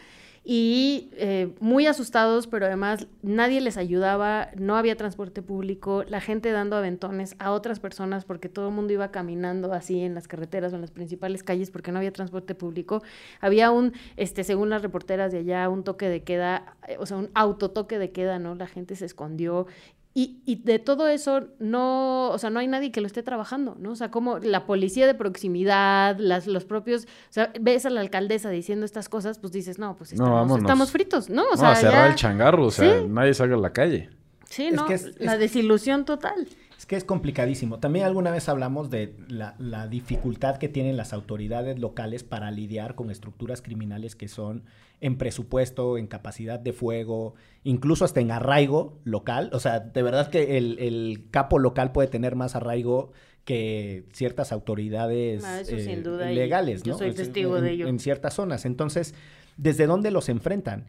y 0.45 1.11
eh, 1.13 1.55
muy 1.61 1.87
asustados, 1.87 2.49
pero 2.49 2.67
además 2.67 3.07
nadie 3.23 3.61
les 3.61 3.77
ayudaba, 3.77 4.49
no 4.57 4.77
había 4.77 4.97
transporte 4.97 5.41
público, 5.41 6.03
la 6.09 6.21
gente 6.21 6.51
dando 6.51 6.77
aventones 6.77 7.37
a 7.39 7.53
otras 7.53 7.79
personas 7.79 8.25
porque 8.25 8.49
todo 8.49 8.69
el 8.69 8.75
mundo 8.75 8.93
iba 8.93 9.13
caminando 9.13 9.73
así 9.73 10.01
en 10.01 10.15
las 10.15 10.27
carreteras 10.27 10.73
o 10.73 10.77
en 10.77 10.81
las 10.81 10.91
principales 10.91 11.45
calles 11.45 11.71
porque 11.71 11.93
no 11.93 11.99
había 11.99 12.13
transporte 12.13 12.57
público. 12.57 13.03
Había 13.41 13.71
un, 13.71 13.93
este, 14.17 14.43
según 14.43 14.69
las 14.71 14.83
reporteras 14.83 15.31
de 15.31 15.39
allá, 15.39 15.69
un 15.69 15.85
toque 15.85 16.09
de 16.09 16.25
queda, 16.25 16.77
eh, 16.89 16.97
o 16.99 17.07
sea, 17.07 17.19
un 17.19 17.31
autotoque 17.35 17.99
de 18.01 18.11
queda, 18.11 18.41
¿no? 18.41 18.57
La 18.57 18.67
gente 18.67 18.97
se 18.97 19.05
escondió. 19.07 19.67
Y, 20.15 20.43
y 20.45 20.57
de 20.57 20.79
todo 20.79 21.09
eso 21.09 21.49
no, 21.59 22.29
o 22.31 22.39
sea, 22.39 22.51
no 22.51 22.61
hay 22.61 22.67
nadie 22.69 22.93
que 22.93 23.01
lo 23.01 23.07
esté 23.07 23.23
trabajando, 23.23 23.77
¿no? 23.79 23.93
O 23.93 23.97
sea, 23.97 24.11
como 24.11 24.39
la 24.41 24.67
policía 24.67 25.07
de 25.07 25.15
proximidad, 25.15 26.17
las, 26.19 26.47
los 26.47 26.65
propios, 26.67 27.05
o 27.05 27.07
sea, 27.33 27.51
ves 27.61 27.87
a 27.87 27.91
la 27.91 28.01
alcaldesa 28.03 28.51
diciendo 28.51 28.85
estas 28.85 29.09
cosas, 29.09 29.39
pues 29.39 29.53
dices, 29.55 29.79
no, 29.79 29.97
pues 29.97 30.11
No, 30.13 30.25
estamos, 30.25 30.35
vámonos. 30.41 30.59
estamos 30.65 30.91
fritos, 30.93 31.31
¿no? 31.31 31.43
O 31.45 31.51
no, 31.53 31.57
sea, 31.57 31.71
a 31.73 31.77
cerrar 31.77 32.05
ya- 32.07 32.11
el 32.11 32.15
changarro, 32.17 32.67
o 32.67 32.71
sea, 32.71 33.01
Sí. 33.01 33.07
nadie 33.09 33.33
salga 33.33 33.57
a 33.57 33.59
la 33.61 33.73
calle. 33.73 34.11
Sí, 34.45 34.67
Es 34.67 34.75
no, 34.75 34.85
que 34.85 34.95
es- 34.95 35.19
la 35.19 35.35
es- 35.35 35.41
desilusión 35.41 36.05
total. 36.05 36.47
Que 36.93 36.97
es 36.99 37.05
complicadísimo. 37.05 37.79
También 37.79 38.05
alguna 38.05 38.31
vez 38.31 38.51
hablamos 38.51 38.91
de 38.91 39.17
la, 39.27 39.55
la 39.59 39.89
dificultad 39.89 40.59
que 40.59 40.69
tienen 40.69 40.99
las 40.99 41.15
autoridades 41.15 41.79
locales 41.79 42.23
para 42.23 42.51
lidiar 42.51 42.97
con 42.97 43.11
estructuras 43.11 43.63
criminales 43.63 44.15
que 44.15 44.29
son 44.29 44.65
en 45.01 45.17
presupuesto, 45.17 45.97
en 45.97 46.07
capacidad 46.07 46.61
de 46.61 46.75
fuego, 46.75 47.33
incluso 47.65 48.05
hasta 48.05 48.21
en 48.21 48.31
arraigo 48.31 48.99
local. 49.05 49.49
O 49.55 49.59
sea, 49.59 49.81
de 49.81 50.03
verdad 50.03 50.29
que 50.29 50.59
el, 50.59 50.79
el 50.81 51.29
capo 51.31 51.59
local 51.59 51.93
puede 51.93 52.09
tener 52.09 52.37
más 52.37 52.57
arraigo 52.57 53.13
que 53.47 54.05
ciertas 54.13 54.53
autoridades 54.53 55.43
Ah, 55.45 55.61
eso 55.63 55.75
eh, 55.77 55.85
sin 55.85 56.03
duda, 56.03 56.31
y 56.31 56.35
legales, 56.35 56.83
yo 56.83 56.93
¿no? 56.93 56.99
soy 56.99 57.09
Es- 57.09 57.17
testigo 57.17 57.57
en- 57.57 57.65
de 57.65 57.71
ello. 57.71 57.87
En 57.89 58.01
ciertas 58.01 58.35
zonas. 58.35 58.67
Entonces, 58.67 59.15
¿desde 59.57 59.87
dónde 59.87 60.11
los 60.11 60.29
enfrentan? 60.29 60.85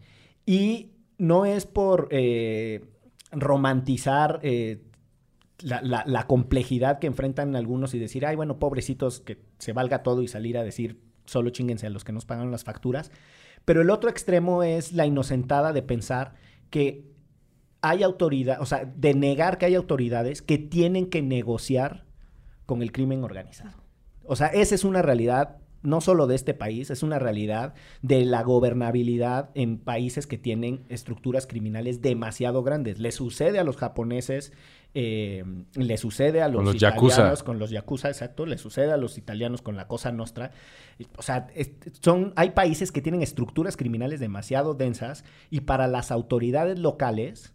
Y 0.46 0.89
no 1.18 1.46
es 1.46 1.66
por 1.66 2.10
eh, 2.12 2.84
romantizar 3.32 4.42
eh, 4.44 4.82
la, 5.63 6.26
complejidad 6.28 6.99
que 6.99 7.08
enfrentan 7.08 7.56
algunos 7.56 7.93
y 7.93 7.99
decir, 7.99 8.26
ay, 8.26 8.36
bueno, 8.36 8.60
pobrecitos, 8.60 9.21
que 9.21 9.41
se 9.58 9.73
valga 9.73 10.04
todo 10.04 10.21
y 10.21 10.28
salir 10.28 10.58
a 10.58 10.63
decir, 10.63 10.99
solo 11.26 11.49
chinguense 11.49 11.88
a 11.88 11.89
los 11.89 12.04
que 12.04 12.12
nos 12.12 12.26
pagan 12.26 12.52
las 12.52 12.63
facturas. 12.63 13.12
Pero 13.65 13.82
el 13.82 13.89
otro 13.89 14.10
extremo 14.10 14.63
es 14.63 14.93
la 14.93 15.06
inocentada 15.06 15.73
de 15.73 15.82
pensar 15.82 16.36
que 16.69 17.06
hay 17.82 18.04
autoridad, 18.04 18.62
o 18.62 18.65
sea, 18.65 18.86
de 18.86 19.13
negar 19.13 19.58
que 19.58 19.65
hay 19.65 19.76
autoridades 19.76 20.41
que 20.41 20.58
tienen 20.58 21.10
que 21.10 21.21
negociar 21.21 22.06
con 22.65 22.82
el 22.82 22.91
crimen 22.91 23.23
organizado. 23.23 23.84
O 24.26 24.36
sea, 24.36 24.47
esa 24.47 24.76
es 24.76 24.84
una 24.84 25.02
realidad 25.02 25.58
no 25.84 25.99
solo 25.99 26.28
de 26.28 26.36
este 26.36 26.54
país, 26.54 26.89
es 26.89 27.04
una 27.04 27.19
realidad 27.19 27.73
de 28.02 28.26
la 28.26 28.41
gobernabilidad 28.41 29.52
en 29.54 29.78
países 29.78 30.26
que 30.28 30.38
tienen 30.38 30.86
estructuras 30.88 31.45
criminales 31.45 32.02
demasiado 32.02 32.63
grandes. 32.63 32.99
Le 32.99 33.12
sucede 33.12 33.60
a 33.60 33.65
los 33.65 33.78
japoneses, 33.78 34.54
eh, 34.96 35.44
le 35.76 35.98
sucede 35.98 36.42
a 36.42 36.48
los, 36.48 36.64
los 36.64 36.76
italianos 36.76 37.16
yakuza. 37.18 37.44
con 37.46 37.60
los 37.60 37.70
yakuza, 37.72 38.10
exacto, 38.10 38.46
le 38.46 38.58
sucede 38.58 38.92
a 38.92 38.98
los 38.98 39.18
italianos 39.18 39.62
con 39.62 39.76
la 39.76 39.88
cosa 39.88 40.12
nostra. 40.12 40.52
O 41.18 41.22
sea, 41.24 41.48
es- 41.56 41.72
son, 42.02 42.34
hay 42.36 42.52
países 42.52 42.92
que 42.92 43.02
tienen 43.02 43.22
estructuras 43.22 43.76
criminales 43.78 44.20
demasiado 44.20 44.74
densas 44.76 45.24
y 45.50 45.62
para 45.62 45.88
las 45.88 46.12
autoridades 46.12 46.78
locales 46.80 47.54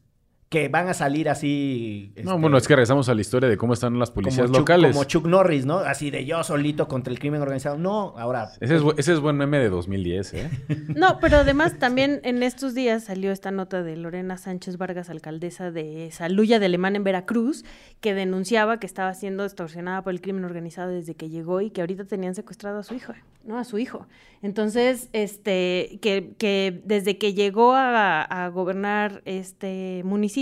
que 0.48 0.68
van 0.68 0.88
a 0.88 0.94
salir 0.94 1.28
así... 1.28 2.12
No, 2.16 2.30
este, 2.30 2.40
bueno, 2.40 2.56
es 2.56 2.66
que 2.66 2.74
regresamos 2.74 3.08
a 3.11 3.14
la 3.14 3.20
historia 3.20 3.50
de 3.50 3.58
cómo 3.58 3.74
están 3.74 3.98
las 3.98 4.11
policías 4.11 4.46
como 4.46 4.54
Chuck- 4.54 4.58
locales. 4.61 4.92
como 4.92 5.04
Chuck 5.04 5.26
Norris, 5.26 5.66
¿no? 5.66 5.80
Así 5.80 6.11
de 6.11 6.24
yo 6.24 6.42
solito 6.42 6.88
contra 6.88 7.12
el 7.12 7.18
crimen 7.18 7.42
organizado. 7.42 7.76
No, 7.76 8.14
ahora... 8.16 8.50
Ese 8.61 8.76
es, 8.76 8.82
ese 8.96 9.12
es 9.12 9.20
buen 9.20 9.37
meme 9.37 9.58
de 9.58 9.68
2010, 9.68 10.34
¿eh? 10.34 10.50
No, 10.96 11.18
pero 11.20 11.37
además 11.37 11.78
también 11.78 12.20
en 12.24 12.42
estos 12.42 12.74
días 12.74 13.04
salió 13.04 13.30
esta 13.30 13.50
nota 13.50 13.82
de 13.82 13.96
Lorena 13.96 14.38
Sánchez 14.38 14.78
Vargas, 14.78 15.11
alcaldesa 15.11 15.70
de 15.70 16.08
Saluya 16.12 16.58
de 16.58 16.64
Alemán 16.66 16.96
en 16.96 17.04
Veracruz, 17.04 17.66
que 18.00 18.14
denunciaba 18.14 18.80
que 18.80 18.87
estaba 18.87 19.12
siendo 19.12 19.44
extorsionada 19.44 20.00
por 20.02 20.14
el 20.14 20.22
crimen 20.22 20.46
organizado 20.46 20.90
desde 20.92 21.14
que 21.14 21.28
llegó 21.28 21.61
y 21.61 21.68
que 21.70 21.82
ahorita 21.82 22.06
tenían 22.06 22.34
secuestrado 22.34 22.78
a 22.78 22.82
su 22.84 22.94
hijo, 22.94 23.12
¿no? 23.44 23.58
A 23.58 23.64
su 23.64 23.76
hijo. 23.78 24.06
Entonces, 24.40 25.11
este, 25.12 25.98
que, 26.00 26.32
que 26.38 26.80
desde 26.84 27.18
que 27.18 27.34
llegó 27.34 27.74
a, 27.74 28.22
a 28.22 28.48
gobernar 28.48 29.20
este 29.26 30.00
municipio, 30.04 30.38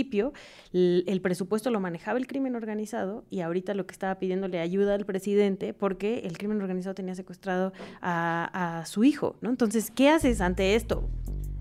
el, 0.73 1.03
el 1.07 1.21
presupuesto 1.21 1.71
lo 1.71 1.79
manejaba 1.79 2.17
el 2.19 2.27
crimen 2.27 2.55
organizado 2.55 3.25
y 3.29 3.41
ahorita 3.41 3.73
lo 3.73 3.85
que 3.85 3.93
estaba 3.93 4.15
pidiéndole 4.19 4.59
ayuda 4.59 4.95
al 4.95 5.05
presidente 5.05 5.73
porque 5.73 6.19
el 6.19 6.37
crimen 6.37 6.61
organizado 6.61 6.95
tenía 6.95 7.15
secuestrado 7.15 7.73
a, 8.01 8.79
a 8.79 8.85
su 8.85 9.03
hijo, 9.03 9.37
¿no? 9.41 9.49
Entonces, 9.49 9.91
¿qué 9.91 10.09
haces 10.09 10.41
ante 10.41 10.75
esto? 10.75 11.09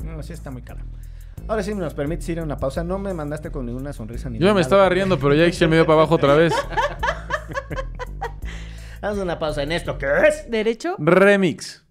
No, 0.05 0.23
sí 0.23 0.33
está 0.33 0.51
muy 0.51 0.63
caro. 0.63 0.81
Ahora 1.49 1.63
sí 1.63 1.75
nos 1.75 1.95
permites 1.95 2.29
ir 2.29 2.41
a 2.41 2.43
una 2.43 2.57
pausa. 2.57 2.83
No 2.83 2.99
me 2.99 3.15
mandaste 3.15 3.51
con 3.51 3.67
ninguna 3.67 3.93
sonrisa 3.93 4.29
ni 4.29 4.39
Yo 4.39 4.53
me 4.55 4.61
estaba 4.61 4.89
riendo, 4.89 5.19
pero 5.19 5.35
ya 5.35 5.47
Ixchel 5.47 5.69
me 5.69 5.77
dio 5.77 5.87
para 5.87 6.01
abajo 6.01 6.17
otra 6.17 6.35
vez. 6.35 6.53
Haz 9.01 9.19
una 9.19 9.39
pausa 9.39 9.63
en 9.63 9.71
esto, 9.73 9.97
¿qué 9.99 10.07
es? 10.27 10.51
¿Derecho? 10.51 10.97
Remix. 10.99 11.85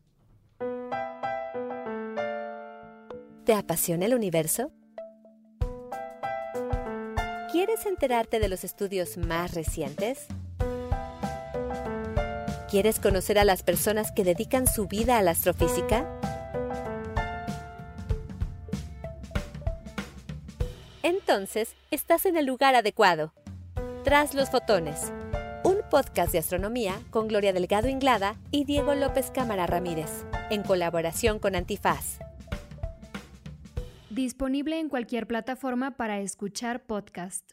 ¿Te 3.46 3.54
apasiona 3.54 4.06
el 4.06 4.14
universo? 4.16 4.72
¿Quieres 7.56 7.86
enterarte 7.86 8.42
de 8.42 8.50
los 8.50 8.66
estudios 8.66 9.16
más 9.16 9.54
recientes? 9.54 10.26
¿Quieres 12.70 13.00
conocer 13.00 13.40
a 13.40 13.46
las 13.46 13.64
personas 13.64 14.12
que 14.12 14.26
dedican 14.26 14.68
su 14.68 14.88
vida 14.88 15.18
a 15.18 15.22
la 15.22 15.32
astrofísica? 15.32 16.06
Entonces, 21.02 21.78
estás 21.92 22.26
en 22.26 22.36
el 22.36 22.46
lugar 22.46 22.76
adecuado. 22.76 23.32
Tras 24.04 24.34
los 24.34 24.50
fotones, 24.50 25.14
un 25.64 25.78
podcast 25.90 26.34
de 26.34 26.40
astronomía 26.40 27.00
con 27.10 27.30
Gloria 27.30 27.54
Delgado 27.54 27.88
Inglada 27.88 28.36
y 28.52 28.66
Diego 28.66 28.96
López 28.96 29.32
Cámara 29.32 29.66
Ramírez, 29.66 30.26
en 30.50 30.62
colaboración 30.62 31.40
con 31.40 31.56
Antifaz. 31.56 32.20
Disponible 34.16 34.80
en 34.80 34.88
cualquier 34.88 35.28
plataforma 35.28 35.98
para 35.98 36.22
escuchar 36.22 36.86
podcast. 36.86 37.52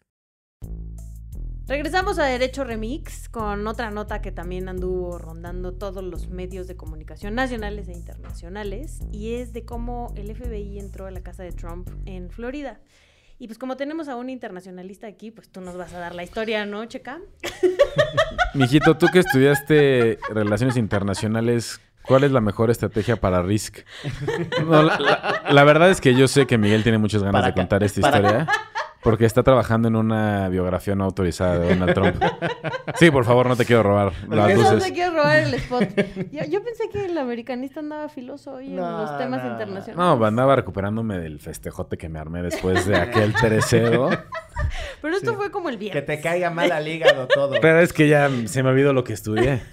Regresamos 1.67 2.21
a 2.21 2.27
Derecho 2.27 2.63
Remix 2.63 3.29
con 3.29 3.67
otra 3.67 3.91
nota 3.91 4.23
que 4.23 4.31
también 4.31 4.69
anduvo 4.69 5.19
rondando 5.19 5.73
todos 5.73 6.05
los 6.05 6.29
medios 6.29 6.69
de 6.69 6.77
comunicación 6.77 7.35
nacionales 7.35 7.89
e 7.89 7.95
internacionales 7.95 9.01
y 9.11 9.35
es 9.35 9.53
de 9.53 9.65
cómo 9.65 10.15
el 10.15 10.33
FBI 10.37 10.79
entró 10.79 11.07
a 11.07 11.11
la 11.11 11.21
casa 11.25 11.43
de 11.43 11.51
Trump 11.51 11.91
en 12.07 12.31
Florida. 12.31 12.79
Y 13.41 13.49
pues 13.49 13.59
como 13.59 13.77
tenemos 13.77 14.07
a 14.07 14.15
un 14.15 14.31
internacionalista 14.31 15.09
aquí, 15.09 15.33
pues 15.33 15.51
tú 15.51 15.61
nos 15.63 15.77
vas 15.77 15.93
a 15.95 15.99
dar 15.99 16.15
la 16.15 16.23
historia, 16.23 16.65
¿no, 16.65 16.85
Checa? 16.85 17.19
Mijito, 18.55 18.97
tú 18.97 19.09
que 19.13 19.19
estudiaste 19.19 20.17
Relaciones 20.29 20.77
Internacionales, 20.77 21.81
¿cuál 22.03 22.25
es 22.25 22.33
la 22.33 22.41
mejor 22.41 22.71
estrategia 22.71 23.17
para 23.17 23.43
Risk? 23.43 23.79
No, 24.67 24.83
la, 24.83 24.99
la- 24.99 25.43
la 25.51 25.65
verdad 25.65 25.91
es 25.91 26.01
que 26.01 26.15
yo 26.15 26.29
sé 26.29 26.47
que 26.47 26.59
Miguel 26.59 26.83
tiene 26.83 26.99
muchas 26.99 27.23
ganas 27.23 27.41
Para 27.41 27.53
de 27.53 27.55
contar 27.61 27.83
esta 27.83 28.01
para- 28.01 28.17
historia. 28.19 28.47
Porque 29.03 29.25
está 29.25 29.43
trabajando 29.43 29.89
en 29.89 29.97
una 29.97 30.49
biografía 30.49 30.95
no 30.95 31.05
autorizada 31.05 31.59
de 31.59 31.69
Donald 31.75 31.93
Trump. 31.95 32.23
Sí, 32.97 33.11
por 33.11 33.25
favor, 33.25 33.47
no 33.49 33.57
te 33.57 33.65
quiero 33.65 33.83
robar 33.83 34.13
las 34.29 34.47
qué? 34.49 34.55
No 34.55 34.63
luces. 34.73 34.85
te 34.85 34.93
quiero 34.93 35.13
robar 35.17 35.39
el 35.41 35.55
spot. 35.55 35.89
Yo, 36.31 36.45
yo 36.49 36.63
pensé 36.63 36.89
que 36.93 37.07
el 37.07 37.19
americanista 37.19 37.81
andaba 37.81 38.09
filoso 38.09 38.53
hoy 38.55 38.69
en 38.69 38.77
No, 38.77 38.99
los 39.03 39.19
temas 39.19 39.43
no. 39.43 39.51
internacionales. 39.51 40.19
No, 40.19 40.25
andaba 40.25 40.55
recuperándome 40.55 41.19
del 41.19 41.41
festejote 41.41 41.99
que 41.99 42.09
me 42.09 42.21
armé 42.21 42.43
después 42.43 42.87
de 42.87 42.97
aquel 42.97 43.35
tercero. 43.35 44.11
Pero 45.01 45.17
esto 45.17 45.35
fue 45.35 45.51
como 45.51 45.69
el 45.69 45.75
Que 45.77 45.81
viernes. 45.81 46.07
te 46.07 46.21
caiga 46.21 46.51
mal 46.51 46.71
al 46.71 46.87
hígado 46.87 47.27
todo. 47.27 47.57
Pero 47.61 47.81
es 47.81 47.93
que 47.93 48.07
ya 48.09 48.31
se 48.47 48.63
me 48.63 48.69
olvidó 48.69 48.93
lo 48.93 49.03
que 49.03 49.15
estudié. 49.15 49.63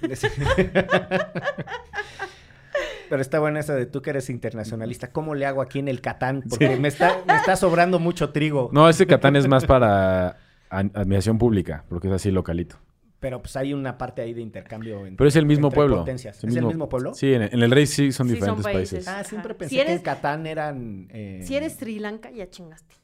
Pero 3.10 3.20
está 3.20 3.38
buena 3.40 3.60
esa 3.60 3.74
de 3.74 3.84
tú 3.84 4.00
que 4.00 4.10
eres 4.10 4.30
internacionalista. 4.30 5.10
¿Cómo 5.12 5.34
le 5.34 5.44
hago 5.44 5.60
aquí 5.60 5.80
en 5.80 5.88
el 5.88 6.00
Catán? 6.00 6.42
Porque 6.48 6.76
me, 6.76 6.88
está, 6.88 7.18
me 7.26 7.34
está 7.36 7.56
sobrando 7.56 7.98
mucho 7.98 8.30
trigo. 8.30 8.70
No, 8.72 8.88
ese 8.88 9.06
Catán 9.06 9.36
es 9.36 9.46
más 9.48 9.66
para 9.66 10.38
admiración 10.70 11.36
pública, 11.36 11.84
porque 11.88 12.06
es 12.08 12.14
así 12.14 12.30
localito. 12.30 12.76
Pero 13.18 13.42
pues 13.42 13.54
hay 13.56 13.74
una 13.74 13.98
parte 13.98 14.22
ahí 14.22 14.32
de 14.32 14.40
intercambio. 14.40 15.00
entre- 15.00 15.16
Pero 15.16 15.28
es 15.28 15.36
el 15.36 15.44
mismo 15.44 15.66
entre 15.66 15.76
pueblo. 15.76 15.96
potencias. 15.98 16.42
¿Es 16.42 16.56
el 16.56 16.64
mismo 16.64 16.88
pueblo? 16.88 17.12
Sí, 17.12 17.34
en 17.34 17.42
el, 17.42 17.50
en 17.52 17.62
el 17.62 17.70
Rey 17.70 17.86
sí 17.86 18.12
son 18.12 18.28
Sí, 18.28 18.34
son 18.34 18.34
diferentes 18.36 18.64
países. 18.64 19.04
países. 19.04 19.08
Ah, 19.08 19.24
siempre 19.24 19.50
Ajá. 19.50 19.58
pensé 19.58 19.74
Si 19.78 19.84
que 19.84 19.92
en 19.92 19.98
Catán 19.98 20.46
eran... 20.46 21.08
eh, 21.10 21.42
Si 21.44 21.54
eres 21.54 21.74
Sri 21.74 21.98
Lanka, 21.98 22.30
ya 22.30 22.48
chingaste. 22.48 22.94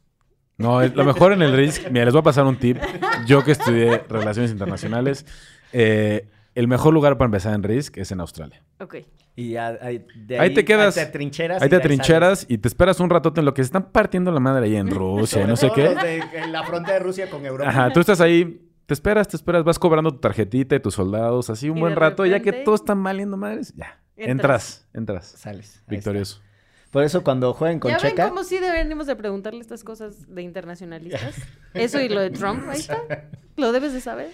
No, 0.56 0.82
lo 0.86 1.04
mejor 1.04 1.32
en 1.32 1.42
el 1.42 1.52
RISC, 1.54 1.90
mira, 1.90 2.06
les 2.06 2.14
voy 2.14 2.20
a 2.20 2.22
pasar 2.22 2.46
un 2.46 2.56
tip. 2.56 2.78
Yo 3.26 3.44
que 3.44 3.52
estudié 3.52 3.98
Relaciones 4.08 4.50
Internacionales, 4.52 5.26
eh, 5.74 6.28
el 6.56 6.66
mejor 6.68 6.92
lugar 6.92 7.16
para 7.16 7.26
empezar 7.26 7.54
en 7.54 7.62
RISC 7.62 7.96
es 7.98 8.10
en 8.10 8.20
Australia. 8.20 8.62
Ok. 8.80 8.96
Y 9.36 9.50
ya, 9.50 9.78
ahí, 9.80 10.04
de 10.16 10.38
Ahí 10.40 10.52
te 10.54 10.64
quedas. 10.64 10.96
Ahí 10.96 11.04
te 11.06 11.12
trincheras. 11.12 11.62
Ahí 11.62 11.66
y 11.66 11.70
te 11.70 11.78
trincheras 11.80 12.46
y 12.48 12.58
te 12.58 12.66
esperas 12.68 12.98
un 13.00 13.10
ratote 13.10 13.40
en 13.40 13.44
lo 13.46 13.54
que 13.54 13.62
se 13.62 13.66
están 13.66 13.92
partiendo 13.92 14.32
la 14.32 14.40
madre 14.40 14.66
ahí 14.66 14.76
en 14.76 14.88
Rusia, 14.90 15.46
no 15.46 15.56
sé 15.56 15.70
qué. 15.74 15.94
de- 15.94 16.22
en 16.34 16.52
la 16.52 16.64
frontera 16.64 16.94
de 16.98 17.04
Rusia 17.04 17.30
con 17.30 17.44
Europa. 17.46 17.70
Ajá, 17.70 17.92
tú 17.92 18.00
estás 18.00 18.20
ahí, 18.20 18.66
te 18.86 18.94
esperas, 18.94 19.28
te 19.28 19.36
esperas, 19.36 19.62
vas 19.62 19.78
cobrando 19.78 20.10
tu 20.10 20.18
tarjetita 20.20 20.74
y 20.74 20.80
tus 20.80 20.94
soldados, 20.94 21.50
así 21.50 21.68
un 21.68 21.76
Y 21.78 21.80
buen 21.80 21.96
rato, 21.96 22.24
ya 22.26 22.38
que 22.40 22.46
repente- 22.46 22.64
todos 22.64 22.80
están 22.80 23.02
valiendo 23.02 23.36
madres, 23.36 23.74
ya. 23.76 24.00
Entras. 24.16 24.86
Entras, 24.88 24.88
entras. 24.94 25.26
Sales. 25.26 25.82
Ahí 25.86 25.96
Victorioso. 25.96 26.36
está. 26.36 26.46
Por 26.90 27.02
eso 27.02 27.22
cuando 27.22 27.52
jueguen 27.52 27.78
con 27.78 27.90
¿Ya 27.90 27.98
Checa... 27.98 28.24
ven 28.24 28.30
cómo 28.30 28.42
sí 28.44 28.58
deberíamos 28.58 29.06
de 29.06 29.16
preguntarle 29.16 29.60
estas 29.60 29.84
cosas 29.84 30.34
de 30.34 30.40
internacionalistas? 30.40 31.34
Eso 31.74 32.00
y 32.00 32.08
lo 32.08 32.20
de 32.20 32.30
Trump, 32.30 32.62
ahí 32.70 32.78
está. 32.78 33.02
Lo 33.58 33.72
debes 33.72 33.92
de 33.92 34.00
saber. 34.00 34.30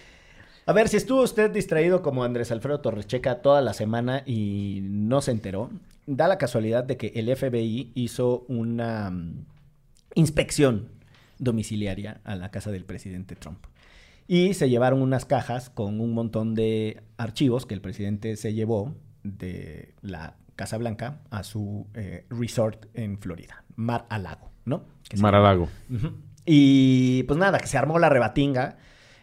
A 0.64 0.72
ver, 0.72 0.88
si 0.88 0.96
estuvo 0.96 1.22
usted 1.22 1.50
distraído 1.50 2.02
como 2.02 2.22
Andrés 2.22 2.52
Alfredo 2.52 2.80
Torrecheca 2.80 3.42
toda 3.42 3.60
la 3.62 3.72
semana 3.72 4.22
y 4.24 4.80
no 4.82 5.20
se 5.20 5.32
enteró, 5.32 5.70
da 6.06 6.28
la 6.28 6.38
casualidad 6.38 6.84
de 6.84 6.96
que 6.96 7.12
el 7.16 7.34
FBI 7.34 7.90
hizo 7.94 8.44
una 8.48 9.10
mm, 9.10 9.44
inspección 10.14 10.88
domiciliaria 11.38 12.20
a 12.24 12.36
la 12.36 12.50
casa 12.50 12.70
del 12.70 12.84
presidente 12.84 13.34
Trump. 13.34 13.64
Y 14.28 14.54
se 14.54 14.70
llevaron 14.70 15.02
unas 15.02 15.24
cajas 15.24 15.68
con 15.68 16.00
un 16.00 16.14
montón 16.14 16.54
de 16.54 17.02
archivos 17.16 17.66
que 17.66 17.74
el 17.74 17.80
presidente 17.80 18.36
se 18.36 18.54
llevó 18.54 18.94
de 19.24 19.94
la 20.00 20.36
Casa 20.54 20.78
Blanca 20.78 21.18
a 21.30 21.42
su 21.42 21.86
eh, 21.94 22.24
resort 22.30 22.86
en 22.94 23.18
Florida, 23.18 23.64
Mar 23.74 24.06
a 24.08 24.18
Lago, 24.18 24.50
¿no? 24.64 24.84
Llama. 25.10 25.22
Maralago. 25.22 25.68
Ujú. 25.90 26.12
Y 26.44 27.24
pues 27.24 27.38
nada, 27.38 27.58
que 27.58 27.66
se 27.66 27.78
armó 27.78 27.98
la 27.98 28.08
rebatinga. 28.08 28.76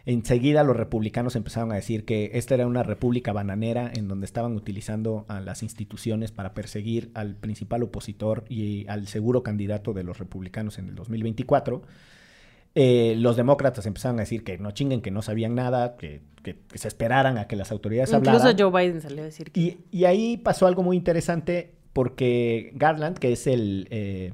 Enseguida 0.06 0.64
los 0.64 0.76
republicanos 0.76 1.36
empezaron 1.36 1.72
a 1.72 1.74
decir 1.74 2.04
que 2.04 2.30
esta 2.34 2.54
era 2.54 2.66
una 2.66 2.82
república 2.82 3.32
bananera 3.32 3.90
en 3.94 4.08
donde 4.08 4.24
estaban 4.26 4.56
utilizando 4.56 5.26
a 5.28 5.40
las 5.40 5.62
instituciones 5.62 6.32
para 6.32 6.54
perseguir 6.54 7.10
al 7.14 7.36
principal 7.36 7.82
opositor 7.82 8.44
y 8.48 8.86
al 8.88 9.06
seguro 9.08 9.42
candidato 9.42 9.92
de 9.92 10.02
los 10.04 10.18
republicanos 10.18 10.78
en 10.78 10.88
el 10.88 10.94
2024. 10.94 11.82
Eh, 12.76 13.14
los 13.18 13.36
demócratas 13.36 13.84
empezaron 13.86 14.18
a 14.18 14.22
decir 14.22 14.44
que 14.44 14.56
no 14.56 14.70
chinguen, 14.70 15.02
que 15.02 15.10
no 15.10 15.22
sabían 15.22 15.54
nada, 15.54 15.96
que, 15.96 16.22
que- 16.42 16.56
que 16.56 16.78
se 16.78 16.88
esperaran 16.88 17.36
a 17.36 17.46
que 17.48 17.56
las 17.56 17.72
autoridades 17.72 18.10
Incluso 18.12 18.30
hablaran. 18.38 18.56
Joe 18.58 18.70
Biden 18.86 19.00
salió 19.02 19.22
a 19.22 19.24
decir 19.26 19.50
que... 19.50 19.60
Y, 19.60 19.78
y 19.90 20.04
ahí 20.04 20.36
pasó 20.36 20.66
algo 20.66 20.82
muy 20.82 20.96
interesante 20.96 21.74
porque 21.92 22.70
Garland, 22.76 23.18
que 23.18 23.32
es 23.32 23.46
el, 23.48 23.88
eh, 23.90 24.32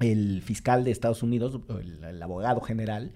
el 0.00 0.42
fiscal 0.42 0.82
de 0.84 0.90
Estados 0.90 1.22
Unidos, 1.22 1.60
el 2.04 2.20
abogado 2.22 2.60
general, 2.60 3.12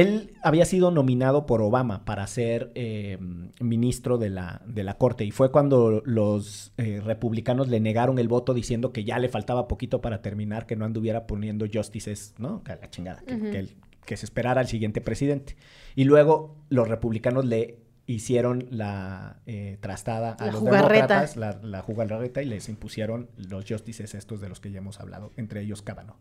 él 0.00 0.32
había 0.42 0.64
sido 0.64 0.90
nominado 0.90 1.46
por 1.46 1.60
Obama 1.62 2.04
para 2.04 2.26
ser 2.26 2.70
eh, 2.74 3.18
ministro 3.60 4.18
de 4.18 4.30
la, 4.30 4.62
de 4.66 4.84
la 4.84 4.94
Corte 4.98 5.24
y 5.24 5.30
fue 5.30 5.50
cuando 5.50 6.02
los 6.04 6.72
eh, 6.76 7.00
republicanos 7.04 7.68
le 7.68 7.80
negaron 7.80 8.18
el 8.18 8.28
voto 8.28 8.54
diciendo 8.54 8.92
que 8.92 9.04
ya 9.04 9.18
le 9.18 9.28
faltaba 9.28 9.66
poquito 9.68 10.00
para 10.00 10.22
terminar, 10.22 10.66
que 10.66 10.76
no 10.76 10.84
anduviera 10.84 11.26
poniendo 11.26 11.66
justices, 11.72 12.34
¿no? 12.38 12.62
Que 12.62 12.76
la 12.76 12.90
chingada, 12.90 13.22
que, 13.26 13.34
el- 13.58 13.76
que 14.06 14.16
se 14.16 14.24
esperara 14.26 14.60
al 14.60 14.68
siguiente 14.68 15.00
presidente. 15.00 15.56
Y 15.94 16.04
luego 16.04 16.56
los 16.70 16.88
republicanos 16.88 17.44
le 17.44 17.78
hicieron 18.06 18.66
la 18.70 19.40
eh, 19.46 19.76
trastada 19.80 20.32
a 20.32 20.46
La 20.46 20.52
los 20.52 20.60
jugarreta. 20.60 21.06
demócratas, 21.20 21.36
la, 21.36 21.58
la 21.62 21.82
jugarreta 21.82 22.40
y 22.42 22.46
les 22.46 22.68
impusieron 22.70 23.28
los 23.36 23.66
justices 23.68 24.14
estos 24.14 24.40
de 24.40 24.48
los 24.48 24.60
que 24.60 24.70
ya 24.70 24.78
hemos 24.78 24.98
hablado, 25.00 25.32
entre 25.36 25.60
ellos 25.60 25.82
Kavanaugh. 25.82 26.16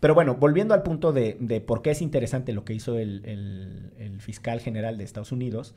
Pero 0.00 0.14
bueno, 0.14 0.36
volviendo 0.36 0.74
al 0.74 0.82
punto 0.82 1.12
de, 1.12 1.36
de 1.40 1.60
por 1.60 1.82
qué 1.82 1.90
es 1.90 2.02
interesante 2.02 2.52
lo 2.52 2.64
que 2.64 2.74
hizo 2.74 2.98
el, 2.98 3.24
el- 3.24 3.92
el 3.98 4.20
fiscal 4.20 4.60
general 4.60 4.96
de 4.98 5.04
Estados 5.04 5.32
Unidos, 5.32 5.74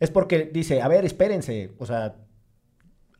es 0.00 0.10
porque 0.10 0.50
dice, 0.52 0.82
a 0.82 0.88
ver, 0.88 1.04
espérense, 1.04 1.72
o 1.78 1.86
sea, 1.86 2.16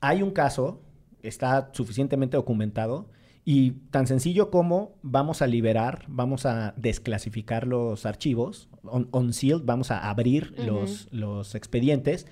hay 0.01 0.22
un 0.22 0.31
caso, 0.31 0.83
está 1.22 1.70
suficientemente 1.72 2.37
documentado, 2.37 3.09
y 3.45 3.70
tan 3.93 4.09
sencillo 4.09 4.51
como 4.51 4.97
vamos 5.03 5.41
a 5.41 5.47
liberar, 5.47 6.05
vamos 6.09 6.45
a 6.47 6.74
desclasificar 6.77 7.66
los 7.66 8.05
archivos, 8.05 8.68
on, 8.83 9.09
unsealed, 9.12 9.62
vamos 9.64 9.91
a 9.93 10.11
abrir 10.11 10.55
los 11.12 11.55
expedientes 11.55 12.27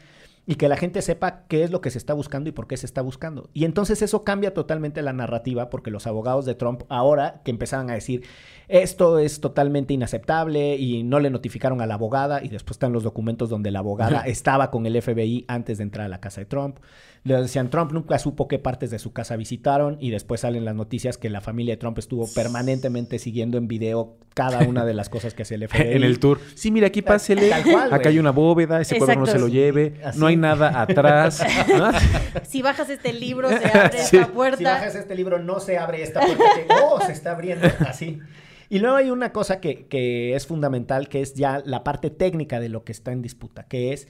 y 0.47 0.57
que 0.57 0.69
la 0.69 0.77
gente 0.77 1.01
sepa 1.01 1.45
qué 1.49 1.65
es 1.65 1.71
lo 1.71 1.81
que 1.81 1.91
se 1.91 1.99
está 1.99 2.13
buscando 2.13 2.51
y 2.51 2.53
por 2.53 2.67
qué 2.67 2.77
se 2.77 2.87
está 2.87 3.01
buscando. 3.01 3.49
Y 3.55 3.65
entonces 3.65 4.03
eso 4.03 4.25
cambia 4.25 4.53
totalmente 4.53 5.01
la 5.03 5.13
narrativa 5.13 5.71
porque 5.71 5.91
los 5.91 6.07
abogados 6.07 6.45
de 6.45 6.55
Trump 6.55 6.83
ahora 6.89 7.41
que 7.45 7.51
empezaban 7.51 7.91
a 7.91 7.95
decir 7.95 8.25
esto 8.69 9.19
es 9.19 9.41
totalmente 9.41 9.95
inaceptable 9.95 10.77
y 10.77 11.03
no 11.03 11.21
le 11.21 11.31
notificaron 11.31 11.81
a 11.81 11.87
la 11.87 11.95
abogada 11.95 12.43
y 12.43 12.49
después 12.49 12.77
están 12.77 12.93
los 12.93 13.03
documentos 13.03 13.49
donde 13.49 13.71
la 13.71 13.79
abogada 13.79 14.23
estaba 14.27 14.71
con 14.71 14.87
el 14.87 15.01
FBI 15.01 15.45
antes 15.49 15.79
de 15.79 15.85
entrar 15.85 16.07
a 16.07 16.09
la 16.09 16.21
casa 16.21 16.41
de 16.41 16.47
Trump. 16.47 16.79
Le 17.25 17.41
decían 17.41 17.71
Trump 17.71 17.91
nunca 17.93 18.19
supo 18.19 18.49
qué 18.49 18.59
partes 18.59 18.91
de 18.91 18.99
su 18.99 19.15
casa 19.15 19.35
visitaron 19.37 19.97
y 19.99 20.11
después 20.11 20.43
salen 20.43 20.67
las 20.67 20.75
noticias 20.75 21.17
que 21.17 21.31
la 21.31 21.41
familia 21.41 21.73
de 21.73 21.79
Trump 21.79 21.99
estuvo 21.99 22.27
permanentemente 22.35 23.19
siguiendo 23.19 23.57
en 23.57 23.67
video 23.67 24.19
cada 24.35 24.59
una 24.69 24.85
de 24.85 24.93
las 24.93 25.09
cosas 25.09 25.33
que 25.33 25.41
hace 25.43 25.55
el 25.55 25.67
FBI. 25.67 25.95
En 25.95 26.03
el 26.05 26.19
tour. 26.19 26.39
Sí, 26.55 26.71
mira, 26.71 26.89
aquí 26.89 27.01
pásele. 27.01 27.49
Tal 27.49 27.63
cual, 27.65 27.95
Acá 27.95 28.11
hay 28.11 28.19
una 28.19 28.31
bóveda, 28.31 28.79
ese 28.79 28.99
cuadro 28.99 29.21
no 29.21 29.27
se 29.27 29.39
lo 29.39 29.49
lleve. 29.49 29.95
Así. 30.05 30.19
No 30.21 30.27
hay 30.27 30.37
nada 30.37 30.83
atrás. 30.83 31.43
¿no? 31.69 31.91
Si 32.43 32.61
bajas 32.61 32.91
este 32.91 33.15
libro, 33.15 33.49
se 33.49 33.67
abre 33.79 33.99
Sí. 33.99 34.17
esta 34.19 34.29
puerta. 34.31 34.59
Si 34.59 34.65
bajas 34.65 34.95
este 34.95 35.15
libro, 35.15 35.39
no 35.39 35.61
se 35.61 35.79
abre 35.79 36.03
esta 36.03 36.21
puerta. 36.21 36.45
que, 36.55 36.67
oh, 36.85 37.01
se 37.01 37.13
está 37.13 37.31
abriendo 37.33 37.67
así. 37.89 38.21
Y 38.69 38.81
luego 38.81 38.97
hay 38.97 39.11
una 39.11 39.33
cosa 39.33 39.61
que, 39.61 39.87
que 39.87 40.35
es 40.35 40.47
fundamental, 40.47 41.09
que 41.09 41.23
es 41.23 41.33
ya 41.35 41.63
la 41.65 41.85
parte 41.85 42.11
técnica 42.11 42.61
de 42.61 42.69
lo 42.69 42.85
que 42.85 42.93
está 42.93 43.13
en 43.13 43.23
disputa, 43.23 43.67
que 43.67 43.95
es 43.95 44.09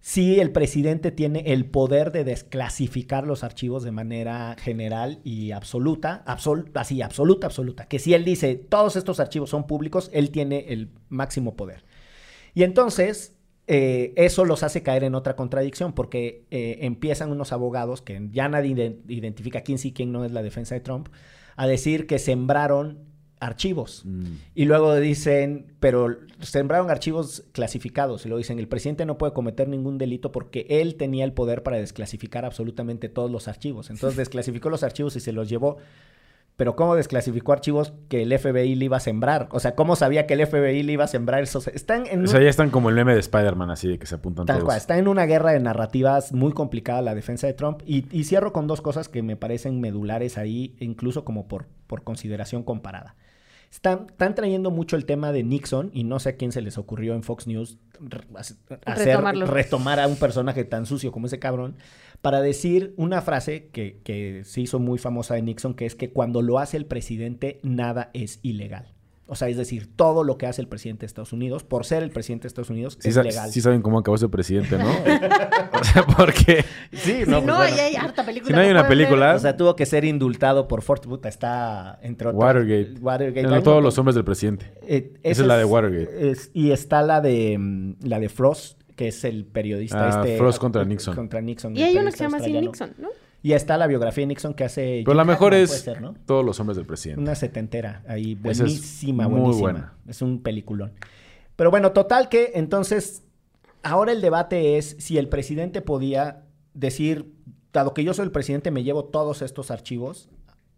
si 0.00 0.38
el 0.40 0.52
presidente 0.52 1.10
tiene 1.10 1.40
el 1.52 1.66
poder 1.66 2.12
de 2.12 2.24
desclasificar 2.24 3.26
los 3.26 3.42
archivos 3.44 3.82
de 3.82 3.90
manera 3.90 4.56
general 4.58 5.20
y 5.24 5.50
absoluta, 5.50 6.24
absol- 6.26 6.70
así, 6.74 7.02
absoluta, 7.02 7.48
absoluta. 7.48 7.86
Que 7.88 7.98
si 7.98 8.14
él 8.14 8.24
dice 8.24 8.54
todos 8.54 8.96
estos 8.96 9.20
archivos 9.20 9.50
son 9.50 9.66
públicos, 9.66 10.08
él 10.12 10.30
tiene 10.30 10.66
el 10.68 10.90
máximo 11.08 11.56
poder. 11.56 11.84
Y 12.54 12.62
entonces, 12.62 13.34
eh, 13.66 14.12
eso 14.16 14.44
los 14.44 14.62
hace 14.62 14.82
caer 14.82 15.04
en 15.04 15.14
otra 15.14 15.36
contradicción, 15.36 15.92
porque 15.92 16.44
eh, 16.50 16.78
empiezan 16.82 17.30
unos 17.32 17.52
abogados, 17.52 18.00
que 18.00 18.28
ya 18.32 18.48
nadie 18.48 18.70
ide- 18.70 18.98
identifica 19.08 19.60
quién 19.62 19.78
sí, 19.78 19.92
quién 19.92 20.12
no 20.12 20.24
es 20.24 20.32
la 20.32 20.42
defensa 20.42 20.74
de 20.74 20.80
Trump, 20.80 21.08
a 21.56 21.66
decir 21.66 22.06
que 22.06 22.18
sembraron 22.20 22.98
archivos. 23.40 24.02
Mm. 24.04 24.24
Y 24.54 24.64
luego 24.64 24.94
dicen, 24.96 25.66
pero 25.80 26.16
sembraron 26.40 26.90
archivos 26.90 27.44
clasificados. 27.52 28.24
Y 28.24 28.28
luego 28.28 28.38
dicen, 28.38 28.58
el 28.58 28.68
presidente 28.68 29.06
no 29.06 29.18
puede 29.18 29.32
cometer 29.32 29.68
ningún 29.68 29.98
delito 29.98 30.32
porque 30.32 30.66
él 30.68 30.96
tenía 30.96 31.24
el 31.24 31.32
poder 31.32 31.62
para 31.62 31.78
desclasificar 31.78 32.44
absolutamente 32.44 33.08
todos 33.08 33.30
los 33.30 33.48
archivos. 33.48 33.90
Entonces 33.90 34.16
desclasificó 34.18 34.70
los 34.70 34.82
archivos 34.82 35.16
y 35.16 35.20
se 35.20 35.32
los 35.32 35.48
llevó. 35.48 35.78
Pero 36.58 36.74
¿cómo 36.74 36.96
desclasificó 36.96 37.52
archivos 37.52 37.92
que 38.08 38.22
el 38.22 38.36
FBI 38.36 38.74
le 38.74 38.86
iba 38.86 38.96
a 38.96 39.00
sembrar? 39.00 39.48
O 39.52 39.60
sea, 39.60 39.76
¿cómo 39.76 39.94
sabía 39.94 40.26
que 40.26 40.34
el 40.34 40.44
FBI 40.44 40.82
le 40.82 40.94
iba 40.94 41.04
a 41.04 41.06
sembrar 41.06 41.40
esos? 41.40 41.68
Están 41.68 42.04
en 42.08 42.24
O 42.24 42.26
sea, 42.26 42.42
ya 42.42 42.50
están 42.50 42.70
como 42.70 42.88
el 42.88 42.96
meme 42.96 43.14
de 43.14 43.20
Spider-Man, 43.20 43.70
así 43.70 43.86
de 43.86 43.96
que 43.96 44.06
se 44.06 44.16
apuntan 44.16 44.44
Tal 44.44 44.56
todos. 44.56 44.64
cual, 44.64 44.76
está 44.76 44.98
en 44.98 45.06
una 45.06 45.24
guerra 45.26 45.52
de 45.52 45.60
narrativas 45.60 46.32
muy 46.32 46.50
complicada 46.50 47.00
la 47.00 47.14
defensa 47.14 47.46
de 47.46 47.52
Trump. 47.52 47.82
Y, 47.86 48.06
y 48.10 48.24
cierro 48.24 48.52
con 48.52 48.66
dos 48.66 48.80
cosas 48.80 49.08
que 49.08 49.22
me 49.22 49.36
parecen 49.36 49.80
medulares 49.80 50.36
ahí, 50.36 50.74
incluso 50.80 51.24
como 51.24 51.46
por, 51.46 51.68
por 51.86 52.02
consideración 52.02 52.64
comparada. 52.64 53.14
Están, 53.70 54.06
están 54.08 54.34
trayendo 54.34 54.70
mucho 54.70 54.96
el 54.96 55.04
tema 55.04 55.30
de 55.30 55.42
Nixon 55.42 55.90
y 55.92 56.04
no 56.04 56.18
sé 56.20 56.30
a 56.30 56.36
quién 56.36 56.52
se 56.52 56.62
les 56.62 56.78
ocurrió 56.78 57.14
en 57.14 57.22
Fox 57.22 57.46
News 57.46 57.78
hacer, 58.86 59.18
retomar 59.46 60.00
a 60.00 60.06
un 60.06 60.16
personaje 60.16 60.64
tan 60.64 60.86
sucio 60.86 61.12
como 61.12 61.26
ese 61.26 61.38
cabrón 61.38 61.76
para 62.20 62.40
decir 62.40 62.94
una 62.96 63.22
frase 63.22 63.68
que, 63.68 64.00
que 64.02 64.42
se 64.44 64.60
hizo 64.60 64.78
muy 64.78 64.98
famosa 64.98 65.34
de 65.34 65.42
Nixon, 65.42 65.74
que 65.74 65.86
es 65.86 65.94
que 65.94 66.10
cuando 66.10 66.42
lo 66.42 66.58
hace 66.58 66.76
el 66.76 66.86
presidente, 66.86 67.60
nada 67.62 68.10
es 68.14 68.40
ilegal. 68.42 68.97
O 69.30 69.34
sea, 69.36 69.48
es 69.48 69.58
decir, 69.58 69.88
todo 69.94 70.24
lo 70.24 70.38
que 70.38 70.46
hace 70.46 70.62
el 70.62 70.68
presidente 70.68 71.00
de 71.00 71.06
Estados 71.06 71.34
Unidos, 71.34 71.62
por 71.62 71.84
ser 71.84 72.02
el 72.02 72.08
presidente 72.10 72.44
de 72.44 72.48
Estados 72.48 72.70
Unidos, 72.70 72.96
Sí, 72.98 73.10
es 73.10 73.16
legal. 73.16 73.50
sí 73.52 73.60
saben 73.60 73.82
cómo 73.82 73.98
acabó 73.98 74.14
ese 74.16 74.28
presidente, 74.30 74.78
¿no? 74.78 74.88
o 75.80 75.84
sea, 75.84 76.02
porque 76.16 76.64
Sí, 76.92 77.24
Si 77.24 77.30
no, 77.30 77.42
no, 77.42 77.56
pues 77.58 77.70
bueno. 77.72 77.82
hay 77.88 77.96
harta 77.96 78.24
película. 78.24 78.48
Si 78.48 78.52
no 78.54 78.60
hay 78.60 78.66
que 78.68 78.72
una 78.72 78.82
ver. 78.82 78.88
película- 78.88 79.34
O 79.34 79.38
sea, 79.38 79.56
tuvo 79.56 79.76
que 79.76 79.84
ser 79.84 80.04
indultado 80.06 80.66
por 80.66 80.80
Fort 80.80 81.04
Wood. 81.06 81.26
Está 81.26 81.98
entre 82.02 82.28
otros. 82.28 82.42
Watergate. 82.42 82.94
Watergate. 83.00 83.46
no, 83.48 83.62
todos 83.62 83.82
los 83.82 83.98
hombres 83.98 84.14
del 84.14 84.24
presidente. 84.24 84.72
eh, 84.82 85.12
Esa 85.22 85.42
es 85.42 85.46
la 85.48 85.58
de 85.58 85.64
Watergate. 85.66 86.30
es- 86.30 86.50
y 86.54 86.70
está 86.72 87.02
la 87.02 87.20
de 87.20 87.56
mm, 87.58 87.96
la 88.04 88.20
de 88.20 88.30
Frost, 88.30 88.80
que 88.96 89.08
es 89.08 89.24
el 89.24 89.44
periodista 89.44 90.06
Ah, 90.06 90.22
este. 90.24 90.38
Frost 90.38 90.58
contra 90.58 90.84
Nixon. 90.86 91.14
Contra 91.14 91.40
Nixon. 91.42 91.76
Y 91.76 91.82
hay 91.82 91.96
una 91.98 92.10
que 92.10 92.16
se 92.16 92.24
llama 92.24 92.38
así. 92.38 92.50
Nixon, 92.52 92.94
¿no? 92.98 93.10
Y 93.42 93.52
está 93.52 93.78
la 93.78 93.86
biografía 93.86 94.22
de 94.22 94.26
Nixon 94.28 94.54
que 94.54 94.64
hace... 94.64 95.02
Pero 95.04 95.14
la 95.14 95.24
mejor 95.24 95.54
es 95.54 95.70
ser, 95.70 96.00
¿no? 96.00 96.14
Todos 96.26 96.44
los 96.44 96.58
hombres 96.58 96.76
del 96.76 96.86
presidente. 96.86 97.22
Una 97.22 97.34
setentera, 97.34 98.02
ahí 98.08 98.32
es 98.32 98.58
buenísima, 98.58 99.28
muy 99.28 99.40
buenísima. 99.40 99.60
buena. 99.60 99.94
Es 100.08 100.22
un 100.22 100.42
peliculón. 100.42 100.92
Pero 101.54 101.70
bueno, 101.70 101.92
total 101.92 102.28
que 102.28 102.52
entonces, 102.54 103.22
ahora 103.82 104.12
el 104.12 104.20
debate 104.20 104.76
es 104.76 104.96
si 104.98 105.18
el 105.18 105.28
presidente 105.28 105.82
podía 105.82 106.44
decir, 106.74 107.32
dado 107.72 107.94
que 107.94 108.04
yo 108.04 108.14
soy 108.14 108.24
el 108.24 108.32
presidente, 108.32 108.70
me 108.70 108.82
llevo 108.82 109.04
todos 109.04 109.42
estos 109.42 109.70
archivos 109.70 110.28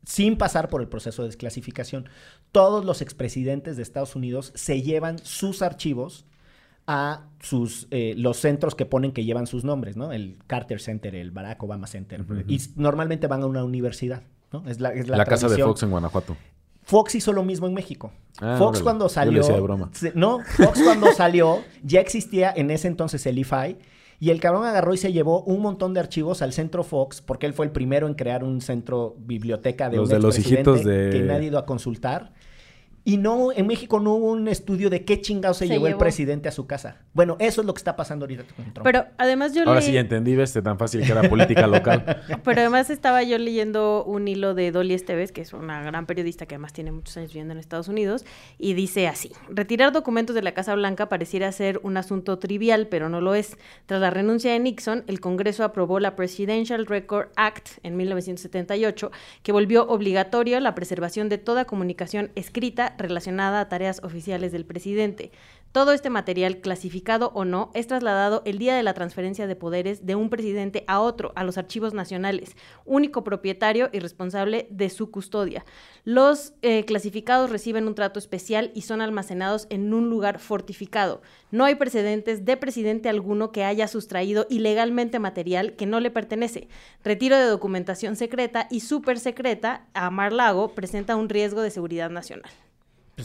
sin 0.04 0.36
pasar 0.38 0.68
por 0.68 0.80
el 0.80 0.88
proceso 0.88 1.22
de 1.22 1.28
desclasificación. 1.28 2.08
Todos 2.52 2.84
los 2.84 3.02
expresidentes 3.02 3.76
de 3.76 3.82
Estados 3.82 4.16
Unidos 4.16 4.52
se 4.54 4.82
llevan 4.82 5.18
sus 5.18 5.62
archivos 5.62 6.24
a 6.92 7.28
sus 7.40 7.86
eh, 7.92 8.14
los 8.16 8.38
centros 8.38 8.74
que 8.74 8.84
ponen 8.84 9.12
que 9.12 9.24
llevan 9.24 9.46
sus 9.46 9.62
nombres, 9.64 9.96
¿no? 9.96 10.10
El 10.10 10.38
Carter 10.48 10.80
Center, 10.80 11.14
el 11.14 11.30
Barack 11.30 11.62
Obama 11.62 11.86
Center. 11.86 12.24
Y 12.48 12.58
normalmente 12.74 13.28
van 13.28 13.42
a 13.42 13.46
una 13.46 13.62
universidad, 13.64 14.24
¿no? 14.52 14.64
Es 14.68 14.80
la, 14.80 14.90
es 14.92 15.06
La, 15.08 15.18
la 15.18 15.24
casa 15.24 15.48
de. 15.48 15.62
Fox 15.62 15.84
en 15.84 15.90
Guanajuato. 15.90 16.36
Fox 16.82 17.14
hizo 17.14 17.32
lo 17.32 17.44
mismo 17.44 17.68
en 17.68 17.74
México. 17.74 18.10
Ah, 18.40 18.56
Fox 18.58 18.70
órale. 18.78 18.82
cuando 18.84 19.04
Yo 19.04 19.08
salió... 19.10 19.32
le 19.32 19.38
decía 19.38 19.54
de 19.54 19.60
broma. 19.60 19.90
se- 19.92 20.12
no, 20.16 20.40
Fox 20.40 20.82
cuando 20.82 21.12
salió 21.16 21.60
ya 21.84 22.00
existía 22.00 22.52
en 22.56 22.70
ese 22.72 22.88
entonces 22.88 23.24
el 23.26 23.38
IFI 23.38 23.76
y 24.18 24.30
el 24.30 24.40
cabrón 24.40 24.64
agarró 24.66 24.92
y 24.92 24.96
se 24.96 25.12
llevó 25.12 25.42
un 25.44 25.62
montón 25.62 25.94
de 25.94 26.00
archivos 26.00 26.42
al 26.42 26.52
centro 26.52 26.82
Fox 26.82 27.20
porque 27.22 27.46
él 27.46 27.52
fue 27.54 27.66
el 27.66 27.72
primero 27.72 28.08
en 28.08 28.14
crear 28.14 28.42
un 28.42 28.60
centro 28.60 29.14
biblioteca 29.20 29.88
de 29.88 29.98
Los 29.98 30.08
un 30.08 30.14
de 30.16 30.18
los 30.20 30.38
hijitos 30.38 30.82
de- 30.84 31.10
que 31.12 31.20
nadie 31.20 31.44
ha 31.46 31.48
ido 31.50 31.58
a 31.58 31.66
consultar. 31.66 32.32
Y 33.02 33.16
no, 33.16 33.50
en 33.52 33.66
México 33.66 33.98
no 33.98 34.14
hubo 34.14 34.30
un 34.32 34.46
estudio 34.46 34.90
de 34.90 35.04
qué 35.04 35.20
chingados 35.20 35.56
se, 35.56 35.66
Se 35.66 35.72
llevó, 35.72 35.86
el 35.86 35.96
presidente 35.96 36.48
a 36.48 36.52
su 36.52 36.66
casa. 36.66 36.98
Bueno, 37.14 37.36
eso 37.38 37.62
es 37.62 37.66
lo 37.66 37.72
que 37.72 37.78
está 37.78 37.96
pasando 37.96 38.24
ahorita 38.24 38.44
con 38.54 38.72
Trump. 38.74 38.84
Pero 38.84 39.06
además 39.16 39.54
yo 39.54 39.62
Ahora 39.66 39.80
leí- 39.80 39.86
sí 39.86 39.92
ya 39.92 40.00
entendí, 40.00 40.36
ves, 40.36 40.52
tan 40.52 40.78
fácil 40.78 41.02
que 41.04 41.10
era 41.10 41.28
política 41.28 41.66
local. 41.66 42.04
Pero 42.44 42.60
además 42.60 42.90
estaba 42.90 43.22
yo 43.22 43.38
leyendo 43.38 44.04
un 44.04 44.28
hilo 44.28 44.54
de 44.54 44.70
Dolly 44.70 44.94
Esteves, 44.94 45.32
que 45.32 45.40
es 45.40 45.52
una 45.54 45.82
gran 45.82 46.06
periodista 46.06 46.44
que 46.46 46.56
además 46.56 46.72
tiene 46.72 46.92
muchos 46.92 47.16
años 47.16 47.30
viviendo 47.32 47.52
en 47.52 47.58
Estados 47.58 47.88
Unidos, 47.88 48.24
y 48.58 48.74
dice 48.74 49.08
así, 49.08 49.32
retirar 49.48 49.92
documentos 49.92 50.34
de 50.34 50.42
la 50.42 50.52
Casa 50.52 50.74
Blanca 50.74 51.08
pareciera 51.08 51.50
ser 51.52 51.80
un 51.82 51.96
asunto 51.96 52.38
trivial, 52.38 52.86
pero 52.88 53.08
no 53.08 53.20
lo 53.20 53.34
es. 53.34 53.56
Tras 53.86 54.00
la 54.00 54.10
renuncia 54.10 54.52
de 54.52 54.58
Nixon, 54.58 55.04
el 55.06 55.20
Congreso 55.20 55.64
aprobó 55.64 56.00
la 56.00 56.16
Presidential 56.16 56.86
Record 56.86 57.28
Act 57.36 57.68
en 57.82 57.96
1978, 57.96 59.10
que 59.42 59.52
volvió 59.52 59.88
obligatoria 59.88 60.60
la 60.60 60.74
preservación 60.74 61.28
de 61.28 61.38
toda 61.38 61.64
comunicación 61.64 62.30
escrita 62.34 62.89
relacionada 62.98 63.60
a 63.60 63.68
tareas 63.68 64.02
oficiales 64.02 64.52
del 64.52 64.64
presidente. 64.66 65.30
Todo 65.72 65.92
este 65.92 66.10
material, 66.10 66.60
clasificado 66.60 67.30
o 67.32 67.44
no, 67.44 67.70
es 67.74 67.86
trasladado 67.86 68.42
el 68.44 68.58
día 68.58 68.74
de 68.74 68.82
la 68.82 68.92
transferencia 68.92 69.46
de 69.46 69.54
poderes 69.54 70.04
de 70.04 70.16
un 70.16 70.28
presidente 70.28 70.82
a 70.88 71.00
otro, 71.00 71.30
a 71.36 71.44
los 71.44 71.58
archivos 71.58 71.94
nacionales, 71.94 72.56
único 72.84 73.22
propietario 73.22 73.88
y 73.92 74.00
responsable 74.00 74.66
de 74.70 74.90
su 74.90 75.12
custodia. 75.12 75.64
Los 76.02 76.54
eh, 76.62 76.84
clasificados 76.86 77.50
reciben 77.50 77.86
un 77.86 77.94
trato 77.94 78.18
especial 78.18 78.72
y 78.74 78.82
son 78.82 79.00
almacenados 79.00 79.68
en 79.70 79.94
un 79.94 80.10
lugar 80.10 80.40
fortificado. 80.40 81.22
No 81.52 81.64
hay 81.64 81.76
precedentes 81.76 82.44
de 82.44 82.56
presidente 82.56 83.08
alguno 83.08 83.52
que 83.52 83.62
haya 83.62 83.86
sustraído 83.86 84.48
ilegalmente 84.50 85.20
material 85.20 85.76
que 85.76 85.86
no 85.86 86.00
le 86.00 86.10
pertenece. 86.10 86.66
Retiro 87.04 87.36
de 87.36 87.44
documentación 87.44 88.16
secreta 88.16 88.66
y 88.72 88.80
súper 88.80 89.20
secreta 89.20 89.86
a 89.94 90.10
Mar-Lago 90.10 90.74
presenta 90.74 91.14
un 91.14 91.28
riesgo 91.28 91.62
de 91.62 91.70
seguridad 91.70 92.10
nacional. 92.10 92.50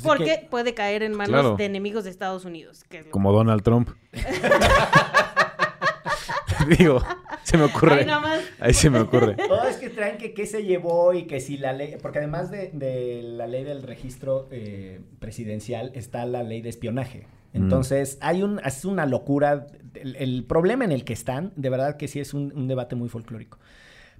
Pues 0.01 0.13
es 0.13 0.17
Porque 0.17 0.39
que- 0.41 0.47
puede 0.49 0.73
caer 0.73 1.03
en 1.03 1.11
manos 1.13 1.29
Claro. 1.29 1.55
de 1.57 1.65
enemigos 1.65 2.03
de 2.03 2.09
Estados 2.09 2.43
Unidos. 2.45 2.83
que 2.89 2.99
es 2.99 3.05
lo- 3.05 3.11
Como 3.11 3.31
Donald 3.31 3.61
Trump. 3.63 3.89
Digo, 6.79 7.01
se 7.43 7.57
me 7.57 7.65
ocurre. 7.65 8.05
Ahí 8.59 8.73
se 8.73 8.89
me 8.89 8.99
ocurre. 8.99 9.35
No, 9.49 9.63
es 9.65 9.77
que 9.77 9.89
traen 9.89 10.17
que 10.17 10.33
qué 10.33 10.45
se 10.45 10.63
llevó 10.63 11.13
y 11.13 11.23
que 11.27 11.39
si 11.39 11.57
la 11.57 11.73
ley, 11.73 11.95
porque 12.01 12.19
además 12.19 12.49
de, 12.49 12.71
de 12.73 13.21
la 13.23 13.47
ley 13.47 13.63
del 13.63 13.83
registro 13.83 14.47
eh, 14.51 15.01
presidencial 15.19 15.91
está 15.93 16.25
la 16.25 16.43
ley 16.43 16.61
de 16.61 16.69
espionaje. 16.69 17.27
Mm. 17.53 17.57
Entonces, 17.57 18.17
hay 18.21 18.41
un, 18.43 18.59
es 18.65 18.85
una 18.85 19.05
locura. 19.05 19.67
El, 19.93 20.15
el 20.17 20.43
problema 20.45 20.85
en 20.85 20.91
el 20.91 21.03
que 21.05 21.13
están, 21.13 21.51
de 21.55 21.69
verdad 21.69 21.97
que 21.97 22.07
sí 22.07 22.19
es 22.19 22.33
un, 22.33 22.51
un 22.55 22.67
debate 22.67 22.95
muy 22.95 23.09
folclórico. 23.09 23.59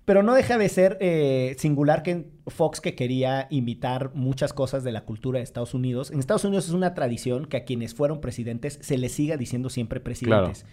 Pero 0.05 0.21
no 0.21 0.35
deja 0.35 0.57
de 0.59 0.69
ser 0.69 0.97
eh, 1.01 1.55
singular 1.57 2.03
que 2.03 2.27
Fox 2.47 2.79
que 2.79 2.93
quería 2.93 3.47
imitar 3.49 4.11
muchas 4.13 4.53
cosas 4.53 4.83
de 4.83 4.91
la 4.91 5.01
cultura 5.01 5.39
de 5.39 5.43
Estados 5.43 5.73
Unidos. 5.73 6.11
En 6.11 6.19
Estados 6.19 6.45
Unidos 6.45 6.67
es 6.67 6.73
una 6.73 6.93
tradición 6.93 7.45
que 7.47 7.57
a 7.57 7.65
quienes 7.65 7.95
fueron 7.95 8.21
presidentes 8.21 8.77
se 8.81 8.99
les 8.99 9.11
siga 9.13 9.35
diciendo 9.35 9.69
siempre 9.69 9.99
presidentes. 9.99 10.65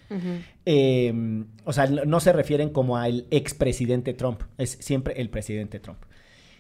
Eh, 0.67 1.45
o 1.65 1.73
sea, 1.73 1.87
no 1.87 2.21
se 2.21 2.33
refieren 2.33 2.69
como 2.69 2.99
al 2.99 3.27
expresidente 3.31 4.13
Trump, 4.13 4.43
es 4.59 4.77
siempre 4.81 5.15
el 5.21 5.31
presidente 5.31 5.81
Trump. 5.81 5.99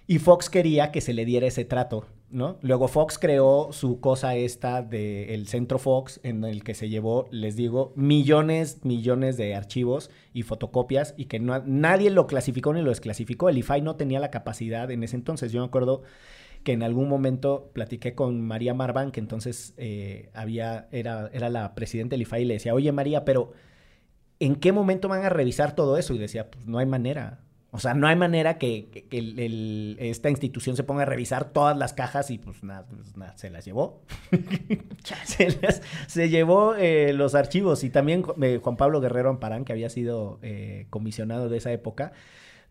Y 0.07 0.19
Fox 0.19 0.49
quería 0.49 0.91
que 0.91 1.01
se 1.01 1.13
le 1.13 1.25
diera 1.25 1.47
ese 1.47 1.65
trato, 1.65 2.07
¿no? 2.33 2.57
Luego 2.63 2.89
Fox 2.89 3.19
creó 3.19 3.69
su 3.73 4.01
cosa 4.01 4.35
esta 4.35 4.83
del 4.83 5.47
centro 5.47 5.79
Fox, 5.79 6.19
en 6.23 6.45
el 6.45 6.65
que 6.65 6.75
se 6.75 6.89
llevó, 6.89 7.29
les 7.31 7.55
digo, 7.57 7.93
millones, 7.95 8.85
millones 8.85 9.37
de 9.37 9.55
archivos 9.55 10.11
y 10.33 10.43
fotocopias, 10.43 11.15
y 11.17 11.27
que 11.27 11.39
no- 11.39 11.63
nadie 11.65 12.11
lo 12.11 12.27
clasificó 12.27 12.73
ni 12.73 12.83
lo 12.83 12.91
desclasificó. 12.91 13.49
El 13.49 13.59
IFAI 13.59 13.83
no 13.83 13.97
tenía 13.97 14.19
la 14.19 14.31
capacidad 14.31 14.91
en 14.91 15.03
ese 15.05 15.17
entonces. 15.17 15.53
Yo 15.53 15.61
me 15.61 15.67
acuerdo 15.67 16.03
que 16.65 16.73
en 16.73 16.83
algún 16.83 17.09
momento 17.09 17.71
platiqué 17.73 18.15
con 18.15 18.41
María 18.41 18.73
Marván, 18.73 19.11
que 19.13 19.21
entonces 19.21 19.75
eh, 19.77 20.31
había, 20.33 20.89
era, 20.93 21.29
era 21.33 21.51
la 21.51 21.75
presidenta 21.75 22.15
del 22.15 22.23
IFAI, 22.23 22.43
y 22.43 22.45
le 22.47 22.55
decía, 22.55 22.73
oye 22.75 22.91
María, 22.93 23.25
pero 23.25 23.53
¿en 24.41 24.57
qué 24.57 24.73
momento 24.73 25.09
van 25.09 25.25
a 25.25 25.29
revisar 25.29 25.75
todo 25.75 25.97
eso? 25.99 26.15
Y 26.15 26.19
decía, 26.19 26.51
pues 26.51 26.67
no 26.67 26.79
hay 26.79 26.87
manera. 26.87 27.41
O 27.75 27.79
sea, 27.79 27.95
no 27.95 28.07
hay 28.07 28.17
manera 28.17 28.59
que, 28.59 28.89
que- 28.93 29.05
que 29.05 29.19
el- 29.19 29.39
el- 29.39 29.97
esta 29.99 30.29
institución 30.29 30.77
se 30.77 30.83
ponga 30.85 31.03
a 31.03 31.07
revisar 31.07 31.47
todas 31.53 31.75
las 31.77 31.95
cajas 31.95 32.31
y 32.31 32.37
pues 32.37 32.63
nada, 32.63 32.85
pues, 32.87 33.17
nada, 33.17 33.35
se 33.39 33.49
las 33.49 33.65
llevó. 33.65 34.03
se, 35.25 35.59
las- 35.61 35.81
se 36.07 36.29
llevó 36.29 36.75
eh, 36.75 37.13
los 37.15 37.35
archivos 37.35 37.83
y 37.85 37.91
también 37.91 38.25
eh, 38.43 38.61
Juan 38.63 38.77
Pablo 38.77 39.01
Guerrero 39.01 39.31
Amparán, 39.31 39.65
que 39.65 39.73
había 39.73 39.89
sido 39.91 40.39
eh, 40.43 40.87
comisionado 40.91 41.49
de 41.49 41.57
esa 41.59 41.73
época, 41.73 42.13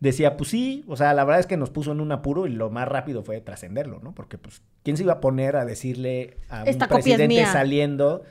decía, 0.00 0.36
pues 0.36 0.50
sí, 0.50 0.84
o 0.88 0.96
sea, 0.96 1.14
la 1.14 1.24
verdad 1.24 1.40
es 1.40 1.46
que 1.46 1.56
nos 1.56 1.70
puso 1.70 1.92
en 1.92 2.00
un 2.00 2.12
apuro 2.12 2.46
y 2.46 2.50
lo 2.50 2.70
más 2.70 2.86
rápido 2.88 3.22
fue 3.24 3.40
trascenderlo, 3.40 4.00
¿no? 4.02 4.14
Porque 4.14 4.38
pues, 4.38 4.62
¿quién 4.82 4.96
se 4.96 5.02
iba 5.04 5.14
a 5.14 5.20
poner 5.20 5.56
a 5.56 5.64
decirle 5.64 6.36
a 6.48 6.64
Esta 6.64 6.84
un 6.86 6.90
presidente 6.92 7.44
saliendo 7.46 8.22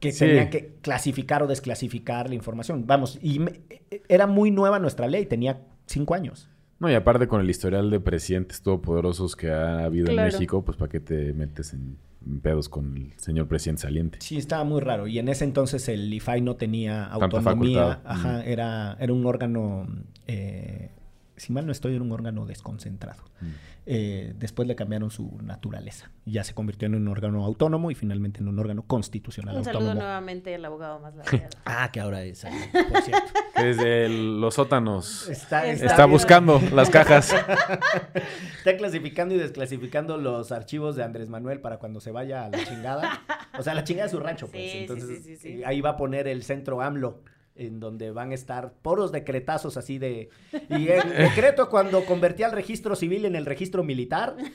que 0.00 0.10
Sí. 0.12 0.20
tenía 0.26 0.50
que 0.50 0.74
clasificar 0.82 1.42
o 1.44 1.46
desclasificar 1.46 2.28
la 2.28 2.34
información? 2.34 2.86
Vamos, 2.86 3.18
y 3.22 3.38
me- 3.38 3.60
era 4.08 4.26
muy 4.26 4.50
nueva 4.50 4.78
nuestra 4.80 5.06
ley, 5.06 5.26
tenía 5.26 5.60
cinco 5.92 6.14
años. 6.14 6.48
No, 6.80 6.90
y 6.90 6.94
aparte 6.94 7.28
con 7.28 7.40
el 7.40 7.48
historial 7.48 7.90
de 7.90 8.00
presidentes 8.00 8.60
todopoderosos 8.62 9.36
que 9.36 9.50
ha 9.52 9.84
habido 9.84 10.06
Claro. 10.06 10.28
en 10.28 10.32
México, 10.34 10.64
pues 10.64 10.76
para 10.76 10.90
qué 10.90 10.98
te 10.98 11.32
metes 11.32 11.72
en, 11.74 11.96
en 12.26 12.40
pedos 12.40 12.68
con 12.68 12.96
el 12.96 13.12
señor 13.18 13.46
presidente 13.46 13.82
saliente. 13.82 14.18
Sí, 14.20 14.36
estaba 14.36 14.64
muy 14.64 14.80
raro. 14.80 15.06
Y 15.06 15.18
en 15.20 15.28
ese 15.28 15.44
entonces 15.44 15.88
el 15.88 16.12
IFAI 16.12 16.40
no 16.40 16.56
tenía 16.56 17.08
Tanta 17.10 17.24
autonomía. 17.26 17.78
facultad. 17.82 18.00
Ajá, 18.04 18.38
Mm. 18.38 18.42
era, 18.48 18.96
era 18.98 19.12
un 19.12 19.24
órgano, 19.26 19.86
eh, 20.26 20.90
si 21.36 21.52
mal 21.52 21.66
no 21.66 21.72
estoy, 21.72 21.94
era 21.94 22.02
un 22.02 22.12
órgano 22.12 22.46
desconcentrado. 22.46 23.22
Mm. 23.40 23.46
Eh, 23.84 24.32
después 24.36 24.68
le 24.68 24.76
cambiaron 24.76 25.10
su 25.10 25.38
naturaleza. 25.42 26.10
Ya 26.24 26.44
se 26.44 26.54
convirtió 26.54 26.86
en 26.86 26.94
un 26.94 27.08
órgano 27.08 27.44
autónomo 27.44 27.90
y 27.90 27.96
finalmente 27.96 28.38
en 28.40 28.46
un 28.48 28.58
órgano 28.60 28.82
constitucional 28.86 29.56
Un 29.56 29.64
saludo 29.64 29.80
autónomo. 29.80 30.00
nuevamente 30.02 30.54
al 30.54 30.64
abogado 30.64 31.00
más. 31.00 31.14
Ah, 31.64 31.90
que 31.92 32.00
ahora 32.00 32.22
es, 32.22 32.44
ahí, 32.44 32.54
por 32.90 33.02
cierto. 33.02 33.32
Desde 33.56 34.06
el- 34.06 34.40
los 34.40 34.54
sótanos 34.54 35.28
Está, 35.28 35.66
Está 35.66 35.86
está 35.86 35.96
bien- 36.06 36.10
buscando 36.12 36.60
las 36.72 36.90
cajas. 36.90 37.34
Está 38.58 38.76
clasificando 38.76 39.34
y 39.34 39.38
desclasificando 39.38 40.16
los 40.18 40.52
archivos 40.52 40.96
de 40.96 41.02
Andrés 41.02 41.28
Manuel 41.28 41.60
para 41.60 41.78
cuando 41.78 42.00
se 42.00 42.10
vaya 42.12 42.44
a 42.44 42.50
la 42.50 42.64
chingada. 42.64 43.20
O 43.58 43.62
sea, 43.62 43.74
la 43.74 43.84
chingada 43.84 44.06
es 44.06 44.12
su 44.12 44.20
rancho, 44.20 44.48
pues. 44.48 44.62
Sí, 44.62 44.70
sí, 44.70 44.78
Entonces, 44.78 45.24
sí, 45.24 45.36
sí, 45.36 45.56
sí. 45.56 45.64
ahí 45.64 45.80
va 45.80 45.90
a 45.90 45.96
poner 45.96 46.28
el 46.28 46.42
centro 46.44 46.80
AMLO, 46.80 47.20
en 47.54 47.80
donde 47.80 48.10
van 48.10 48.30
a 48.30 48.34
estar 48.34 48.72
poros 48.82 49.12
decretazos 49.12 49.76
así 49.76 49.98
de... 49.98 50.30
Y 50.70 50.88
el 50.88 51.08
decreto 51.16 51.68
cuando 51.68 52.04
convertía 52.04 52.46
al 52.46 52.52
registro 52.52 52.96
civil 52.96 53.24
en 53.24 53.36
el 53.36 53.46
registro 53.46 53.84
militar. 53.84 54.36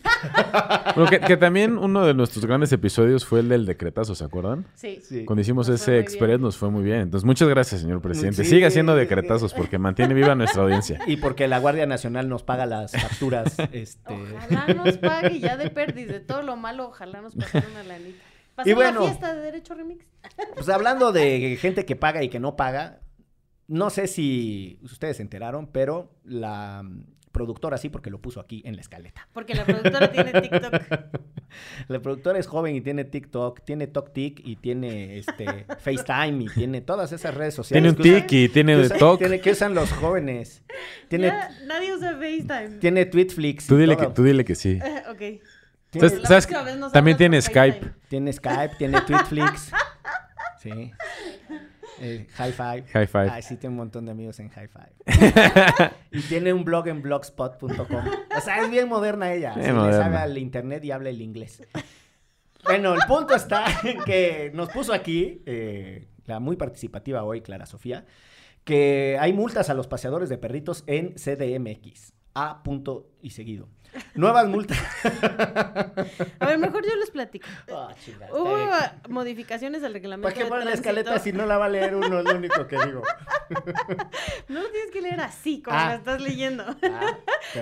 Bueno, 0.95 1.11
que, 1.11 1.19
que 1.19 1.37
también 1.37 1.77
uno 1.77 2.05
de 2.05 2.15
nuestros 2.15 2.45
grandes 2.45 2.71
episodios 2.71 3.23
fue 3.23 3.41
el 3.41 3.49
del 3.49 3.65
decretazo, 3.67 4.15
¿se 4.15 4.23
acuerdan? 4.23 4.65
Sí. 4.73 4.99
Sí. 5.03 5.25
Cuando 5.25 5.41
hicimos 5.41 5.69
Nos 5.69 5.81
ese 5.81 5.99
express 5.99 6.39
nos 6.39 6.57
fue 6.57 6.71
muy 6.71 6.83
bien. 6.83 7.01
Entonces, 7.01 7.25
muchas 7.25 7.47
gracias, 7.47 7.81
señor 7.81 8.01
presidente. 8.01 8.43
Sí. 8.43 8.49
Sigue 8.49 8.65
haciendo 8.65 8.95
decretazos 8.95 9.53
porque 9.53 9.77
mantiene 9.77 10.15
viva 10.15 10.33
nuestra 10.33 10.63
audiencia. 10.63 10.99
Y 11.05 11.17
porque 11.17 11.47
la 11.47 11.59
Guardia 11.59 11.85
Nacional 11.85 12.29
nos 12.29 12.41
paga 12.41 12.65
las 12.65 12.93
facturas. 12.93 13.57
este... 13.71 14.13
Ojalá 14.13 14.73
nos 14.73 14.97
pague 14.97 15.39
ya 15.39 15.55
de 15.57 15.69
pérdida 15.69 16.13
de 16.13 16.19
todo 16.19 16.41
lo 16.41 16.55
malo, 16.55 16.87
ojalá 16.87 17.21
nos 17.21 17.35
pague 17.35 17.65
una 17.71 17.83
lanita. 17.83 18.23
Y 18.65 18.73
bueno. 18.73 19.01
la 19.01 19.05
fiesta 19.07 19.33
de 19.35 19.41
Derecho 19.41 19.73
Remix. 19.75 20.05
Pues 20.55 20.69
hablando 20.69 21.11
de 21.11 21.57
gente 21.59 21.85
que 21.85 21.95
paga 21.95 22.23
y 22.23 22.29
que 22.29 22.39
no 22.39 22.55
paga, 22.55 22.99
no 23.67 23.89
sé 23.89 24.07
si 24.07 24.79
ustedes 24.81 25.17
se 25.17 25.23
enteraron, 25.23 25.67
pero 25.67 26.11
la 26.23 26.83
productora 27.31 27.77
sí 27.77 27.89
porque 27.89 28.09
lo 28.09 28.19
puso 28.19 28.39
aquí 28.39 28.61
en 28.65 28.75
la 28.75 28.81
escaleta. 28.81 29.27
Porque 29.33 29.53
la 29.53 29.63
productora 29.65 30.11
tiene 30.11 30.41
TikTok. 30.41 30.73
La 31.87 32.01
productora 32.01 32.37
es 32.39 32.45
joven 32.45 32.75
y 32.75 32.81
tiene 32.81 33.05
TikTok, 33.05 33.61
tiene 33.63 33.87
TokTik 33.87 34.41
y 34.45 34.57
tiene 34.57 35.17
este 35.17 35.45
FaceTime 35.79 36.43
y 36.43 36.47
tiene 36.49 36.81
todas 36.81 37.13
esas 37.13 37.33
redes 37.33 37.53
sociales. 37.53 37.95
Tiene 37.95 38.13
un 38.15 38.21
tic 38.25 38.31
y 38.33 38.49
tiene 38.49 38.89
toc. 38.89 39.17
tiene- 39.19 39.39
que 39.39 39.51
usan 39.51 39.73
los 39.73 39.89
jóvenes. 39.93 40.61
Tiene, 41.07 41.27
Ya, 41.27 41.49
nadie 41.65 41.95
usa 41.95 42.11
FaceTime. 42.17 42.79
tiene 42.79 43.05
Tweetflix. 43.05 43.63
y 43.65 43.67
Tú 43.69 43.77
dile, 43.77 43.95
que, 43.95 44.07
tú 44.07 44.23
dile 44.23 44.43
que 44.43 44.55
sí. 44.55 44.77
Eh, 44.83 45.03
ok. 45.09 45.41
Entonces, 46.03 46.27
¿sabes 46.27 46.47
También 46.91 47.17
tiene 47.17 47.41
Skype. 47.41 47.93
Tiene 48.07 48.33
Skype, 48.33 48.75
tiene 48.77 49.01
Tweetflix. 49.01 49.71
Sí. 50.59 50.91
Eh, 51.99 52.27
High 52.33 52.51
Five. 52.51 52.83
High 52.91 53.07
Five. 53.07 53.29
Ay, 53.29 53.41
sí, 53.41 53.57
tiene 53.57 53.73
un 53.73 53.77
montón 53.77 54.05
de 54.05 54.11
amigos 54.11 54.39
en 54.39 54.49
High 54.49 54.67
Five. 54.67 55.91
y 56.11 56.21
tiene 56.21 56.53
un 56.53 56.63
blog 56.63 56.87
en 56.87 57.01
blogspot.com. 57.01 58.05
O 58.35 58.41
sea, 58.41 58.61
es 58.61 58.69
bien 58.69 58.87
moderna 58.87 59.33
ella. 59.33 59.53
Bien 59.53 59.67
le 59.67 59.73
moderna. 59.73 60.03
sabe 60.03 60.17
al 60.17 60.37
internet 60.37 60.83
y 60.83 60.91
habla 60.91 61.09
el 61.09 61.21
inglés. 61.21 61.63
Bueno, 62.63 62.93
el 62.93 63.01
punto 63.07 63.33
está 63.35 63.65
en 63.83 64.03
que 64.03 64.51
nos 64.53 64.69
puso 64.69 64.93
aquí, 64.93 65.41
eh, 65.45 66.07
la 66.25 66.39
muy 66.39 66.55
participativa 66.55 67.23
hoy, 67.23 67.41
Clara 67.41 67.65
Sofía, 67.65 68.05
que 68.63 69.17
hay 69.19 69.31
multas 69.33 69.69
a 69.69 69.73
los 69.73 69.87
paseadores 69.87 70.27
de 70.29 70.37
perritos 70.37 70.83
en 70.87 71.13
CDMX. 71.13 72.13
A 72.33 72.61
punto 72.61 73.09
y 73.21 73.31
seguido. 73.31 73.69
Nuevas 74.15 74.47
multas. 74.47 74.77
A 76.39 76.45
ver, 76.45 76.57
mejor 76.57 76.85
yo 76.85 76.95
les 76.95 77.09
platico. 77.11 77.47
Ah, 77.71 77.93
chingada, 78.03 78.31
Hubo 78.33 78.57
modificaciones 79.09 79.83
al 79.83 79.93
reglamento 79.93 80.23
¿Para 80.27 80.35
qué 80.35 80.43
de 80.43 80.49
ponen 80.49 80.65
la 80.65 80.71
tránsito. 80.71 80.89
escaleta 80.99 81.19
si 81.23 81.33
no 81.33 81.45
la 81.45 81.57
va 81.57 81.65
a 81.65 81.69
leer 81.69 81.95
uno? 81.95 82.19
Es 82.19 82.25
lo 82.25 82.35
único 82.35 82.67
que 82.67 82.77
digo. 82.85 83.01
No 84.49 84.61
lo 84.61 84.69
tienes 84.71 84.91
que 84.91 85.01
leer 85.01 85.19
así, 85.21 85.61
como 85.61 85.77
Ah. 85.77 85.87
la 85.89 85.95
estás 85.95 86.21
leyendo. 86.21 86.65
Ah, 86.83 87.17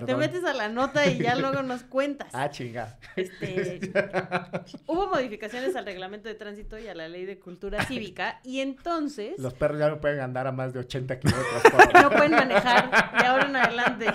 Te 0.05 0.15
metes 0.15 0.43
a 0.43 0.53
la 0.53 0.67
nota 0.69 1.05
y 1.05 1.17
ya 1.19 1.35
luego 1.35 1.61
nos 1.63 1.83
cuentas. 1.83 2.29
Ah, 2.33 2.49
chinga. 2.49 2.97
Este, 3.15 3.79
hubo 4.87 5.07
modificaciones 5.07 5.75
al 5.75 5.85
reglamento 5.85 6.27
de 6.27 6.35
tránsito 6.35 6.77
y 6.79 6.87
a 6.87 6.95
la 6.95 7.07
ley 7.07 7.25
de 7.25 7.37
cultura 7.39 7.83
cívica 7.85 8.39
y 8.43 8.61
entonces 8.61 9.33
Los 9.37 9.53
perros 9.53 9.79
ya 9.79 9.89
no 9.89 9.99
pueden 10.01 10.19
andar 10.21 10.47
a 10.47 10.51
más 10.51 10.73
de 10.73 10.79
80 10.79 11.19
kilómetros 11.19 11.61
por 11.71 11.81
hora. 11.87 12.01
no 12.01 12.09
pueden 12.09 12.31
manejar 12.31 12.89
de 13.19 13.25
ahora 13.25 13.45
en 13.47 13.55
adelante. 13.55 14.05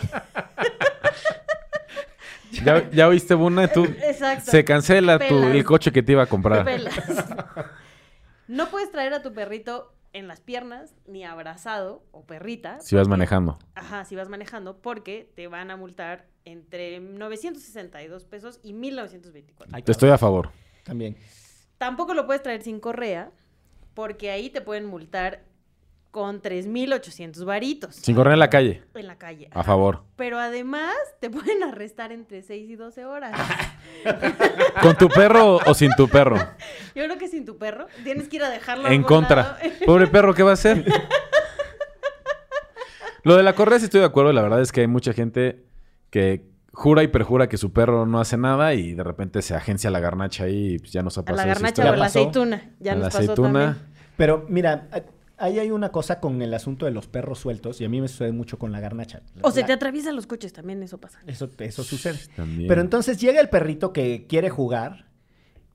¿Ya, 2.65 2.91
ya 2.91 3.09
oíste, 3.09 3.35
Buna? 3.35 3.69
Tú, 3.69 3.85
Exacto. 4.03 4.51
se 4.51 4.65
cancela 4.65 5.19
tu, 5.19 5.39
el 5.45 5.65
coche 5.65 5.93
que 5.93 6.03
te 6.03 6.13
iba 6.13 6.23
a 6.23 6.27
comprar. 6.27 6.65
Pelas. 6.65 6.95
No 8.49 8.69
puedes 8.69 8.91
traer 8.91 9.15
a 9.15 9.23
tu 9.23 9.33
perrito 9.33 9.95
en 10.13 10.27
las 10.27 10.41
piernas 10.41 10.97
ni 11.07 11.25
abrazado 11.25 12.03
o 12.11 12.27
perrita. 12.27 12.81
Si 12.81 12.97
vas 12.97 13.07
manejando. 13.07 13.61
Ajá, 13.77 14.05
si 14.05 14.17
vas 14.17 14.29
manejando, 14.29 14.83
porque 14.83 15.31
te 15.37 15.47
van 15.47 15.71
a 15.71 15.77
multar 15.77 16.27
entre 16.45 16.99
962 16.99 18.25
pesos 18.25 18.59
y 18.65 18.73
1924. 18.73 19.73
Ay, 19.77 19.83
Te 19.85 19.93
estoy 19.93 20.11
a 20.11 20.19
favor. 20.19 20.51
También. 20.83 21.17
Tampoco 21.79 22.13
lo 22.13 22.27
puedes 22.27 22.43
traer 22.43 22.63
sin 22.63 22.81
correa, 22.81 23.31
porque 23.95 24.33
ahí 24.33 24.51
te 24.51 24.61
pueden 24.61 24.87
multar 24.87 25.45
con 26.11 26.43
3.800 26.43 27.45
varitos 27.45 27.95
Sin 27.95 28.17
correr 28.17 28.33
en 28.33 28.41
la 28.41 28.51
calle. 28.51 28.83
en 28.95 29.07
la 29.07 29.17
calle. 29.17 29.49
A 29.53 29.63
favor. 29.63 30.03
Pero 30.17 30.39
además 30.41 30.93
te 31.21 31.31
pueden 31.31 31.63
arrestar 31.63 32.11
entre 32.11 32.43
6 32.43 32.69
y 32.71 32.75
12 32.77 33.05
horas. 33.05 33.33
¿Con 34.83 34.97
tu 34.97 35.09
perro 35.09 35.57
o 35.65 35.75
sin 35.75 35.93
tu 35.93 36.09
perro? 36.09 36.37
Yo 36.95 37.05
creo 37.05 37.17
que 37.19 37.29
sin 37.29 37.45
tu 37.45 37.59
perro 37.59 37.87
tienes 38.03 38.29
que 38.29 38.37
ir 38.37 38.43
a 38.43 38.51
dejarlo 38.51 38.89
En 38.89 39.03
contra. 39.05 39.37
lado. 39.37 39.57
Pobre 39.87 40.07
perro, 40.09 40.35
¿qué 40.35 40.43
va 40.43 40.51
a 40.51 40.55
hacer? 40.55 40.85
Lo 43.23 43.37
de 43.37 43.43
la 43.43 43.55
correa 43.55 43.79
sí 43.79 43.85
estoy 43.85 44.01
de 44.01 44.07
acuerdo. 44.07 44.33
La 44.33 44.43
verdad 44.43 44.61
es 44.63 44.73
que 44.73 44.81
hay 44.81 44.87
mucha 44.87 45.13
gente 45.13 45.63
que 46.11 46.43
jura 46.73 47.03
y 47.03 47.09
perjura 47.09 47.49
que 47.49 47.59
su 47.59 47.73
perro 47.73 48.07
no 48.07 48.19
hace 48.21 48.37
nada 48.39 48.73
y 48.75 48.95
de 48.95 49.05
repente 49.05 49.43
se 49.43 49.55
agencia 49.55 49.91
la 49.91 50.01
garnacha 50.01 50.45
ahí 50.45 50.75
y 50.75 50.79
pues 50.79 50.93
ya 50.93 51.03
nos 51.03 51.19
ha 51.19 51.21
A 51.21 51.25
pasado. 51.25 51.47
la 51.47 51.55
garnacha 51.55 51.91
o 51.93 51.97
la 51.97 52.07
aceituna. 52.07 52.71
Ya 52.81 52.93
A 52.93 52.95
nos 52.95 53.03
la 53.05 53.09
pasó 53.09 53.19
aceituna. 53.19 53.49
también. 53.77 53.91
Pero 54.17 54.47
mira, 54.49 54.89
ahí 55.41 55.59
hay 55.59 55.70
una 55.70 55.91
cosa 55.91 56.20
con 56.20 56.41
el 56.43 56.55
asunto 56.55 56.84
de 56.86 56.93
los 56.93 57.07
perros 57.09 57.38
sueltos 57.41 57.80
y 57.80 57.84
a 57.84 57.88
mí 57.88 58.01
me 58.01 58.09
sucede 58.09 58.32
mucho 58.32 58.59
con 58.59 58.70
la 58.72 58.80
garnacha. 58.80 59.22
O 59.43 59.51
se 59.51 59.61
La- 59.62 59.66
te 59.66 59.72
atraviesan 59.72 60.14
los 60.14 60.26
coches, 60.26 60.53
también 60.53 60.82
eso 60.82 60.99
pasa. 60.99 61.18
Eso, 61.26 61.49
eso 61.59 61.82
sucede. 61.82 62.18
También. 62.36 62.68
Pero 62.68 62.80
entonces 62.80 63.20
llega 63.20 63.41
el 63.41 63.49
perrito 63.49 63.93
que 63.93 64.26
quiere 64.28 64.51
jugar 64.51 65.07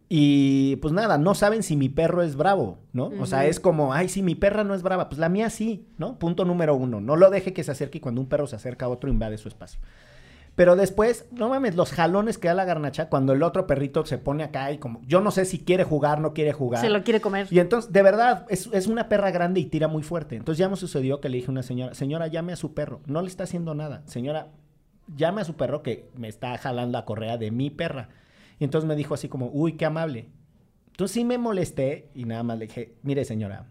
y 0.08 0.76
pues 0.78 0.94
nada, 0.94 1.18
no 1.18 1.34
saben 1.34 1.64
si 1.64 1.76
mi 1.76 1.90
perro 1.90 2.22
es 2.22 2.36
bravo, 2.36 2.78
¿no? 2.94 3.12
O 3.20 3.26
sea, 3.26 3.48
es 3.48 3.60
como, 3.60 3.92
ay, 3.94 4.08
si 4.08 4.22
mi 4.22 4.36
perra 4.36 4.64
no 4.64 4.76
es 4.76 4.84
brava, 4.84 5.10
pues 5.10 5.18
la 5.20 5.30
mía 5.30 5.50
sí, 5.50 5.88
¿no? 5.98 6.20
Punto 6.20 6.46
número 6.46 6.76
uno, 6.76 7.02
no 7.02 7.16
lo 7.16 7.32
deje 7.32 7.54
que 7.54 7.64
se 7.64 7.72
acerque 7.72 7.98
y 7.98 8.02
cuando 8.02 8.22
un 8.22 8.28
perro 8.30 8.46
se 8.46 8.56
acerca 8.56 8.86
a 8.86 8.90
otro 8.90 9.10
invade 9.10 9.38
su 9.40 9.48
espacio. 9.48 9.80
Pero 10.56 10.78
después, 10.78 11.26
no 11.32 11.50
mames, 11.50 11.76
los 11.76 11.92
jalones 11.92 12.38
que 12.38 12.48
da 12.48 12.54
la 12.54 12.64
garnacha 12.64 13.10
cuando 13.10 13.34
el 13.34 13.44
otro 13.44 13.68
perrito 13.68 14.06
se 14.06 14.18
pone 14.18 14.44
acá 14.44 14.72
y 14.72 14.78
como, 14.78 15.02
yo 15.02 15.20
no 15.20 15.32
sé 15.32 15.44
si 15.44 15.60
quiere 15.60 15.84
jugar, 15.84 16.22
no 16.22 16.34
quiere 16.34 16.54
jugar. 16.54 16.82
Se 16.82 16.90
lo 16.90 17.04
quiere 17.04 17.20
comer. 17.20 17.48
Y 17.52 17.60
entonces, 17.60 17.92
de 17.92 18.02
verdad, 18.02 18.46
es, 18.50 18.70
es 18.72 18.88
una 18.88 19.10
perra 19.10 19.32
grande 19.32 19.60
y 19.60 19.66
tira 19.66 19.90
muy 19.90 20.02
fuerte. 20.02 20.38
Entonces 20.38 20.58
ya 20.58 20.70
me 20.70 20.78
sucedió 20.78 21.20
que 21.20 21.28
le 21.28 21.38
dije 21.38 21.48
a 21.50 21.52
una 21.52 21.64
señora, 21.64 21.94
señora, 21.94 22.28
llame 22.28 22.54
a 22.54 22.56
su 22.56 22.74
perro. 22.74 23.02
No 23.06 23.22
le 23.22 23.28
está 23.28 23.44
haciendo 23.44 23.76
nada. 23.76 24.04
Señora, 24.06 24.48
llame 25.14 25.42
a 25.42 25.46
su 25.46 25.56
perro 25.56 25.84
que 25.84 26.10
me 26.16 26.30
está 26.30 26.58
jalando 26.58 26.98
la 26.98 27.06
correa 27.06 27.38
de 27.38 27.52
mi 27.52 27.70
perra. 27.70 28.10
Y 28.58 28.64
entonces 28.64 28.88
me 28.88 28.96
dijo 28.96 29.14
así 29.14 29.28
como, 29.28 29.50
uy, 29.52 29.74
qué 29.74 29.86
amable. 29.86 30.30
Entonces 30.88 31.14
sí 31.14 31.26
me 31.26 31.38
molesté 31.38 32.10
y 32.16 32.24
nada 32.24 32.44
más 32.44 32.58
le 32.58 32.68
dije, 32.68 32.96
mire 33.04 33.26
señora, 33.26 33.68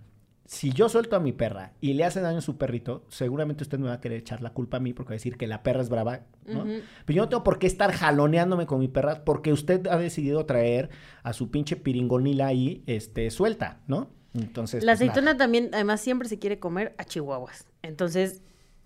si 0.46 0.72
yo 0.72 0.88
suelto 0.88 1.16
a 1.16 1.20
mi 1.20 1.32
perra 1.32 1.72
y 1.80 1.94
le 1.94 2.04
hace 2.04 2.20
daño 2.20 2.38
a 2.38 2.42
su 2.42 2.58
perrito, 2.58 3.04
seguramente 3.08 3.62
usted 3.62 3.78
me 3.78 3.88
va 3.88 3.94
a 3.94 4.00
querer 4.00 4.18
echar 4.18 4.42
la 4.42 4.50
culpa 4.50 4.76
a 4.76 4.80
mí 4.80 4.92
porque 4.92 5.10
va 5.10 5.14
a 5.14 5.16
decir 5.16 5.36
que 5.36 5.46
la 5.46 5.62
perra 5.62 5.80
es 5.80 5.88
brava, 5.88 6.20
¿no? 6.46 6.64
Pero 6.64 7.16
yo 7.16 7.22
no 7.22 7.28
tengo 7.28 7.44
por 7.44 7.58
qué 7.58 7.66
estar 7.66 7.92
jaloneándome 7.92 8.66
con 8.66 8.78
mi 8.78 8.88
perra 8.88 9.24
porque 9.24 9.52
usted 9.52 9.86
ha 9.86 9.96
decidido 9.96 10.44
traer 10.44 10.90
a 11.22 11.32
su 11.32 11.50
pinche 11.50 11.76
piringonila 11.76 12.46
ahí, 12.46 12.82
este, 12.86 13.30
suelta, 13.30 13.80
¿no? 13.86 14.10
Entonces, 14.34 14.82
La 14.84 14.92
pues, 14.92 15.00
nada. 15.00 15.12
aceituna 15.12 15.36
también, 15.36 15.70
además, 15.72 16.00
siempre 16.00 16.28
se 16.28 16.38
quiere 16.38 16.58
comer 16.58 16.94
a 16.98 17.04
chihuahuas. 17.04 17.66
Entonces, 17.82 18.42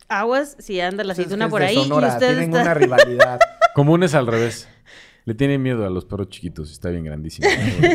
aguas 0.08 0.56
si 0.58 0.80
anda 0.80 1.02
la 1.04 1.14
es 1.14 1.18
aceituna 1.18 1.46
que 1.46 1.50
por 1.50 1.62
ahí 1.62 1.76
Sonora, 1.76 2.08
y 2.08 2.10
usted 2.10 2.28
tienen 2.28 2.50
está... 2.50 2.62
una 2.62 2.74
rivalidad. 2.74 3.40
Común 3.74 4.02
es 4.02 4.14
al 4.14 4.26
revés. 4.26 4.68
Le 5.28 5.34
tiene 5.34 5.58
miedo 5.58 5.84
a 5.84 5.90
los 5.90 6.06
perros 6.06 6.30
chiquitos. 6.30 6.72
Está 6.72 6.88
bien 6.88 7.04
grandísimo. 7.04 7.46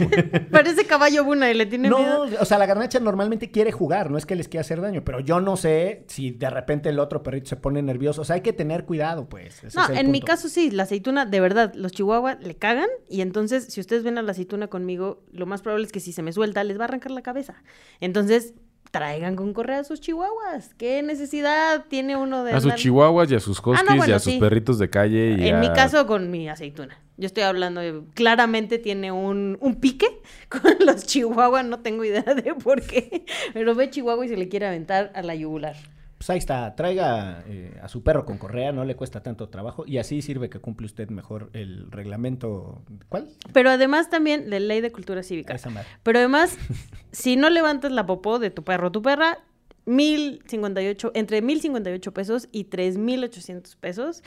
Parece 0.52 0.86
caballo 0.86 1.24
buna 1.24 1.50
y 1.50 1.56
le 1.56 1.66
tiene 1.66 1.90
No, 1.90 1.98
miedo. 2.26 2.38
o 2.40 2.46
sea, 2.46 2.60
la 2.60 2.68
garnacha 2.68 3.00
normalmente 3.00 3.50
quiere 3.50 3.72
jugar, 3.72 4.12
no 4.12 4.20
es 4.20 4.28
que 4.28 4.36
les 4.36 4.48
quiera 4.48 4.62
hacer 4.62 4.82
daño, 4.82 5.04
pero 5.04 5.20
yo 5.20 5.42
no 5.42 5.58
sé 5.58 6.04
si 6.08 6.30
de 6.30 6.48
repente 6.52 6.90
el 6.90 7.00
otro 7.00 7.24
perrito 7.24 7.48
se 7.50 7.56
pone 7.56 7.82
nervioso. 7.82 8.22
O 8.22 8.24
sea, 8.24 8.36
hay 8.36 8.42
que 8.42 8.54
tener 8.54 8.86
cuidado, 8.86 9.28
pues. 9.30 9.64
ese 9.64 9.76
No, 9.76 9.86
es 9.86 9.90
el 9.90 9.98
en 9.98 10.12
mi 10.12 10.22
caso 10.22 10.48
sí, 10.48 10.70
la 10.70 10.84
aceituna, 10.84 11.26
de 11.26 11.40
verdad, 11.40 11.74
los 11.74 11.92
chihuahuas 11.92 12.40
le 12.44 12.54
cagan 12.54 12.90
y 13.10 13.22
entonces 13.22 13.66
si 13.66 13.82
ustedes 13.82 14.04
ven 14.04 14.20
a 14.20 14.22
la 14.22 14.30
aceituna 14.34 14.68
conmigo, 14.68 15.24
lo 15.32 15.48
más 15.48 15.64
probable 15.64 15.88
es 15.88 15.92
que 15.92 16.02
si 16.02 16.14
se 16.14 16.22
me 16.22 16.34
suelta, 16.34 16.64
les 16.64 16.78
va 16.78 16.84
a 16.84 16.88
arrancar 16.88 17.10
la 17.14 17.24
cabeza. 17.24 17.64
Entonces, 18.00 18.54
traigan 18.94 19.36
con 19.36 19.54
correa 19.54 19.80
a 19.80 19.84
sus 19.84 20.00
chihuahuas. 20.00 20.76
¿Qué 20.76 21.02
necesidad 21.02 21.86
tiene 21.89 22.16
uno 22.16 22.44
de 22.44 22.54
A 22.54 22.62
sus 22.62 22.76
chihuahuas 22.76 23.32
y 23.32 23.36
a 23.36 23.39
sus 23.39 23.58
huskies 23.58 23.82
y 23.91 23.98
bueno, 23.98 24.16
a 24.16 24.20
sus 24.20 24.34
sí. 24.34 24.39
perritos 24.39 24.78
de 24.78 24.88
calle. 24.91 25.36
Y 25.39 25.48
En 25.48 25.56
a- 25.56 25.60
mi 25.60 25.70
caso, 25.74 26.06
con 26.06 26.30
mi 26.30 26.48
aceituna. 26.48 26.96
Yo 27.18 27.26
estoy 27.26 27.41
hablando 27.44 27.82
de. 27.82 28.02
Claramente 28.14 28.78
tiene 28.78 29.12
un, 29.12 29.58
un 29.62 29.76
pique 29.80 30.22
con 30.50 30.62
los 30.86 31.08
chihuahuas. 31.08 31.66
No 31.66 31.80
tengo 31.80 32.04
idea 32.06 32.22
de 32.22 32.54
por 32.54 32.84
qué. 32.84 33.26
Pero 33.54 33.74
ve 33.74 33.89
chihuahua 33.89 34.28
y 34.28 34.30
se 34.30 34.38
le 34.38 34.48
quiere 34.48 34.68
aventar 34.68 35.12
a 35.16 35.24
la 35.24 35.34
yugular. 35.34 35.76
Pues 36.24 36.30
ahí 36.30 36.38
está, 36.38 36.74
traiga 36.74 37.44
eh, 37.48 37.78
a 37.82 37.90
su 37.90 38.02
perro 38.02 38.26
con 38.26 38.38
correa, 38.38 38.72
no 38.72 38.86
le 38.86 38.96
cuesta 38.96 39.22
tanto 39.22 39.50
trabajo 39.50 39.84
y 39.86 39.98
así 39.98 40.22
sirve 40.22 40.50
que 40.50 40.60
cumple 40.60 40.86
usted 40.86 41.10
mejor 41.10 41.50
el 41.52 41.92
reglamento. 41.92 42.82
¿Cuál? 43.10 43.28
Pero 43.52 43.70
además 43.70 44.10
también 44.10 44.50
de 44.50 44.62
ley 44.62 44.80
de 44.80 44.90
cultura 44.94 45.22
cívica. 45.22 45.54
Esa 45.54 45.70
madre. 45.70 45.86
Pero 46.02 46.20
además, 46.20 46.58
si 47.12 47.36
no 47.36 47.50
levantas 47.50 47.92
la 47.92 48.06
popó 48.06 48.40
de 48.40 48.52
tu 48.52 48.64
perro 48.64 48.88
o 48.88 48.92
tu 48.94 49.02
perra, 49.02 49.40
mil 49.84 50.42
cincuenta 50.48 50.82
y 50.82 50.88
ocho, 50.88 51.12
entre 51.14 51.42
mil 51.42 51.60
cincuenta 51.60 51.90
y 51.90 51.94
ocho 51.96 52.14
pesos 52.14 52.48
y 52.54 52.64
tres 52.64 52.98
mil 52.98 53.22
ochocientos 53.22 53.76
pesos. 53.76 54.24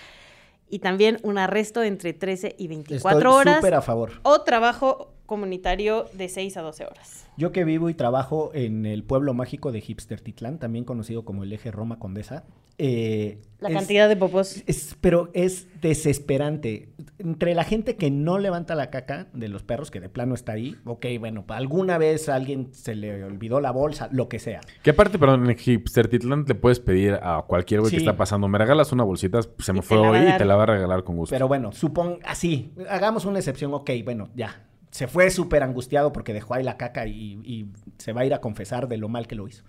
Y 0.68 0.80
también 0.80 1.18
un 1.22 1.38
arresto 1.38 1.82
entre 1.82 2.12
13 2.12 2.56
y 2.58 2.66
24 2.66 3.18
Estoy 3.18 3.32
horas. 3.32 3.56
súper 3.56 3.74
a 3.74 3.80
favor. 3.82 4.20
O 4.24 4.42
trabajo 4.42 5.15
comunitario 5.26 6.06
de 6.14 6.28
6 6.28 6.56
a 6.56 6.62
12 6.62 6.84
horas. 6.86 7.26
Yo 7.36 7.52
que 7.52 7.64
vivo 7.64 7.90
y 7.90 7.94
trabajo 7.94 8.50
en 8.54 8.86
el 8.86 9.02
pueblo 9.04 9.34
mágico 9.34 9.70
de 9.72 9.80
Hipster 9.82 10.20
Titlán, 10.20 10.58
también 10.58 10.84
conocido 10.84 11.24
como 11.24 11.42
el 11.42 11.52
eje 11.52 11.70
Roma 11.70 11.98
Condesa. 11.98 12.44
eh, 12.78 13.38
La 13.58 13.70
es- 13.70 13.74
cantidad 13.74 14.06
de 14.08 14.16
popós. 14.16 14.62
Es, 14.66 14.96
pero 15.00 15.30
es 15.32 15.66
desesperante. 15.80 16.90
Entre 17.18 17.54
la 17.54 17.64
gente 17.64 17.96
que 17.96 18.10
no 18.10 18.38
levanta 18.38 18.74
la 18.74 18.90
caca 18.90 19.28
de 19.32 19.48
los 19.48 19.62
perros, 19.62 19.90
que 19.90 19.98
de 20.00 20.08
plano 20.10 20.34
está 20.34 20.52
ahí, 20.52 20.76
ok, 20.84 21.06
bueno, 21.18 21.44
alguna 21.48 21.96
vez 21.98 22.28
a 22.28 22.34
alguien 22.34 22.68
se 22.74 22.94
le 22.94 23.24
olvidó 23.24 23.60
la 23.60 23.70
bolsa, 23.70 24.08
lo 24.12 24.28
que 24.28 24.38
sea. 24.38 24.60
Que 24.82 24.90
aparte, 24.90 25.18
perdón, 25.18 25.48
en 25.48 25.56
Hipster 25.56 26.08
Titlán 26.08 26.44
le 26.46 26.54
puedes 26.54 26.80
pedir 26.80 27.14
a 27.22 27.42
cualquier 27.46 27.80
güey 27.80 27.90
que 27.90 27.96
está 27.98 28.16
pasando, 28.16 28.46
me 28.48 28.58
regalas 28.58 28.92
una 28.92 29.04
bolsita, 29.04 29.40
se 29.58 29.72
me 29.72 29.78
Y 29.78 29.82
fue 29.82 29.96
hoy 29.98 30.18
y 30.18 30.36
te 30.36 30.44
la 30.44 30.56
va 30.56 30.64
a 30.64 30.66
regalar 30.66 31.02
con 31.04 31.16
gusto. 31.16 31.34
Pero 31.34 31.48
bueno, 31.48 31.72
supón 31.72 32.18
así, 32.26 32.72
hagamos 32.90 33.24
una 33.24 33.38
excepción, 33.38 33.72
ok, 33.74 33.90
bueno, 34.04 34.28
ya. 34.34 34.62
Se 34.90 35.06
fue 35.08 35.30
súper 35.30 35.62
angustiado 35.62 36.12
porque 36.12 36.32
dejó 36.32 36.54
ahí 36.54 36.62
la 36.64 36.76
caca 36.76 37.06
y, 37.06 37.40
y 37.44 37.66
se 37.98 38.12
va 38.12 38.22
a 38.22 38.24
ir 38.26 38.34
a 38.34 38.40
confesar 38.40 38.88
de 38.88 38.96
lo 38.96 39.08
mal 39.08 39.26
que 39.26 39.34
lo 39.34 39.46
hizo. 39.48 39.64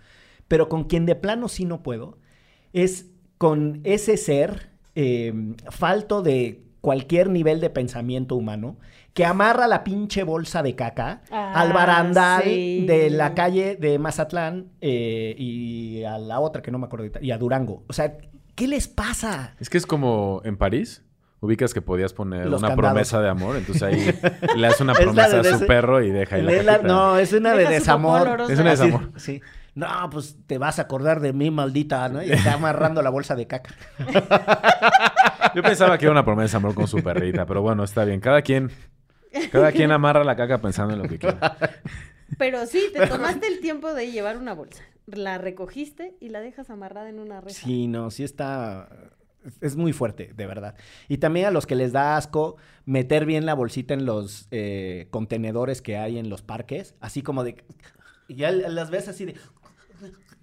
Pero 0.47 0.69
con 0.69 0.85
quien 0.85 1.05
de 1.05 1.15
plano 1.15 1.47
sí 1.49 1.65
no 1.65 1.83
puedo, 1.83 2.17
es 2.73 3.07
con 3.37 3.81
ese 3.83 4.17
ser 4.17 4.69
eh, 4.95 5.33
falto 5.69 6.21
de 6.21 6.63
cualquier 6.81 7.29
nivel 7.29 7.59
de 7.59 7.69
pensamiento 7.69 8.35
humano 8.35 8.77
que 9.13 9.25
amarra 9.25 9.67
la 9.67 9.83
pinche 9.83 10.23
bolsa 10.23 10.61
de 10.63 10.75
caca 10.75 11.21
Ah, 11.31 11.53
al 11.59 11.73
barandal 11.73 12.43
sí. 12.43 12.85
de 12.85 13.09
la 13.09 13.33
calle 13.33 13.75
de 13.75 13.99
Mazatlán 13.99 14.67
eh, 14.79 15.35
y 15.37 16.03
a 16.03 16.17
la 16.19 16.39
otra 16.39 16.61
que 16.61 16.71
no 16.71 16.77
me 16.79 16.85
acuerdo 16.85 17.09
y 17.19 17.31
a 17.31 17.37
Durango. 17.37 17.83
O 17.87 17.93
sea, 17.93 18.17
¿qué 18.55 18.67
les 18.67 18.87
pasa? 18.87 19.55
Es 19.59 19.69
que 19.69 19.77
es 19.79 19.85
como 19.87 20.41
en 20.45 20.55
París. 20.55 21.03
Ubicas 21.39 21.73
que 21.73 21.81
podías 21.81 22.13
poner 22.13 22.47
Los 22.47 22.61
una 22.61 22.69
candados. 22.69 22.91
promesa 22.93 23.21
de 23.21 23.29
amor, 23.29 23.57
entonces 23.57 23.83
ahí 23.83 24.11
le 24.57 24.67
hace 24.67 24.81
una 24.83 24.93
promesa 24.93 25.29
de 25.29 25.39
a 25.39 25.43
su 25.51 25.55
ese- 25.57 25.65
perro 25.67 26.01
y 26.01 26.09
deja 26.09 26.37
ahí 26.37 26.41
la 26.41 26.63
la- 26.63 26.77
no, 26.79 27.17
es 27.19 27.31
una 27.33 27.51
de 27.51 27.59
Deja 27.59 27.69
desamor. 27.71 28.41
Es 28.49 28.59
una 28.59 28.71
de 28.75 28.77
desamor. 28.77 29.11
Sí. 29.17 29.41
No, 29.75 30.09
pues 30.09 30.35
te 30.47 30.57
vas 30.57 30.79
a 30.79 30.83
acordar 30.83 31.19
de 31.19 31.33
mí, 31.33 31.51
maldita, 31.51 32.09
¿no? 32.09 32.23
Y 32.23 32.31
está 32.31 32.53
amarrando 32.53 33.03
la 33.03 33.11
bolsa 33.11 33.35
de 33.35 33.45
caca. 33.45 33.75
Yo 35.55 35.61
pensaba 35.61 35.97
que 35.97 36.05
era 36.05 36.11
una 36.11 36.25
promesa 36.25 36.57
de 36.57 36.63
amor 36.63 36.73
con 36.75 36.87
su 36.87 37.03
perrita, 37.03 37.45
pero 37.45 37.61
bueno, 37.61 37.83
está 37.83 38.03
bien. 38.03 38.19
Cada 38.19 38.41
quien, 38.41 38.71
cada 39.51 39.71
quien 39.71 39.91
amarra 39.91 40.23
la 40.23 40.35
caca 40.35 40.59
pensando 40.59 40.93
en 40.95 41.03
lo 41.03 41.07
que 41.07 41.19
quiere. 41.19 41.37
Pero 42.37 42.65
sí, 42.65 42.89
te 42.93 43.07
tomaste 43.07 43.47
el 43.47 43.61
tiempo 43.61 43.93
de 43.93 44.11
llevar 44.11 44.37
una 44.37 44.53
bolsa. 44.53 44.83
La 45.05 45.37
recogiste 45.37 46.15
y 46.19 46.27
la 46.29 46.41
dejas 46.41 46.69
amarrada 46.69 47.07
en 47.09 47.19
una 47.19 47.39
reja. 47.39 47.57
Sí, 47.65 47.87
no, 47.87 48.11
sí 48.11 48.23
está. 48.25 48.89
Es 49.61 49.75
muy 49.75 49.93
fuerte, 49.93 50.33
de 50.35 50.45
verdad. 50.45 50.75
Y 51.07 51.17
también 51.17 51.47
a 51.47 51.51
los 51.51 51.65
que 51.65 51.75
les 51.75 51.91
da 51.91 52.17
asco 52.17 52.57
meter 52.85 53.25
bien 53.25 53.45
la 53.45 53.53
bolsita 53.53 53.93
en 53.93 54.05
los 54.05 54.47
eh, 54.51 55.07
contenedores 55.11 55.81
que 55.81 55.97
hay 55.97 56.17
en 56.17 56.29
los 56.29 56.41
parques, 56.41 56.95
así 56.99 57.21
como 57.21 57.43
de. 57.43 57.63
y 58.27 58.35
Ya 58.35 58.51
las 58.51 58.89
ves 58.89 59.07
así 59.07 59.25
de. 59.25 59.35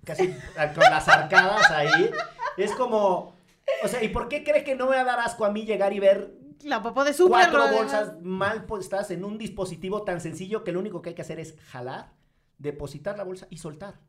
Casi 0.05 0.28
con 0.28 0.84
las 0.84 1.09
arcadas 1.09 1.70
ahí. 1.70 2.11
Es 2.57 2.72
como. 2.72 3.34
O 3.82 3.88
sea, 3.88 4.02
¿y 4.02 4.09
por 4.09 4.28
qué 4.28 4.44
cree 4.44 4.64
que 4.64 4.74
no 4.74 4.88
me 4.88 4.96
va 4.96 5.02
a 5.02 5.05
dar 5.05 5.20
asco 5.20 5.44
a 5.44 5.50
mí 5.50 5.64
llegar 5.64 5.92
y 5.92 5.98
ver 5.98 6.34
La 6.62 6.82
popó 6.82 7.05
de 7.05 7.14
su 7.14 7.28
cuatro 7.28 7.64
perro, 7.64 7.76
bolsas 7.76 8.09
además. 8.09 8.22
mal 8.22 8.64
puestas 8.66 9.11
en 9.11 9.24
un 9.24 9.38
dispositivo 9.38 10.02
tan 10.02 10.20
sencillo 10.20 10.64
que 10.64 10.72
lo 10.72 10.80
único 10.80 11.00
que 11.00 11.11
hay 11.11 11.14
que 11.14 11.22
hacer 11.22 11.40
es 11.40 11.57
jalar, 11.70 12.12
depositar 12.59 13.16
la 13.16 13.24
bolsa 13.24 13.46
y 13.48 13.59
soltar 13.59 14.00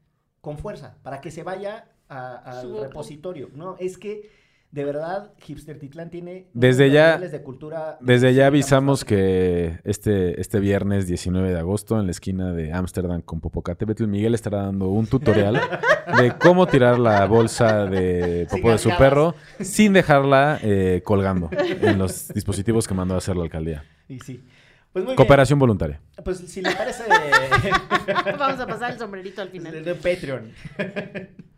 con 0.41 0.57
fuerza 0.57 0.97
para 1.03 1.21
que 1.21 1.31
se 1.31 1.43
vaya 1.43 1.89
al 2.07 2.79
repositorio. 2.81 3.49
No, 3.53 3.77
es 3.79 3.97
que 3.97 4.29
de 4.71 4.83
verdad 4.83 5.31
Hipster 5.39 5.79
Titlán 5.79 6.09
tiene 6.09 6.47
Desde 6.53 6.91
ya- 6.91 7.13
niveles 7.15 7.31
de 7.31 7.41
cultura. 7.41 7.97
Desde 8.01 8.33
ya 8.33 8.47
avisamos 8.47 9.05
que 9.05 9.79
este, 9.85 10.39
este 10.41 10.59
viernes 10.59 11.07
19 11.07 11.51
de 11.51 11.57
agosto 11.59 11.97
en 11.99 12.05
la 12.07 12.11
esquina 12.11 12.51
de 12.51 12.73
Ámsterdam 12.73 13.21
con 13.21 13.39
Popocatépetl, 13.39 14.05
Miguel 14.07 14.33
estará 14.35 14.63
dando 14.63 14.89
un 14.89 15.07
tutorial 15.07 15.61
de 16.19 16.33
cómo 16.39 16.67
tirar 16.67 16.99
la 16.99 17.25
bolsa 17.25 17.85
de 17.85 18.47
popó 18.51 18.71
de 18.71 18.77
su 18.77 18.89
perro 18.97 19.33
sin 19.61 19.93
dejarla 19.93 20.59
eh, 20.61 21.01
colgando 21.05 21.49
en 21.53 21.97
los 21.97 22.27
dispositivos 22.29 22.85
que 22.87 22.93
mandó 22.93 23.15
a 23.15 23.19
hacer 23.19 23.37
la 23.37 23.43
alcaldía. 23.43 23.85
Y 24.09 24.19
sí. 24.19 24.43
Pues 24.91 25.03
muy 25.05 25.15
Cooperación 25.15 25.59
voluntaria. 25.59 25.99
Pues 26.23 26.37
si 26.37 26.61
le 26.61 26.71
parece 26.73 27.03
Vamos 28.39 28.59
a 28.59 28.65
pasar 28.67 28.93
el 28.93 28.97
sombrerito 28.99 29.41
al 29.41 29.51
de, 29.51 29.59
final. 29.59 29.83
de 29.83 29.95
Patreon. 29.95 30.51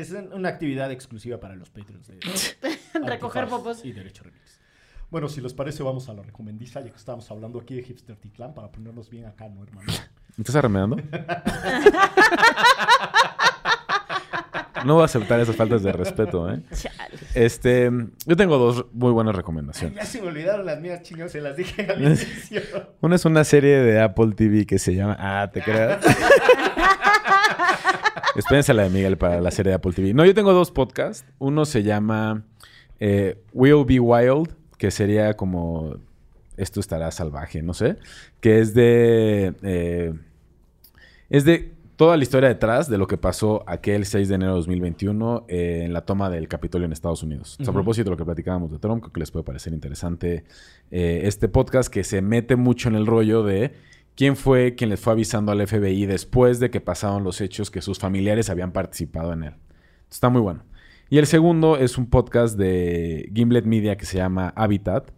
es 0.00 0.10
un- 0.12 0.32
una 0.32 0.48
actividad 0.48 0.90
exclusiva 0.92 1.38
para 1.40 1.54
los 1.56 1.70
Patreons. 1.70 2.06
de- 2.08 2.18
Recoger 3.06 3.46
popos. 3.48 3.84
Y 3.84 3.92
Derecho 3.92 4.24
Remix. 4.24 4.60
Bueno, 5.10 5.28
si 5.28 5.40
les 5.40 5.54
parece, 5.54 5.82
vamos 5.82 6.08
a 6.08 6.14
la 6.14 6.22
recomendiza, 6.22 6.80
ya 6.80 6.90
que 6.90 6.96
estamos 6.96 7.30
hablando 7.30 7.60
aquí 7.60 7.74
de 7.76 7.82
Hipster 7.84 8.16
Titlán, 8.16 8.54
para 8.54 8.70
ponernos 8.72 9.08
bien 9.08 9.26
acá, 9.26 9.48
¿no, 9.48 9.62
hermano? 9.62 9.86
¿Me 10.36 10.42
estás 10.42 10.56
arremedando? 10.56 10.96
No 14.84 14.94
voy 14.94 15.02
a 15.02 15.06
aceptar 15.06 15.40
esas 15.40 15.56
faltas 15.56 15.82
de 15.82 15.90
respeto, 15.90 16.48
¿eh? 16.52 16.60
Chale. 16.72 17.18
Este, 17.34 17.90
yo 18.24 18.36
tengo 18.36 18.56
dos 18.56 18.86
muy 18.92 19.10
buenas 19.10 19.34
recomendaciones. 19.34 19.96
Ya 19.96 20.04
se 20.04 20.20
me 20.22 20.28
olvidaron 20.28 20.64
las 20.64 20.80
mías, 20.80 21.02
chingos, 21.02 21.32
se 21.32 21.40
las 21.40 21.56
dije 21.56 21.86
al 21.90 22.00
inicio. 22.04 22.60
Una 23.00 23.16
es 23.16 23.24
una 23.24 23.42
serie 23.42 23.78
de 23.80 24.00
Apple 24.00 24.32
TV 24.36 24.64
que 24.64 24.78
se 24.78 24.94
llama 24.94 25.16
Ah, 25.18 25.50
¿te 25.52 25.60
creas? 25.62 25.98
Espérense 28.36 28.74
la 28.74 28.84
de 28.84 28.90
Miguel 28.90 29.16
para 29.16 29.40
la 29.40 29.50
serie 29.50 29.70
de 29.70 29.76
Apple 29.76 29.92
TV. 29.92 30.14
No, 30.14 30.24
yo 30.24 30.34
tengo 30.34 30.52
dos 30.52 30.70
podcasts. 30.70 31.24
Uno 31.38 31.64
se 31.64 31.82
llama 31.82 32.44
eh, 33.00 33.38
Will 33.52 33.84
Be 33.86 34.00
Wild, 34.00 34.50
que 34.78 34.90
sería 34.90 35.34
como 35.34 35.96
Esto 36.56 36.80
estará 36.80 37.10
salvaje, 37.10 37.62
no 37.62 37.74
sé. 37.74 37.96
Que 38.40 38.60
es 38.60 38.74
de. 38.74 39.54
eh, 39.62 40.12
es 41.28 41.44
de 41.44 41.74
toda 41.96 42.16
la 42.16 42.22
historia 42.22 42.48
detrás 42.48 42.88
de 42.90 42.98
lo 42.98 43.06
que 43.06 43.16
pasó 43.16 43.64
aquel 43.66 44.04
6 44.04 44.28
de 44.28 44.34
enero 44.34 44.52
de 44.52 44.56
2021 44.58 45.46
eh, 45.48 45.82
en 45.86 45.92
la 45.94 46.02
toma 46.02 46.28
del 46.28 46.46
Capitolio 46.46 46.84
en 46.84 46.92
Estados 46.92 47.22
Unidos. 47.22 47.52
Entonces, 47.54 47.68
A 47.70 47.72
propósito 47.72 48.04
de 48.04 48.10
lo 48.10 48.16
que 48.18 48.24
platicábamos 48.24 48.70
de 48.70 48.78
Trump, 48.78 49.02
creo 49.02 49.12
que 49.12 49.20
les 49.20 49.30
puede 49.30 49.44
parecer 49.44 49.72
interesante 49.72 50.44
eh, 50.90 51.20
este 51.24 51.48
podcast 51.48 51.88
que 51.88 52.04
se 52.04 52.20
mete 52.20 52.54
mucho 52.54 52.90
en 52.90 52.96
el 52.96 53.06
rollo 53.06 53.42
de 53.42 53.72
quién 54.16 54.36
fue 54.36 54.74
quien 54.74 54.90
les 54.90 54.98
fue 54.98 55.12
avisando 55.12 55.52
al 55.52 55.64
FBI 55.66 56.06
después 56.06 56.58
de 56.58 56.70
que 56.70 56.80
pasaron 56.80 57.22
los 57.22 57.40
hechos 57.40 57.70
que 57.70 57.82
sus 57.82 57.98
familiares 57.98 58.50
habían 58.50 58.72
participado 58.72 59.32
en 59.32 59.44
él. 59.44 59.54
Está 60.10 60.28
muy 60.28 60.40
bueno. 60.40 60.64
Y 61.08 61.18
el 61.18 61.26
segundo 61.26 61.76
es 61.76 61.98
un 61.98 62.06
podcast 62.06 62.58
de 62.58 63.30
Gimlet 63.32 63.64
Media 63.64 63.96
que 63.96 64.06
se 64.06 64.16
llama 64.16 64.52
Habitat, 64.56 65.10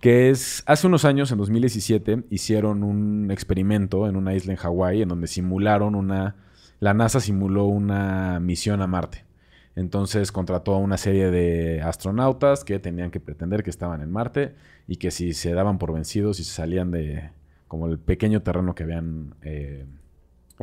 que 0.00 0.30
es, 0.30 0.64
hace 0.66 0.88
unos 0.88 1.04
años, 1.04 1.30
en 1.30 1.38
2017, 1.38 2.24
hicieron 2.28 2.82
un 2.82 3.30
experimento 3.30 4.08
en 4.08 4.16
una 4.16 4.34
isla 4.34 4.52
en 4.52 4.58
Hawái 4.58 5.02
en 5.02 5.08
donde 5.08 5.28
simularon 5.28 5.94
una, 5.94 6.34
la 6.80 6.92
NASA 6.92 7.20
simuló 7.20 7.66
una 7.66 8.40
misión 8.40 8.82
a 8.82 8.88
Marte. 8.88 9.24
Entonces 9.76 10.32
contrató 10.32 10.74
a 10.74 10.78
una 10.78 10.96
serie 10.96 11.30
de 11.30 11.82
astronautas 11.82 12.64
que 12.64 12.80
tenían 12.80 13.12
que 13.12 13.20
pretender 13.20 13.62
que 13.62 13.70
estaban 13.70 14.02
en 14.02 14.10
Marte 14.10 14.56
y 14.88 14.96
que 14.96 15.12
si 15.12 15.34
se 15.34 15.52
daban 15.52 15.78
por 15.78 15.92
vencidos 15.92 16.40
y 16.40 16.44
se 16.44 16.52
salían 16.52 16.90
de 16.90 17.30
como 17.72 17.86
el 17.86 17.98
pequeño 17.98 18.42
terreno 18.42 18.74
que 18.74 18.82
habían 18.82 19.34
eh, 19.40 19.86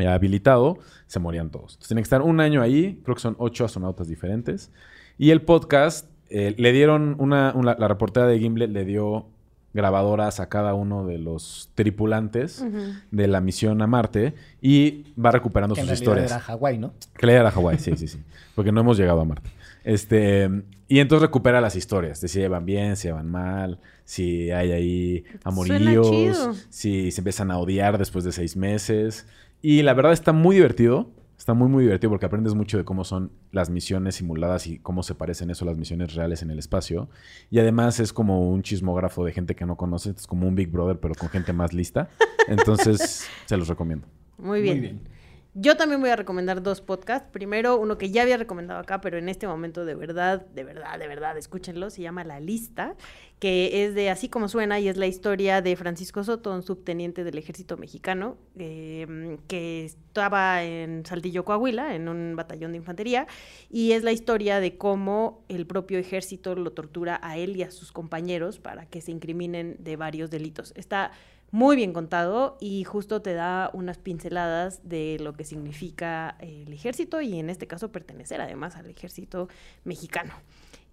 habilitado, 0.07 0.78
se 1.07 1.18
morían 1.20 1.49
todos. 1.49 1.72
Entonces 1.74 1.88
tienen 1.88 2.03
que 2.03 2.05
estar 2.05 2.22
un 2.22 2.39
año 2.39 2.62
ahí, 2.62 3.01
creo 3.03 3.16
que 3.16 3.22
son 3.22 3.36
ocho 3.39 3.66
astronautas 3.66 4.07
diferentes. 4.07 4.70
Y 5.18 5.32
el 5.32 5.41
podcast, 5.41 6.05
eh, 6.30 6.53
le 6.55 6.72
dieron 6.72 7.16
una, 7.18 7.51
una- 7.55 7.76
la 7.80 7.88
reportera 7.88 8.28
de 8.28 8.38
Gimlet 8.38 8.70
le 8.70 8.86
dio 8.86 9.26
grabadoras 9.74 10.39
a 10.39 10.49
cada 10.49 10.76
uno 10.76 11.05
de 11.07 11.18
los 11.18 11.72
tripulantes 11.74 12.64
de 13.10 13.28
la 13.28 13.41
misión 13.41 13.82
a 13.82 13.88
Marte 13.88 14.36
y 14.62 15.05
va 15.20 15.32
recuperando 15.32 15.74
Que 15.74 15.82
sus 15.82 15.91
historias. 15.91 16.30
era 16.32 16.39
Hawái, 16.39 16.78
¿no? 16.78 16.93
Que 17.18 17.26
le 17.26 17.34
diera 17.34 17.49
a 17.49 17.51
Hawái, 17.51 17.80
sí, 17.80 17.97
sí, 17.97 18.07
sí. 18.07 18.20
Porque 18.55 18.72
no 18.72 18.82
hemos 18.82 18.97
llegado 18.97 19.22
a 19.22 19.26
Marte. 19.26 19.49
Este, 19.84 20.49
y 20.90 21.00
entonces 21.00 21.28
recupera 21.28 21.62
las 21.62 21.76
historias 21.76 22.20
de 22.20 22.28
si 22.28 22.40
llevan 22.40 22.66
bien, 22.66 22.98
si 22.98 23.08
llevan 23.08 23.30
mal, 23.30 23.80
si 24.06 24.50
hay 24.50 24.72
ahí 24.72 25.24
amoríos, 25.44 26.68
si 26.70 27.12
se 27.12 27.22
empiezan 27.22 27.52
a 27.52 27.60
odiar 27.60 28.00
después 28.00 28.26
de 28.26 28.32
seis 28.32 28.58
meses. 28.58 29.28
Y 29.62 29.84
la 29.84 29.94
verdad 29.94 30.14
está 30.14 30.34
muy 30.34 30.56
divertido. 30.56 31.12
Está 31.38 31.54
muy, 31.54 31.70
muy 31.70 31.84
divertido 31.84 32.10
porque 32.10 32.26
aprendes 32.26 32.56
mucho 32.56 32.78
de 32.78 32.84
cómo 32.84 33.04
son 33.04 33.32
las 33.52 33.70
misiones 33.70 34.16
simuladas 34.16 34.66
y 34.66 34.80
cómo 34.80 35.04
se 35.04 35.14
parecen 35.14 35.52
eso 35.52 35.64
a 35.64 35.68
las 35.68 35.78
misiones 35.78 36.16
reales 36.16 36.42
en 36.42 36.50
el 36.50 36.58
espacio. 36.58 37.08
Y 37.52 37.60
además 37.60 38.00
es 38.00 38.12
como 38.12 38.50
un 38.50 38.64
chismógrafo 38.64 39.24
de 39.24 39.32
gente 39.32 39.56
que 39.56 39.68
no 39.68 39.78
conoces. 39.78 40.16
Es 40.18 40.28
como 40.28 40.48
un 40.48 40.56
Big 40.56 40.72
Brother, 40.72 41.00
pero 41.00 41.14
con 41.14 41.30
gente 41.30 41.54
más 41.54 41.72
lista. 41.72 42.10
Entonces, 42.48 43.26
se 43.46 43.58
los 43.58 43.68
recomiendo. 43.68 44.08
Muy 44.40 44.64
bien. 44.64 44.74
Muy 44.74 44.82
bien. 44.82 45.19
Yo 45.56 45.76
también 45.76 46.00
voy 46.00 46.12
a 46.12 46.16
recomendar 46.16 46.62
dos 46.62 46.80
podcasts. 46.80 47.28
Primero, 47.32 47.78
uno 47.80 47.97
que 47.97 48.12
ya 48.12 48.22
había 48.22 48.38
recomendado 48.38 48.80
acá, 48.80 49.02
pero 49.02 49.18
en 49.18 49.30
este 49.30 49.47
momento 49.47 49.84
de 49.84 49.95
verdad, 49.95 50.45
de 50.45 50.64
verdad, 50.64 51.00
de 51.00 51.08
verdad, 51.08 51.36
escúchenlo. 51.38 51.89
Se 51.89 52.04
llama 52.04 52.24
La 52.24 52.39
Lista, 52.39 52.95
que 53.39 53.84
es 53.84 53.95
de 53.95 54.12
así 54.12 54.30
como 54.30 54.47
suena 54.47 54.80
y 54.80 54.88
es 54.88 54.95
la 54.95 55.08
historia 55.08 55.64
de 55.64 55.76
Francisco 55.76 56.24
Soto, 56.24 56.54
un 56.54 56.62
subteniente 56.62 57.24
del 57.24 57.39
ejército 57.39 57.78
mexicano, 57.78 58.38
eh, 58.60 59.38
que 59.47 59.86
estaba 59.86 60.64
en 60.64 61.04
Saltillo, 61.08 61.43
Coahuila, 61.43 61.95
en 61.95 62.10
un 62.10 62.36
batallón 62.36 62.74
de 62.74 62.78
infantería. 62.78 63.26
Y 63.72 63.93
es 63.93 64.04
la 64.04 64.12
historia 64.12 64.60
de 64.60 64.78
cómo 64.78 65.43
el 65.50 65.66
propio 65.66 65.97
ejército 65.97 66.54
lo 66.54 66.74
tortura 66.74 67.20
a 67.24 67.38
él 67.38 67.58
y 67.58 67.64
a 67.64 67.72
sus 67.72 67.91
compañeros 67.91 68.60
para 68.60 68.86
que 68.86 69.02
se 69.02 69.12
incriminen 69.12 69.78
de 69.80 69.95
varios 69.95 70.30
delitos. 70.30 70.74
Está 70.76 71.12
muy 71.52 71.76
bien 71.76 71.93
contado 71.93 72.58
y 72.60 72.84
justo 72.84 73.22
te 73.22 73.34
da 73.34 73.70
unas 73.74 73.97
pinceladas 73.97 74.88
de 74.88 75.18
lo 75.20 75.34
que 75.34 75.43
significa 75.43 76.36
el 76.39 76.72
ejército 76.72 77.22
y 77.22 77.39
en 77.39 77.50
este 77.50 77.68
caso 77.68 77.91
pertenecer 77.91 78.41
además 78.41 78.76
al 78.76 78.89
ejército 78.89 79.50
mexicano. 79.84 80.34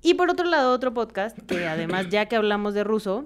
Y 0.02 0.14
por 0.14 0.30
otro 0.30 0.46
lado, 0.46 0.72
otro 0.72 0.94
podcast 0.94 1.38
que 1.46 1.66
además 1.66 2.09
ya 2.11 2.26
que 2.26 2.36
hablamos 2.36 2.74
de 2.74 2.84
ruso, 2.84 3.24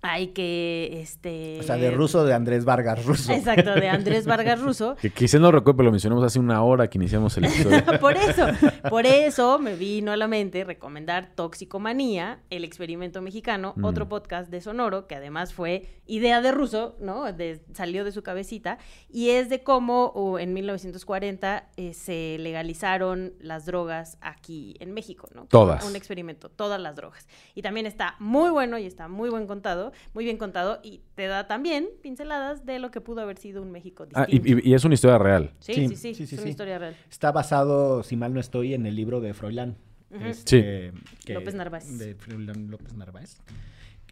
hay 0.00 0.28
que, 0.28 1.00
este... 1.02 1.58
O 1.60 1.62
sea, 1.64 1.76
de 1.76 1.90
ruso 1.90 2.24
de 2.24 2.32
Andrés 2.34 2.64
Vargas 2.64 3.04
Russo. 3.04 3.32
Exacto, 3.32 3.74
de 3.74 3.88
Andrés 3.90 4.26
Vargas 4.26 4.60
Russo. 4.60 4.96
Que 5.00 5.10
quizás 5.10 5.40
no 5.40 5.50
recuerdo, 5.50 5.78
pero 5.78 5.84
lo 5.86 5.90
mencionamos 5.90 6.24
hace 6.24 6.38
una 6.38 6.62
hora 6.62 6.88
que 6.88 6.98
iniciamos 6.98 7.36
el 7.36 7.46
episodio. 7.46 7.84
por 8.00 8.16
eso, 8.16 8.46
por 8.88 9.06
eso 9.06 9.58
me 9.58 9.74
vino 9.74 10.12
a 10.12 10.16
la 10.16 10.28
mente 10.28 10.62
recomendar 10.64 11.30
Toxicomanía, 11.34 12.40
el 12.50 12.64
experimento 12.64 13.20
mexicano, 13.22 13.74
Mm. 13.76 13.84
otro 13.84 14.08
podcast 14.08 14.50
de 14.50 14.60
Sonoro, 14.60 15.06
que 15.06 15.14
además 15.16 15.52
fue 15.52 15.86
idea 16.06 16.40
de 16.40 16.52
Russo, 16.52 16.96
¿no? 17.00 17.32
De- 17.32 17.60
salió 17.74 18.04
de 18.04 18.12
su 18.12 18.22
cabecita, 18.22 18.78
y 19.10 19.30
es 19.30 19.48
de 19.48 19.62
cómo 19.62 20.12
uh, 20.14 20.38
en 20.38 20.54
1940 20.54 21.68
eh, 21.76 21.94
se 21.94 22.36
legalizaron 22.38 23.34
las 23.40 23.66
drogas 23.66 24.18
aquí 24.20 24.74
en 24.80 24.92
México, 24.94 25.28
¿no? 25.34 25.46
Todas. 25.46 25.84
Un 25.84 25.96
experimento, 25.96 26.48
todas 26.50 26.80
las 26.80 26.96
drogas. 26.96 27.26
Y 27.54 27.62
también 27.62 27.86
está 27.86 28.16
muy 28.18 28.50
bueno 28.50 28.78
y 28.78 28.86
está 28.86 29.08
muy 29.08 29.28
buen 29.30 29.46
contado, 29.46 29.87
muy 30.14 30.24
bien 30.24 30.36
contado, 30.38 30.80
y 30.82 31.00
te 31.14 31.26
da 31.26 31.46
también 31.46 31.88
pinceladas 32.02 32.64
de 32.66 32.78
lo 32.78 32.90
que 32.90 33.00
pudo 33.00 33.20
haber 33.20 33.38
sido 33.38 33.62
un 33.62 33.70
México 33.70 34.06
Ah, 34.14 34.26
distinto. 34.26 34.60
y, 34.62 34.68
y- 34.68 34.70
y 34.70 34.74
es 34.74 34.84
una 34.84 34.94
historia 34.94 35.18
real. 35.18 35.52
Sí, 35.60 35.74
Sí, 35.74 35.88
sí, 35.88 35.96
sí, 35.96 36.14
sí, 36.14 36.14
sí, 36.14 36.22
es 36.24 36.32
una 36.34 36.42
sí. 36.44 36.48
historia 36.50 36.78
real. 36.78 36.96
Está 37.10 37.32
basado, 37.32 38.02
si 38.02 38.16
mal 38.16 38.32
no 38.34 38.40
estoy, 38.40 38.74
en 38.74 38.86
el 38.86 38.94
libro 38.96 39.20
de 39.20 39.34
Froilán. 39.34 39.76
Este, 40.10 40.92
que- 41.24 41.34
López 41.34 41.54
Narváez. 41.54 41.98
De 41.98 42.14
Froilán 42.14 42.70
López 42.70 42.94
Narváez. 42.94 43.38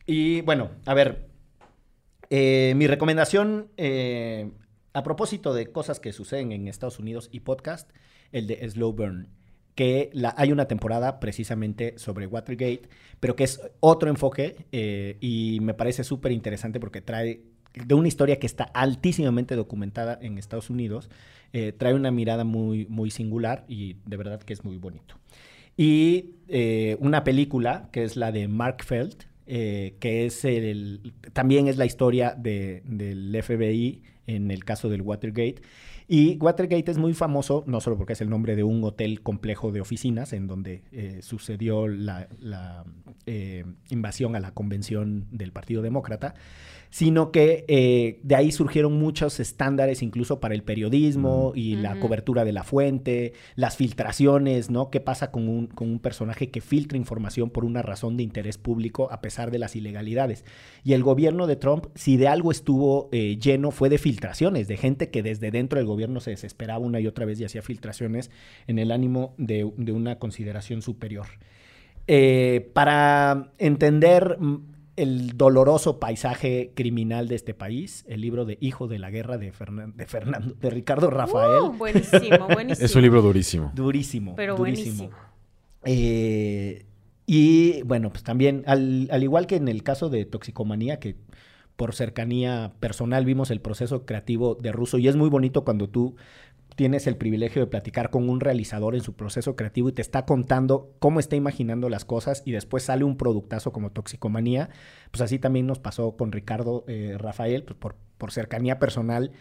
Y 0.04 0.42
bueno, 0.42 0.70
a 0.84 0.92
ver, 0.94 1.26
eh, 2.30 2.74
mi 2.76 2.86
recomendación 2.86 3.68
eh, 3.76 4.50
a 4.92 5.02
propósito 5.02 5.54
de 5.54 5.70
cosas 5.72 6.00
que 6.00 6.12
suceden 6.12 6.52
en 6.52 6.68
Estados 6.68 6.98
Unidos 6.98 7.28
y 7.32 7.40
podcast, 7.40 7.90
el 8.32 8.46
de 8.46 8.68
Slow 8.68 8.92
Burn, 8.92 9.28
que 9.76 10.10
hay 10.36 10.50
una 10.50 10.66
temporada 10.66 11.20
precisamente 11.20 11.94
sobre 11.98 12.26
Watergate, 12.26 12.88
pero 13.20 13.36
que 13.36 13.44
es 13.44 13.60
otro 13.78 14.10
enfoque 14.10 14.66
eh, 14.72 15.16
y 15.20 15.58
me 15.62 15.74
parece 15.74 16.02
súper 16.02 16.32
interesante 16.32 16.80
porque 16.80 17.00
trae 17.00 17.42
de 17.74 17.94
una 17.94 18.08
historia 18.08 18.38
que 18.40 18.46
está 18.46 18.64
altísimamente 18.64 19.54
documentada 19.54 20.18
en 20.20 20.38
Estados 20.38 20.70
Unidos, 20.70 21.10
eh, 21.52 21.72
trae 21.76 21.94
una 21.94 22.10
mirada 22.10 22.42
muy, 22.44 22.86
muy 22.86 23.10
singular 23.10 23.64
y 23.68 23.96
de 24.06 24.16
verdad 24.16 24.40
que 24.42 24.54
es 24.54 24.64
muy 24.64 24.78
bonito. 24.78 25.14
Y 25.76 26.30
eh, 26.48 26.96
una 27.00 27.22
película 27.22 27.88
que 27.92 28.02
es 28.04 28.16
la 28.16 28.32
de 28.32 28.48
Mark 28.48 28.82
Felt, 28.82 29.24
eh, 29.46 29.94
que 30.00 30.26
es 30.26 30.44
el, 30.44 31.12
también 31.34 31.68
es 31.68 31.76
la 31.76 31.84
historia 31.86 32.34
de- 32.36 32.82
del 32.86 33.34
FBI 33.42 34.02
en 34.26 34.50
el 34.50 34.64
caso 34.64 34.88
del 34.88 35.02
Watergate. 35.02 35.60
Y 36.08 36.38
Watergate 36.38 36.90
es 36.90 36.98
muy 36.98 37.14
famoso, 37.14 37.64
no 37.66 37.80
solo 37.80 37.96
porque 37.96 38.12
es 38.12 38.20
el 38.20 38.30
nombre 38.30 38.54
de 38.54 38.62
un 38.62 38.84
hotel 38.84 39.22
complejo 39.22 39.72
de 39.72 39.80
oficinas 39.80 40.32
en 40.32 40.46
donde 40.46 40.82
eh, 40.92 41.18
sucedió 41.22 41.88
la, 41.88 42.28
la, 42.38 42.84
eh, 43.26 43.64
invasión 43.90 44.36
a 44.36 44.40
la 44.40 44.52
convención 44.52 45.26
del 45.32 45.50
Partido 45.50 45.82
Demócrata, 45.82 46.34
sino 46.90 47.32
que 47.32 47.64
eh, 47.66 48.20
de 48.22 48.36
ahí 48.36 48.52
surgieron 48.52 48.92
muchos 48.92 49.40
estándares 49.40 50.00
incluso 50.00 50.38
para 50.38 50.54
el 50.54 50.62
periodismo 50.62 51.50
y 51.56 51.74
la 51.74 51.92
Ujú. 51.92 52.02
cobertura 52.02 52.44
de 52.44 52.52
la 52.52 52.62
fuente, 52.62 53.32
las 53.56 53.76
filtraciones, 53.76 54.70
¿no? 54.70 54.90
¿Qué 54.90 55.00
pasa 55.00 55.32
con 55.32 55.48
un, 55.48 55.66
con 55.66 55.90
un 55.90 55.98
personaje 55.98 56.50
que 56.50 56.60
filtra 56.60 56.96
información 56.96 57.50
por 57.50 57.64
una 57.64 57.82
razón 57.82 58.16
de 58.16 58.22
interés 58.22 58.58
público 58.58 59.08
a 59.10 59.20
pesar 59.20 59.50
de 59.50 59.58
las 59.58 59.74
ilegalidades? 59.74 60.44
Y 60.84 60.92
el 60.92 61.02
gobierno 61.02 61.48
de 61.48 61.56
Trump, 61.56 61.86
si 61.96 62.16
de 62.16 62.28
algo 62.28 62.52
estuvo 62.52 63.08
eh, 63.10 63.38
lleno, 63.42 63.72
fue 63.72 63.88
de 63.88 63.98
filtraciones, 63.98 64.68
de 64.68 64.76
gente 64.76 65.10
que 65.10 65.24
desde 65.24 65.50
dentro 65.50 65.78
del 65.78 65.86
gobierno 65.86 65.95
se 66.20 66.30
desesperaba 66.30 66.78
una 66.78 67.00
y 67.00 67.06
otra 67.06 67.24
vez 67.26 67.40
y 67.40 67.44
hacía 67.44 67.62
filtraciones 67.62 68.30
en 68.66 68.78
el 68.78 68.90
ánimo 68.92 69.34
de, 69.38 69.70
de 69.76 69.92
una 69.92 70.18
consideración 70.18 70.82
superior. 70.82 71.26
Eh, 72.08 72.70
para 72.72 73.52
entender 73.58 74.36
mm, 74.38 74.56
el 74.96 75.36
doloroso 75.36 75.98
paisaje 75.98 76.70
criminal 76.74 77.28
de 77.28 77.34
este 77.34 77.52
país, 77.52 78.04
el 78.08 78.20
libro 78.20 78.44
de 78.44 78.56
Hijo 78.60 78.86
de 78.88 78.98
la 78.98 79.10
Guerra 79.10 79.36
de, 79.38 79.52
Fernan- 79.52 79.94
de 79.94 80.06
Fernando, 80.06 80.54
de 80.60 80.70
Ricardo 80.70 81.10
Rafael, 81.10 81.62
Uh, 81.64 81.72
buenísimo, 81.76 82.46
buenísimo. 82.52 82.84
Es 82.86 82.94
un 82.94 83.02
libro 83.02 83.22
durísimo. 83.22 83.72
durísimo, 83.74 84.34
Pero 84.36 84.56
durísimo. 84.56 85.08
buenísimo. 85.08 85.26
Eh, 85.84 86.84
y 87.26 87.82
bueno, 87.82 88.10
pues 88.10 88.22
también, 88.22 88.62
al, 88.66 89.08
al 89.10 89.22
igual 89.22 89.46
que 89.46 89.56
en 89.56 89.68
el 89.68 89.82
caso 89.82 90.08
de 90.08 90.24
Toxicomanía, 90.24 90.98
que 91.00 91.16
por 91.76 91.94
cercanía 91.94 92.72
personal 92.80 93.24
vimos 93.24 93.50
el 93.50 93.60
proceso 93.60 94.04
creativo 94.06 94.54
de 94.54 94.72
Russo, 94.72 94.98
y 94.98 95.08
es 95.08 95.16
muy 95.16 95.28
bonito 95.28 95.64
cuando 95.64 95.88
tú 95.88 96.16
tienes 96.74 97.06
el 97.06 97.16
privilegio 97.16 97.62
de 97.62 97.66
platicar 97.66 98.10
con 98.10 98.28
un 98.28 98.40
realizador 98.40 98.94
en 98.94 99.00
su 99.00 99.14
proceso 99.14 99.56
creativo 99.56 99.88
y 99.88 99.92
te 99.92 100.02
está 100.02 100.26
contando 100.26 100.92
cómo 100.98 101.20
está 101.20 101.34
imaginando 101.34 101.88
las 101.88 102.04
cosas 102.04 102.42
y 102.44 102.52
después 102.52 102.82
sale 102.82 103.02
un 103.02 103.16
productazo 103.16 103.72
como 103.72 103.90
Toxicomanía, 103.90 104.68
pues 105.10 105.22
así 105.22 105.38
también 105.38 105.66
nos 105.66 105.78
pasó 105.78 106.16
con 106.16 106.32
Ricardo 106.32 106.84
eh, 106.86 107.16
Rafael, 107.18 107.64
pues 107.64 107.78
por, 107.78 107.96
por 108.18 108.30
cercanía 108.30 108.78
personal, 108.78 109.32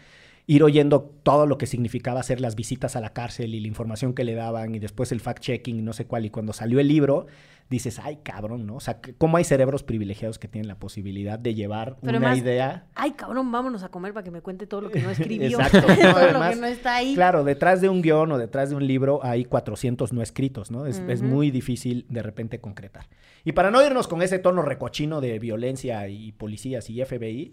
ir 0.46 0.62
oyendo 0.62 1.02
todo 1.22 1.46
lo 1.46 1.58
que 1.58 1.66
significaba 1.66 2.20
hacer 2.20 2.40
las 2.40 2.54
visitas 2.54 2.94
a 2.94 3.00
la 3.00 3.12
cárcel 3.12 3.54
y 3.54 3.60
la 3.60 3.66
información 3.66 4.14
que 4.14 4.24
le 4.24 4.34
daban 4.34 4.74
y 4.74 4.78
después 4.78 5.10
el 5.10 5.20
fact-checking 5.20 5.78
y 5.78 5.82
no 5.82 5.92
sé 5.92 6.06
cuál. 6.06 6.24
Y 6.24 6.30
cuando 6.30 6.52
salió 6.52 6.78
el 6.78 6.86
libro, 6.86 7.26
dices, 7.68 7.98
ay, 7.98 8.18
cabrón, 8.22 8.64
¿no? 8.64 8.76
O 8.76 8.80
sea, 8.80 9.00
¿cómo 9.18 9.38
hay 9.38 9.44
cerebros 9.44 9.82
privilegiados 9.82 10.38
que 10.38 10.46
tienen 10.46 10.68
la 10.68 10.78
posibilidad 10.78 11.36
de 11.36 11.54
llevar 11.54 11.96
Pero 12.00 12.18
una 12.18 12.28
además, 12.28 12.38
idea? 12.38 12.86
Ay, 12.94 13.12
cabrón, 13.12 13.50
vámonos 13.50 13.82
a 13.82 13.88
comer 13.88 14.12
para 14.12 14.22
que 14.22 14.30
me 14.30 14.40
cuente 14.40 14.68
todo 14.68 14.82
lo 14.82 14.90
que 14.90 15.00
no 15.00 15.10
escribió. 15.10 15.48
Exacto, 15.60 15.80
¿no? 15.80 15.96
todo 16.12 16.16
Además, 16.16 16.50
lo 16.50 16.54
que 16.54 16.60
no 16.60 16.66
está 16.68 16.94
ahí. 16.94 17.14
Claro, 17.16 17.42
detrás 17.42 17.80
de 17.80 17.88
un 17.88 18.00
guion 18.00 18.30
o 18.30 18.38
detrás 18.38 18.70
de 18.70 18.76
un 18.76 18.86
libro 18.86 19.20
hay 19.24 19.46
400 19.46 20.12
no 20.12 20.22
escritos, 20.22 20.70
¿no? 20.70 20.86
Es, 20.86 21.22
muy 21.22 21.50
difícil 21.50 22.06
de 22.08 22.22
repente 22.22 22.60
concretar. 22.60 23.08
Y 23.42 23.52
para 23.52 23.72
no 23.72 23.84
irnos 23.84 24.06
con 24.06 24.22
ese 24.22 24.38
tono 24.38 24.62
recochino 24.62 25.20
de 25.20 25.38
violencia 25.40 26.06
y 26.08 26.30
policías 26.32 26.88
y 26.88 27.04
FBI, 27.04 27.52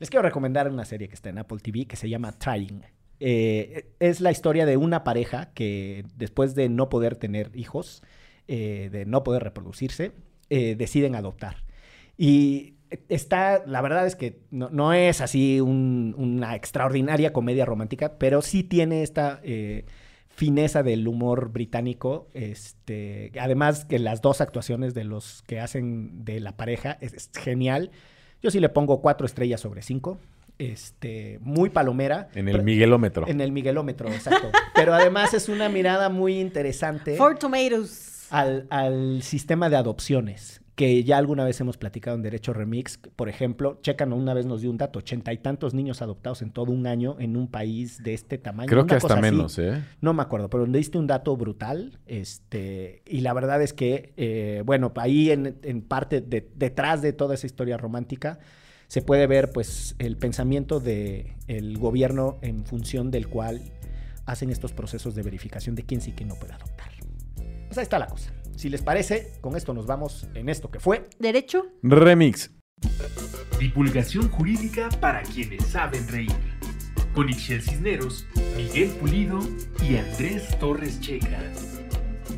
les 0.00 0.10
quiero 0.10 0.22
recomendar 0.22 0.68
una 0.68 0.84
serie 0.84 1.08
que 1.08 1.14
está 1.14 1.28
en 1.28 1.38
Apple 1.38 1.58
TV 1.62 1.86
que 1.86 1.96
se 1.96 2.08
llama 2.08 2.32
Trying. 2.32 2.82
Eh, 3.20 3.90
es 4.00 4.20
la 4.22 4.30
historia 4.30 4.64
de 4.64 4.78
una 4.78 5.04
pareja 5.04 5.52
que 5.52 6.04
después 6.16 6.54
de 6.54 6.70
no 6.70 6.88
poder 6.88 7.16
tener 7.16 7.50
hijos, 7.54 8.02
eh, 8.48 8.88
de 8.90 9.04
no 9.04 9.22
poder 9.22 9.44
reproducirse, 9.44 10.12
eh, 10.48 10.74
deciden 10.74 11.14
adoptar. 11.14 11.64
Y 12.16 12.76
está, 13.10 13.62
la 13.66 13.82
verdad 13.82 14.06
es 14.06 14.16
que 14.16 14.40
no, 14.50 14.92
es 14.94 15.20
así 15.20 15.60
un- 15.60 16.14
una 16.16 16.56
extraordinaria 16.56 17.32
comedia 17.34 17.66
romántica, 17.66 18.18
pero 18.18 18.40
sí 18.40 18.62
tiene 18.64 19.02
esta 19.02 19.40
fineza 20.28 20.82
del 20.82 21.06
humor 21.06 21.50
británico. 21.52 22.30
Este, 22.32 23.32
además 23.38 23.84
que 23.84 23.98
las 23.98 24.22
dos 24.22 24.40
actuaciones 24.40 24.94
de 24.94 25.04
los 25.04 25.42
que 25.42 25.60
hacen 25.60 26.24
de 26.24 26.40
la 26.40 26.56
pareja 26.56 26.96
es 27.02 27.30
genial. 27.38 27.90
Yo 28.42 28.50
sí 28.50 28.60
le 28.60 28.68
pongo 28.68 29.00
cuatro 29.00 29.26
estrellas 29.26 29.60
sobre 29.60 29.82
cinco. 29.82 30.18
Este, 30.58 31.38
muy 31.40 31.70
palomera. 31.70 32.28
En 32.34 32.46
el 32.48 32.52
Pero- 32.52 32.64
Miguelómetro. 32.64 33.26
En 33.28 33.40
el 33.40 33.50
Miguelómetro, 33.52 34.08
exacto. 34.08 34.50
Pero 34.74 34.92
además 34.94 35.32
es 35.34 35.48
una 35.48 35.68
mirada 35.68 36.08
muy 36.10 36.38
interesante 36.38 37.16
Four 37.16 37.38
Tomatoes. 37.38 38.26
al, 38.30 38.66
al 38.70 39.22
sistema 39.22 39.70
de 39.70 39.76
adopciones, 39.76 40.60
que 40.80 41.04
ya 41.04 41.18
alguna 41.18 41.44
vez 41.44 41.60
hemos 41.60 41.76
platicado 41.76 42.16
en 42.16 42.22
Derecho 42.22 42.54
Remix. 42.54 42.96
Por 42.96 43.28
ejemplo, 43.28 43.78
Checan 43.82 44.14
una 44.14 44.32
vez 44.32 44.46
nos 44.46 44.62
dio 44.62 44.70
un 44.70 44.78
dato, 44.78 45.00
ochenta 45.00 45.30
y 45.30 45.36
tantos 45.36 45.74
niños 45.74 46.00
adoptados 46.00 46.40
en 46.40 46.52
todo 46.52 46.72
un 46.72 46.86
año 46.86 47.16
en 47.18 47.36
un 47.36 47.48
país 47.48 48.02
de 48.02 48.14
este 48.14 48.38
tamaño. 48.38 48.66
Creo 48.66 48.86
que 48.86 48.94
hasta 48.94 49.08
cosa 49.08 49.20
así. 49.20 49.30
menos, 49.30 49.58
¿eh? 49.58 49.84
No 50.00 50.14
me 50.14 50.22
acuerdo, 50.22 50.48
pero 50.48 50.64
diste 50.64 50.96
un 50.96 51.06
dato 51.06 51.36
brutal. 51.36 51.98
Este, 52.06 53.02
y 53.06 53.20
la 53.20 53.34
verdad 53.34 53.60
es 53.60 53.74
que, 53.74 54.14
eh, 54.16 54.62
bueno, 54.64 54.90
ahí 54.96 55.30
en, 55.30 55.58
en 55.62 55.82
parte 55.82 56.22
de- 56.22 56.48
detrás 56.56 57.02
de 57.02 57.12
toda 57.12 57.34
esa 57.34 57.46
historia 57.46 57.76
romántica 57.76 58.38
se 58.86 59.02
puede 59.02 59.26
ver 59.26 59.52
pues 59.52 59.96
el 59.98 60.16
pensamiento 60.16 60.80
del 60.80 61.34
el 61.46 61.76
gobierno 61.76 62.38
en 62.40 62.64
función 62.64 63.10
del 63.10 63.28
cual 63.28 63.60
hacen 64.24 64.48
estos 64.48 64.72
procesos 64.72 65.14
de 65.14 65.22
verificación 65.22 65.74
de 65.74 65.82
quién 65.82 66.00
sí 66.00 66.12
y 66.12 66.14
quién 66.14 66.30
no 66.30 66.36
puede 66.36 66.54
adoptar. 66.54 66.88
Pues 67.66 67.76
ahí 67.76 67.82
está 67.82 67.98
la 67.98 68.06
cosa. 68.06 68.32
Si 68.60 68.68
les 68.68 68.82
parece, 68.82 69.32
con 69.40 69.56
esto 69.56 69.72
nos 69.72 69.86
vamos 69.86 70.28
en 70.34 70.50
esto 70.50 70.70
que 70.70 70.80
fue. 70.80 71.08
¿Derecho? 71.18 71.68
Remix. 71.82 72.50
Divulgación 73.58 74.28
jurídica 74.28 74.90
para 75.00 75.22
quienes 75.22 75.64
saben 75.64 76.06
reír. 76.08 76.36
Con 77.14 77.30
Ixel 77.30 77.62
Cisneros, 77.62 78.26
Miguel 78.58 78.90
Pulido 79.00 79.38
y 79.82 79.96
Andrés 79.96 80.58
Torres 80.58 81.00
Checa. 81.00 81.40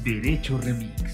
Derecho 0.05 0.59
Remix. 0.59 1.12